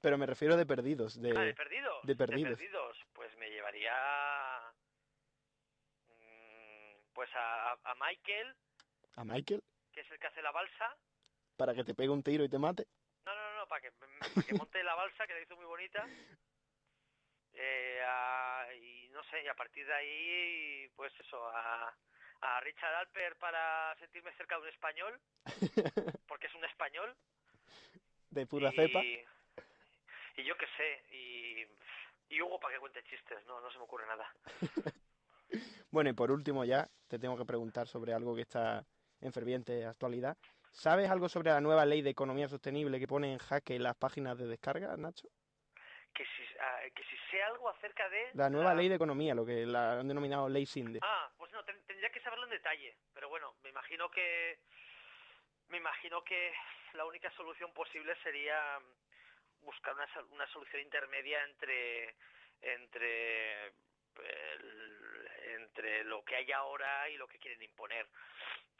Pero 0.00 0.16
me 0.16 0.24
refiero 0.24 0.56
de 0.56 0.64
perdidos, 0.64 1.20
de... 1.20 1.34
ah, 1.36 1.42
de 1.42 1.52
perdidos. 1.54 2.06
De 2.06 2.16
perdidos. 2.16 2.52
perdidos. 2.58 2.96
Pues 3.12 3.36
me 3.36 3.50
llevaría 3.50 3.92
mm, 6.08 7.12
pues 7.12 7.28
a- 7.34 7.72
a 7.72 7.94
Michael, 7.96 8.56
¿A 9.16 9.24
Michael? 9.24 9.62
Que 9.94 10.00
es 10.00 10.10
el 10.10 10.18
que 10.18 10.26
hace 10.26 10.42
la 10.42 10.50
balsa. 10.50 10.96
Para 11.56 11.74
que 11.74 11.84
te 11.84 11.94
pegue 11.94 12.08
un 12.10 12.22
tiro 12.22 12.44
y 12.44 12.48
te 12.48 12.58
mate. 12.58 12.86
No, 13.24 13.34
no, 13.34 13.42
no, 13.42 13.56
no, 13.58 13.68
para 13.68 13.80
que, 13.80 13.92
para 14.34 14.46
que 14.46 14.54
monte 14.54 14.82
la 14.82 14.94
balsa, 14.94 15.26
que 15.26 15.34
la 15.34 15.40
hizo 15.40 15.56
muy 15.56 15.66
bonita. 15.66 16.06
Eh, 17.52 18.02
a- 18.06 18.66
y 18.74 19.08
no 19.10 19.22
sé, 19.24 19.42
y 19.44 19.48
a 19.48 19.54
partir 19.54 19.86
de 19.86 19.94
ahí, 19.94 20.88
pues 20.96 21.12
eso, 21.20 21.48
a, 21.48 21.94
a 22.40 22.60
Richard 22.60 22.94
Alper 22.96 23.36
para 23.36 23.94
sentirme 23.98 24.32
cerca 24.34 24.56
de 24.56 24.62
un 24.62 24.68
español, 24.68 25.20
porque 26.28 26.48
es 26.48 26.54
un 26.54 26.64
español. 26.64 27.14
De 28.30 28.46
pura 28.46 28.72
y, 28.72 28.76
cepa. 28.76 29.00
Y 30.36 30.44
yo 30.44 30.56
qué 30.56 30.66
sé, 30.76 31.04
y, 31.14 31.64
y 32.34 32.42
Hugo 32.42 32.58
para 32.58 32.74
que 32.74 32.80
cuente 32.80 33.04
chistes, 33.04 33.46
no, 33.46 33.60
no 33.60 33.70
se 33.70 33.78
me 33.78 33.84
ocurre 33.84 34.06
nada. 34.06 34.34
Bueno, 35.92 36.10
y 36.10 36.12
por 36.12 36.32
último 36.32 36.64
ya, 36.64 36.90
te 37.06 37.20
tengo 37.20 37.36
que 37.36 37.44
preguntar 37.44 37.86
sobre 37.86 38.12
algo 38.12 38.34
que 38.34 38.40
está 38.42 38.84
en 39.24 39.32
ferviente 39.32 39.84
actualidad. 39.86 40.36
¿Sabes 40.70 41.10
algo 41.10 41.28
sobre 41.28 41.50
la 41.50 41.60
nueva 41.60 41.84
ley 41.86 42.02
de 42.02 42.10
economía 42.10 42.48
sostenible 42.48 42.98
que 42.98 43.06
pone 43.06 43.32
en 43.32 43.38
jaque 43.38 43.78
las 43.78 43.96
páginas 43.96 44.36
de 44.38 44.46
descarga, 44.46 44.96
Nacho? 44.96 45.28
Que 46.14 46.24
si, 46.24 46.42
ah, 46.60 46.80
que 46.94 47.02
si 47.04 47.16
sé 47.30 47.42
algo 47.42 47.68
acerca 47.68 48.08
de... 48.08 48.30
La 48.34 48.50
nueva 48.50 48.74
ley 48.74 48.88
de 48.88 48.96
economía, 48.96 49.34
lo 49.34 49.44
que 49.46 49.66
la 49.66 50.00
han 50.00 50.08
denominado 50.08 50.48
ley 50.48 50.66
SINDE. 50.66 51.00
Ah, 51.02 51.30
pues 51.36 51.50
no, 51.52 51.64
ten- 51.64 51.82
tendría 51.86 52.10
que 52.10 52.20
saberlo 52.20 52.44
en 52.44 52.50
detalle, 52.50 52.96
pero 53.12 53.28
bueno, 53.28 53.54
me 53.62 53.70
imagino 53.70 54.10
que 54.10 54.58
me 55.68 55.78
imagino 55.78 56.22
que 56.22 56.52
la 56.92 57.04
única 57.06 57.30
solución 57.32 57.72
posible 57.72 58.14
sería 58.22 58.78
buscar 59.62 59.94
una, 59.94 60.06
una 60.30 60.46
solución 60.48 60.82
intermedia 60.82 61.42
entre 61.44 62.14
entre 62.60 63.72
entre 65.46 66.04
lo 66.04 66.24
que 66.24 66.36
hay 66.36 66.50
ahora 66.52 67.08
y 67.08 67.16
lo 67.16 67.26
que 67.28 67.38
quieren 67.38 67.62
imponer. 67.62 68.06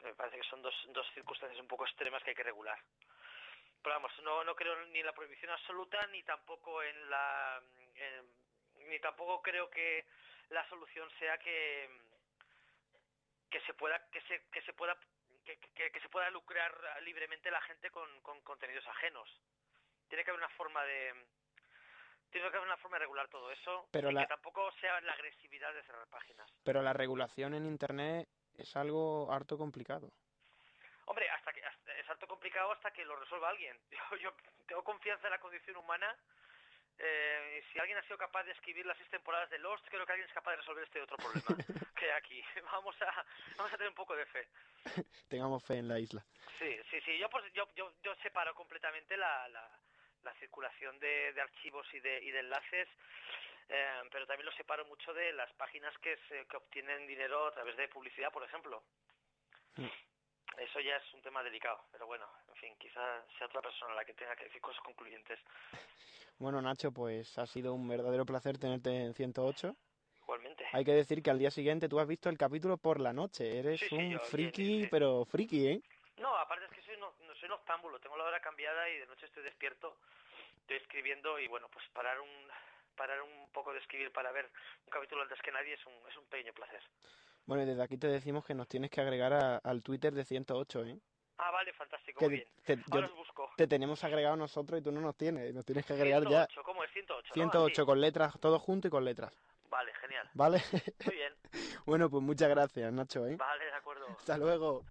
Me 0.03 0.13
parece 0.13 0.37
que 0.37 0.47
son 0.49 0.61
dos, 0.61 0.75
dos 0.89 1.07
circunstancias 1.13 1.59
un 1.59 1.67
poco 1.67 1.85
extremas 1.85 2.23
que 2.23 2.31
hay 2.31 2.35
que 2.35 2.43
regular. 2.43 2.79
Pero 3.81 3.95
vamos, 3.95 4.11
no, 4.23 4.43
no 4.43 4.55
creo 4.55 4.75
ni 4.87 4.99
en 4.99 5.05
la 5.05 5.13
prohibición 5.13 5.51
absoluta 5.51 6.05
ni 6.07 6.23
tampoco 6.23 6.81
en 6.83 7.09
la 7.09 7.61
ni 8.87 8.99
tampoco 8.99 9.41
creo 9.41 9.69
que 9.69 10.05
la 10.49 10.67
solución 10.69 11.09
sea 11.19 11.37
que 11.37 11.89
que 13.49 13.61
se 13.61 13.73
pueda 13.73 13.99
que 14.09 14.21
se 14.21 14.43
que 14.51 14.61
se 14.63 14.73
pueda 14.73 14.97
que, 15.45 15.57
que- 15.75 15.91
que 15.91 15.99
se 16.01 16.09
pueda 16.09 16.29
lucrar 16.31 16.73
libremente 17.03 17.51
la 17.51 17.61
gente 17.61 17.89
con, 17.91 18.21
con 18.21 18.41
contenidos 18.41 18.85
ajenos. 18.87 19.29
Tiene 20.09 20.23
que 20.23 20.31
haber 20.31 20.39
una 20.43 20.55
forma 20.55 20.83
de 20.85 21.13
tiene 22.31 22.49
que 22.51 22.57
haber 22.57 22.67
una 22.67 22.77
forma 22.77 22.95
de 22.97 23.01
regular 23.01 23.27
todo 23.29 23.51
eso 23.51 23.87
Pero 23.91 24.11
y 24.11 24.13
la- 24.13 24.21
que 24.21 24.27
tampoco 24.27 24.71
sea 24.73 24.99
la 25.01 25.13
agresividad 25.13 25.73
de 25.73 25.83
cerrar 25.83 26.07
páginas. 26.07 26.49
Pero 26.63 26.81
la 26.81 26.93
regulación 26.93 27.53
en 27.53 27.65
Internet 27.65 28.27
es 28.57 28.75
algo 28.75 29.31
harto 29.31 29.57
complicado. 29.57 30.11
Hombre, 31.05 31.29
hasta 31.29 31.53
que 31.53 31.63
hasta- 31.63 31.93
es 31.97 32.09
harto 32.09 32.27
complicado 32.27 32.71
hasta 32.71 32.91
que 32.91 33.05
lo 33.05 33.15
resuelva 33.15 33.49
alguien. 33.49 33.79
Yo, 34.11 34.17
yo 34.17 34.35
tengo 34.67 34.83
confianza 34.83 35.27
en 35.27 35.31
la 35.31 35.39
condición 35.39 35.77
humana. 35.77 36.15
eh, 36.97 37.61
si 37.71 37.77
alguien 37.79 37.97
ha 37.97 38.03
sido 38.03 38.17
capaz 38.17 38.43
de 38.45 38.53
escribir 38.53 38.85
las 38.85 38.97
seis 38.97 39.09
temporadas 39.09 39.49
de 39.49 39.59
Lost, 39.59 39.85
creo 39.89 40.05
que 40.05 40.13
alguien 40.13 40.27
es 40.29 40.33
capaz 40.33 40.51
de 40.51 40.57
resolver 40.57 40.83
este 40.85 41.01
otro 41.01 41.17
problema 41.17 41.45
que 41.99 42.05
hay 42.05 42.11
aquí. 42.11 42.41
Vamos 42.71 42.95
a, 43.01 43.25
vamos 43.57 43.73
a 43.73 43.77
tener 43.77 43.89
un 43.89 43.95
poco 43.95 44.15
de 44.15 44.25
fe. 44.27 44.47
Tengamos 45.27 45.63
fe 45.65 45.77
en 45.77 45.87
la 45.89 45.99
isla. 45.99 46.25
Sí, 46.57 46.77
sí, 46.89 47.01
sí. 47.01 47.17
Yo, 47.17 47.29
pues, 47.29 47.43
yo, 47.53 47.67
yo, 47.75 47.91
yo 48.01 48.15
separo 48.23 48.55
completamente 48.55 49.17
la, 49.17 49.47
la, 49.49 49.69
la 50.25 50.33
circulación 50.39 50.99
de, 50.99 51.31
de 51.33 51.41
archivos 51.41 51.87
y 51.93 51.99
de, 51.99 52.23
y 52.23 52.31
de 52.31 52.39
enlaces, 52.39 52.87
eh, 53.69 54.01
pero 54.11 54.25
también 54.27 54.45
lo 54.45 54.51
separo 54.53 54.83
mucho 54.85 55.13
de 55.13 55.31
las 55.33 55.51
páginas 55.53 55.95
que, 55.99 56.17
se, 56.27 56.45
que 56.47 56.57
obtienen 56.57 57.07
dinero 57.07 57.47
a 57.47 57.51
través 57.53 57.77
de 57.77 57.87
publicidad, 57.87 58.31
por 58.31 58.43
ejemplo. 58.43 58.83
Mm. 59.77 59.87
Eso 60.57 60.79
ya 60.79 60.95
es 60.97 61.13
un 61.13 61.21
tema 61.21 61.43
delicado, 61.43 61.81
pero 61.91 62.05
bueno, 62.07 62.25
en 62.49 62.55
fin, 62.55 62.75
quizás 62.79 63.25
sea 63.37 63.47
otra 63.47 63.61
persona 63.61 63.93
la 63.95 64.05
que 64.05 64.13
tenga 64.13 64.35
que 64.35 64.45
decir 64.45 64.61
cosas 64.61 64.81
concluyentes. 64.83 65.39
Bueno, 66.37 66.61
Nacho, 66.61 66.91
pues 66.91 67.37
ha 67.37 67.45
sido 67.45 67.73
un 67.73 67.87
verdadero 67.87 68.25
placer 68.25 68.57
tenerte 68.57 68.89
en 68.89 69.13
108. 69.13 69.75
Igualmente. 70.21 70.65
Hay 70.71 70.83
que 70.85 70.91
decir 70.93 71.21
que 71.21 71.29
al 71.29 71.39
día 71.39 71.51
siguiente 71.51 71.87
tú 71.89 71.99
has 71.99 72.07
visto 72.07 72.29
el 72.29 72.37
capítulo 72.37 72.77
por 72.77 72.99
la 72.99 73.13
noche. 73.13 73.59
Eres 73.59 73.79
Sí, 73.79 73.87
sí, 73.89 73.95
un 73.95 74.11
yo- 74.11 74.19
friki, 74.19 74.87
pero 74.89 75.25
friki, 75.25 75.67
¿eh? 75.67 75.81
No, 76.17 76.35
aparte 76.37 76.65
es 76.65 76.71
que 76.71 76.74
soy, 77.45 77.49
no, 77.49 77.55
no 77.55 77.57
noctámbulo, 77.57 77.99
tengo 77.99 78.17
la 78.17 78.25
hora 78.25 78.39
cambiada 78.41 78.89
y 78.89 78.97
de 78.97 79.05
noche 79.07 79.25
estoy 79.25 79.43
despierto, 79.43 79.97
estoy 80.61 80.77
escribiendo 80.77 81.39
y 81.39 81.47
bueno, 81.47 81.67
pues 81.71 81.85
parar 81.93 82.19
un 82.19 82.29
parar 82.95 83.21
un 83.21 83.51
poco 83.51 83.73
de 83.73 83.79
escribir 83.79 84.09
para 84.13 84.31
ver 84.31 84.49
un 84.85 84.89
capítulo 84.89 85.21
antes 85.21 85.41
que 85.41 85.51
nadie 85.51 85.73
es 85.73 85.85
un, 85.85 85.93
es 86.09 86.15
un 86.15 86.25
pequeño 86.27 86.53
placer. 86.53 86.81
Bueno, 87.45 87.63
y 87.63 87.65
desde 87.65 87.83
aquí 87.83 87.97
te 87.97 88.07
decimos 88.07 88.45
que 88.45 88.53
nos 88.55 88.69
tienes 88.69 88.89
que 88.89 89.01
agregar 89.01 89.33
a- 89.33 89.57
al 89.57 89.83
Twitter 89.83 90.13
de 90.13 90.23
108, 90.23 90.85
¿eh? 90.85 90.97
Ah, 91.37 91.51
vale, 91.51 91.73
fantástico, 91.73 92.19
Que 92.19 92.27
muy 92.27 92.35
bien. 92.37 92.47
te, 92.63 92.73
Ahora 92.91 93.07
yo- 93.07 93.11
os 93.13 93.17
busco. 93.17 93.51
te 93.57 93.67
tenemos 93.67 94.01
agregado 94.05 94.37
nosotros 94.37 94.79
y 94.79 94.83
tú 94.83 94.93
no 94.93 95.01
nos 95.01 95.17
tienes. 95.17 95.53
Nos 95.53 95.65
tienes 95.65 95.85
que 95.85 95.91
agregar 95.93 96.23
ya 96.23 96.45
108, 96.47 96.63
¿cómo 96.63 96.83
es? 96.85 96.91
108, 96.91 97.27
¿no? 97.27 97.33
108 97.33 97.81
Así. 97.81 97.85
con 97.85 97.99
letras, 97.99 98.39
todo 98.39 98.59
junto 98.59 98.87
y 98.87 98.91
con 98.91 99.03
letras. 99.03 99.37
Vale, 99.69 99.93
genial. 99.95 100.29
¿Vale? 100.33 100.63
Muy 101.05 101.15
bien. 101.15 101.35
bueno, 101.85 102.09
pues 102.09 102.23
muchas 102.23 102.47
gracias, 102.49 102.93
Nacho, 102.93 103.27
¿eh? 103.27 103.35
Vale, 103.35 103.65
de 103.65 103.73
acuerdo. 103.73 104.07
Hasta 104.07 104.37
luego. 104.37 104.85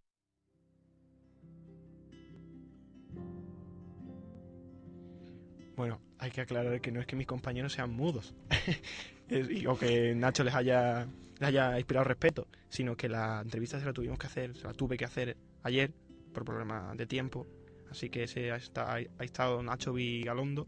Bueno, 5.76 6.00
hay 6.18 6.30
que 6.30 6.40
aclarar 6.40 6.80
que 6.80 6.92
no 6.92 7.00
es 7.00 7.06
que 7.06 7.16
mis 7.16 7.26
compañeros 7.26 7.72
sean 7.72 7.92
mudos 7.92 8.34
o 9.68 9.76
que 9.76 10.14
Nacho 10.14 10.44
les 10.44 10.54
haya, 10.54 11.08
haya 11.40 11.78
inspirado 11.78 12.04
respeto, 12.04 12.46
sino 12.68 12.96
que 12.96 13.08
la 13.08 13.40
entrevista 13.40 13.80
se 13.80 13.86
la 13.86 13.92
tuvimos 13.92 14.18
que 14.18 14.26
hacer, 14.26 14.56
se 14.56 14.64
la 14.64 14.72
tuve 14.72 14.96
que 14.96 15.04
hacer 15.04 15.36
ayer 15.62 15.92
por 16.32 16.44
problemas 16.44 16.96
de 16.96 17.06
tiempo. 17.06 17.46
Así 17.90 18.10
que 18.10 18.24
ese 18.24 18.50
ha, 18.50 18.56
ha 18.56 19.24
estado 19.24 19.62
Nacho 19.62 19.92
Vigalondo. 19.92 20.66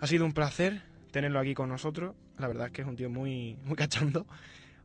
Ha 0.00 0.06
sido 0.06 0.24
un 0.24 0.32
placer 0.32 0.82
tenerlo 1.10 1.38
aquí 1.38 1.54
con 1.54 1.68
nosotros. 1.68 2.14
La 2.38 2.48
verdad 2.48 2.66
es 2.66 2.72
que 2.72 2.82
es 2.82 2.88
un 2.88 2.96
tío 2.96 3.08
muy, 3.08 3.58
muy 3.64 3.76
cachondo. 3.76 4.26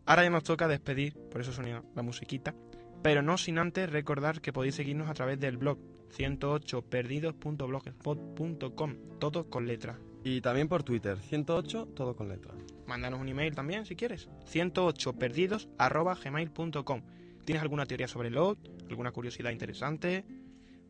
Ahora 0.06 0.24
ya 0.24 0.30
nos 0.30 0.44
toca 0.44 0.68
despedir, 0.68 1.14
por 1.30 1.42
eso 1.42 1.52
sonía 1.52 1.84
la 1.96 2.02
musiquita. 2.02 2.56
Pero 3.04 3.22
no 3.22 3.38
sin 3.38 3.58
antes 3.58 3.90
recordar 3.90 4.42
que 4.42 4.54
podéis 4.54 4.76
seguirnos 4.76 5.10
a 5.10 5.14
través 5.14 5.40
del 5.40 5.58
blog 5.58 5.80
108perdidos.blogspot.com, 6.12 8.96
todo 9.20 9.50
con 9.50 9.68
letra. 9.68 10.00
Y 10.24 10.42
también 10.42 10.68
por 10.68 10.84
Twitter, 10.84 11.18
108, 11.18 11.88
todo 11.96 12.16
con 12.16 12.30
letra. 12.30 12.54
Mándanos 12.86 13.20
un 13.20 13.30
email 13.30 13.56
también 13.56 13.86
si 13.86 13.96
quieres. 13.96 14.30
108perdidos.gmail.com. 14.52 17.02
¿Tienes 17.46 17.64
alguna 17.64 17.86
teoría 17.86 18.08
sobre 18.08 18.30
LOT? 18.30 18.60
¿Alguna 18.90 19.12
curiosidad 19.12 19.52
interesante? 19.52 20.26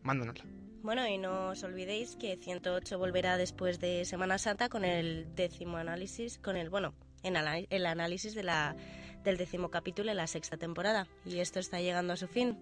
Mándanosla. 0.03 0.45
Bueno, 0.84 1.07
y 1.07 1.19
no 1.19 1.49
os 1.49 1.63
olvidéis 1.63 2.15
que 2.15 2.38
108 2.38 2.97
volverá 2.97 3.38
después 3.38 3.80
de 3.80 4.03
Semana 4.03 4.39
Santa 4.39 4.67
con 4.67 4.84
el 4.84 5.28
décimo 5.36 5.78
análisis, 5.78 6.39
con 6.39 6.57
el, 6.57 6.72
bueno, 6.72 6.95
en 7.22 7.36
el 7.38 7.86
análisis 7.86 8.34
de 8.34 8.43
la, 8.43 8.76
del 9.24 9.38
décimo 9.38 9.69
capítulo 9.69 10.09
de 10.09 10.15
la 10.15 10.26
sexta 10.26 10.57
temporada. 10.57 11.07
Y 11.24 11.38
esto 11.38 11.59
está 11.59 11.80
llegando 11.80 12.13
a 12.13 12.17
su 12.17 12.28
fin. 12.28 12.57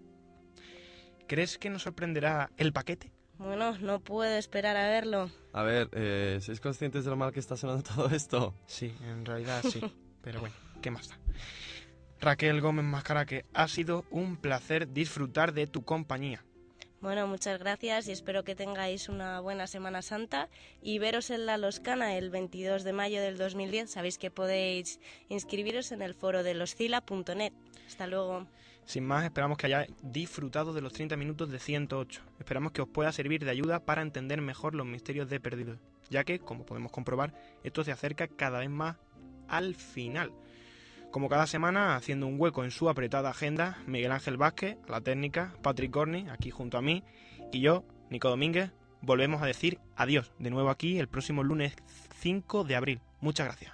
¿Crees 1.29 1.59
que 1.59 1.69
nos 1.69 1.83
sorprenderá 1.83 2.49
el 2.57 2.73
paquete? 2.73 3.11
Bueno, 3.37 3.77
no 3.77 3.99
puedo 3.99 4.35
esperar 4.35 4.75
a 4.75 4.89
verlo. 4.89 5.29
A 5.53 5.61
ver, 5.61 5.87
eh, 5.91 6.39
¿sois 6.41 6.59
conscientes 6.59 7.05
de 7.05 7.11
lo 7.11 7.17
mal 7.17 7.31
que 7.31 7.39
está 7.39 7.55
sonando 7.55 7.83
todo 7.95 8.09
esto? 8.09 8.55
Sí, 8.65 8.95
en 9.07 9.23
realidad 9.27 9.61
sí. 9.61 9.79
Pero 10.23 10.39
bueno, 10.39 10.55
¿qué 10.81 10.89
más 10.89 11.07
da? 11.07 11.19
Raquel 12.19 12.61
Gómez 12.61 12.83
Mascaraque, 12.83 13.45
ha 13.53 13.67
sido 13.67 14.05
un 14.09 14.37
placer 14.37 14.91
disfrutar 14.91 15.53
de 15.53 15.67
tu 15.67 15.85
compañía. 15.85 16.43
Bueno, 16.99 17.27
muchas 17.27 17.59
gracias 17.59 18.07
y 18.07 18.11
espero 18.11 18.43
que 18.43 18.55
tengáis 18.55 19.07
una 19.07 19.39
buena 19.39 19.67
Semana 19.67 20.01
Santa 20.01 20.49
y 20.81 20.97
veros 20.97 21.29
en 21.29 21.45
la 21.45 21.59
Loscana 21.59 22.17
el 22.17 22.31
22 22.31 22.83
de 22.83 22.93
mayo 22.93 23.21
del 23.21 23.37
2010. 23.37 23.91
Sabéis 23.91 24.17
que 24.17 24.31
podéis 24.31 24.99
inscribiros 25.29 25.91
en 25.91 26.01
el 26.01 26.15
foro 26.15 26.41
de 26.41 26.55
loscila.net. 26.55 27.53
Hasta 27.85 28.07
luego. 28.07 28.47
Sin 28.89 29.05
más, 29.05 29.23
esperamos 29.23 29.59
que 29.59 29.67
hayáis 29.67 29.91
disfrutado 30.01 30.73
de 30.73 30.81
los 30.81 30.93
30 30.93 31.15
minutos 31.15 31.51
de 31.51 31.59
108. 31.59 32.23
Esperamos 32.39 32.71
que 32.71 32.81
os 32.81 32.89
pueda 32.89 33.11
servir 33.11 33.45
de 33.45 33.51
ayuda 33.51 33.85
para 33.85 34.01
entender 34.01 34.41
mejor 34.41 34.73
los 34.73 34.87
misterios 34.87 35.29
de 35.29 35.39
Perdidos, 35.39 35.77
ya 36.09 36.23
que, 36.23 36.39
como 36.39 36.65
podemos 36.65 36.91
comprobar, 36.91 37.35
esto 37.63 37.83
se 37.83 37.91
acerca 37.91 38.27
cada 38.27 38.57
vez 38.57 38.69
más 38.71 38.97
al 39.47 39.75
final. 39.75 40.33
Como 41.11 41.29
cada 41.29 41.45
semana, 41.45 41.95
haciendo 41.95 42.25
un 42.25 42.41
hueco 42.41 42.63
en 42.63 42.71
su 42.71 42.89
apretada 42.89 43.29
agenda, 43.29 43.77
Miguel 43.85 44.11
Ángel 44.11 44.37
Vázquez, 44.37 44.79
a 44.87 44.91
la 44.93 45.01
técnica, 45.01 45.53
Patrick 45.61 45.91
Corney, 45.91 46.27
aquí 46.27 46.49
junto 46.49 46.79
a 46.79 46.81
mí, 46.81 47.03
y 47.51 47.61
yo, 47.61 47.83
Nico 48.09 48.29
Domínguez, 48.29 48.71
volvemos 49.03 49.43
a 49.43 49.45
decir 49.45 49.77
adiós 49.97 50.33
de 50.39 50.49
nuevo 50.49 50.71
aquí 50.71 50.97
el 50.97 51.07
próximo 51.07 51.43
lunes 51.43 51.75
5 52.21 52.63
de 52.63 52.75
abril. 52.75 53.01
Muchas 53.21 53.45
gracias. 53.45 53.71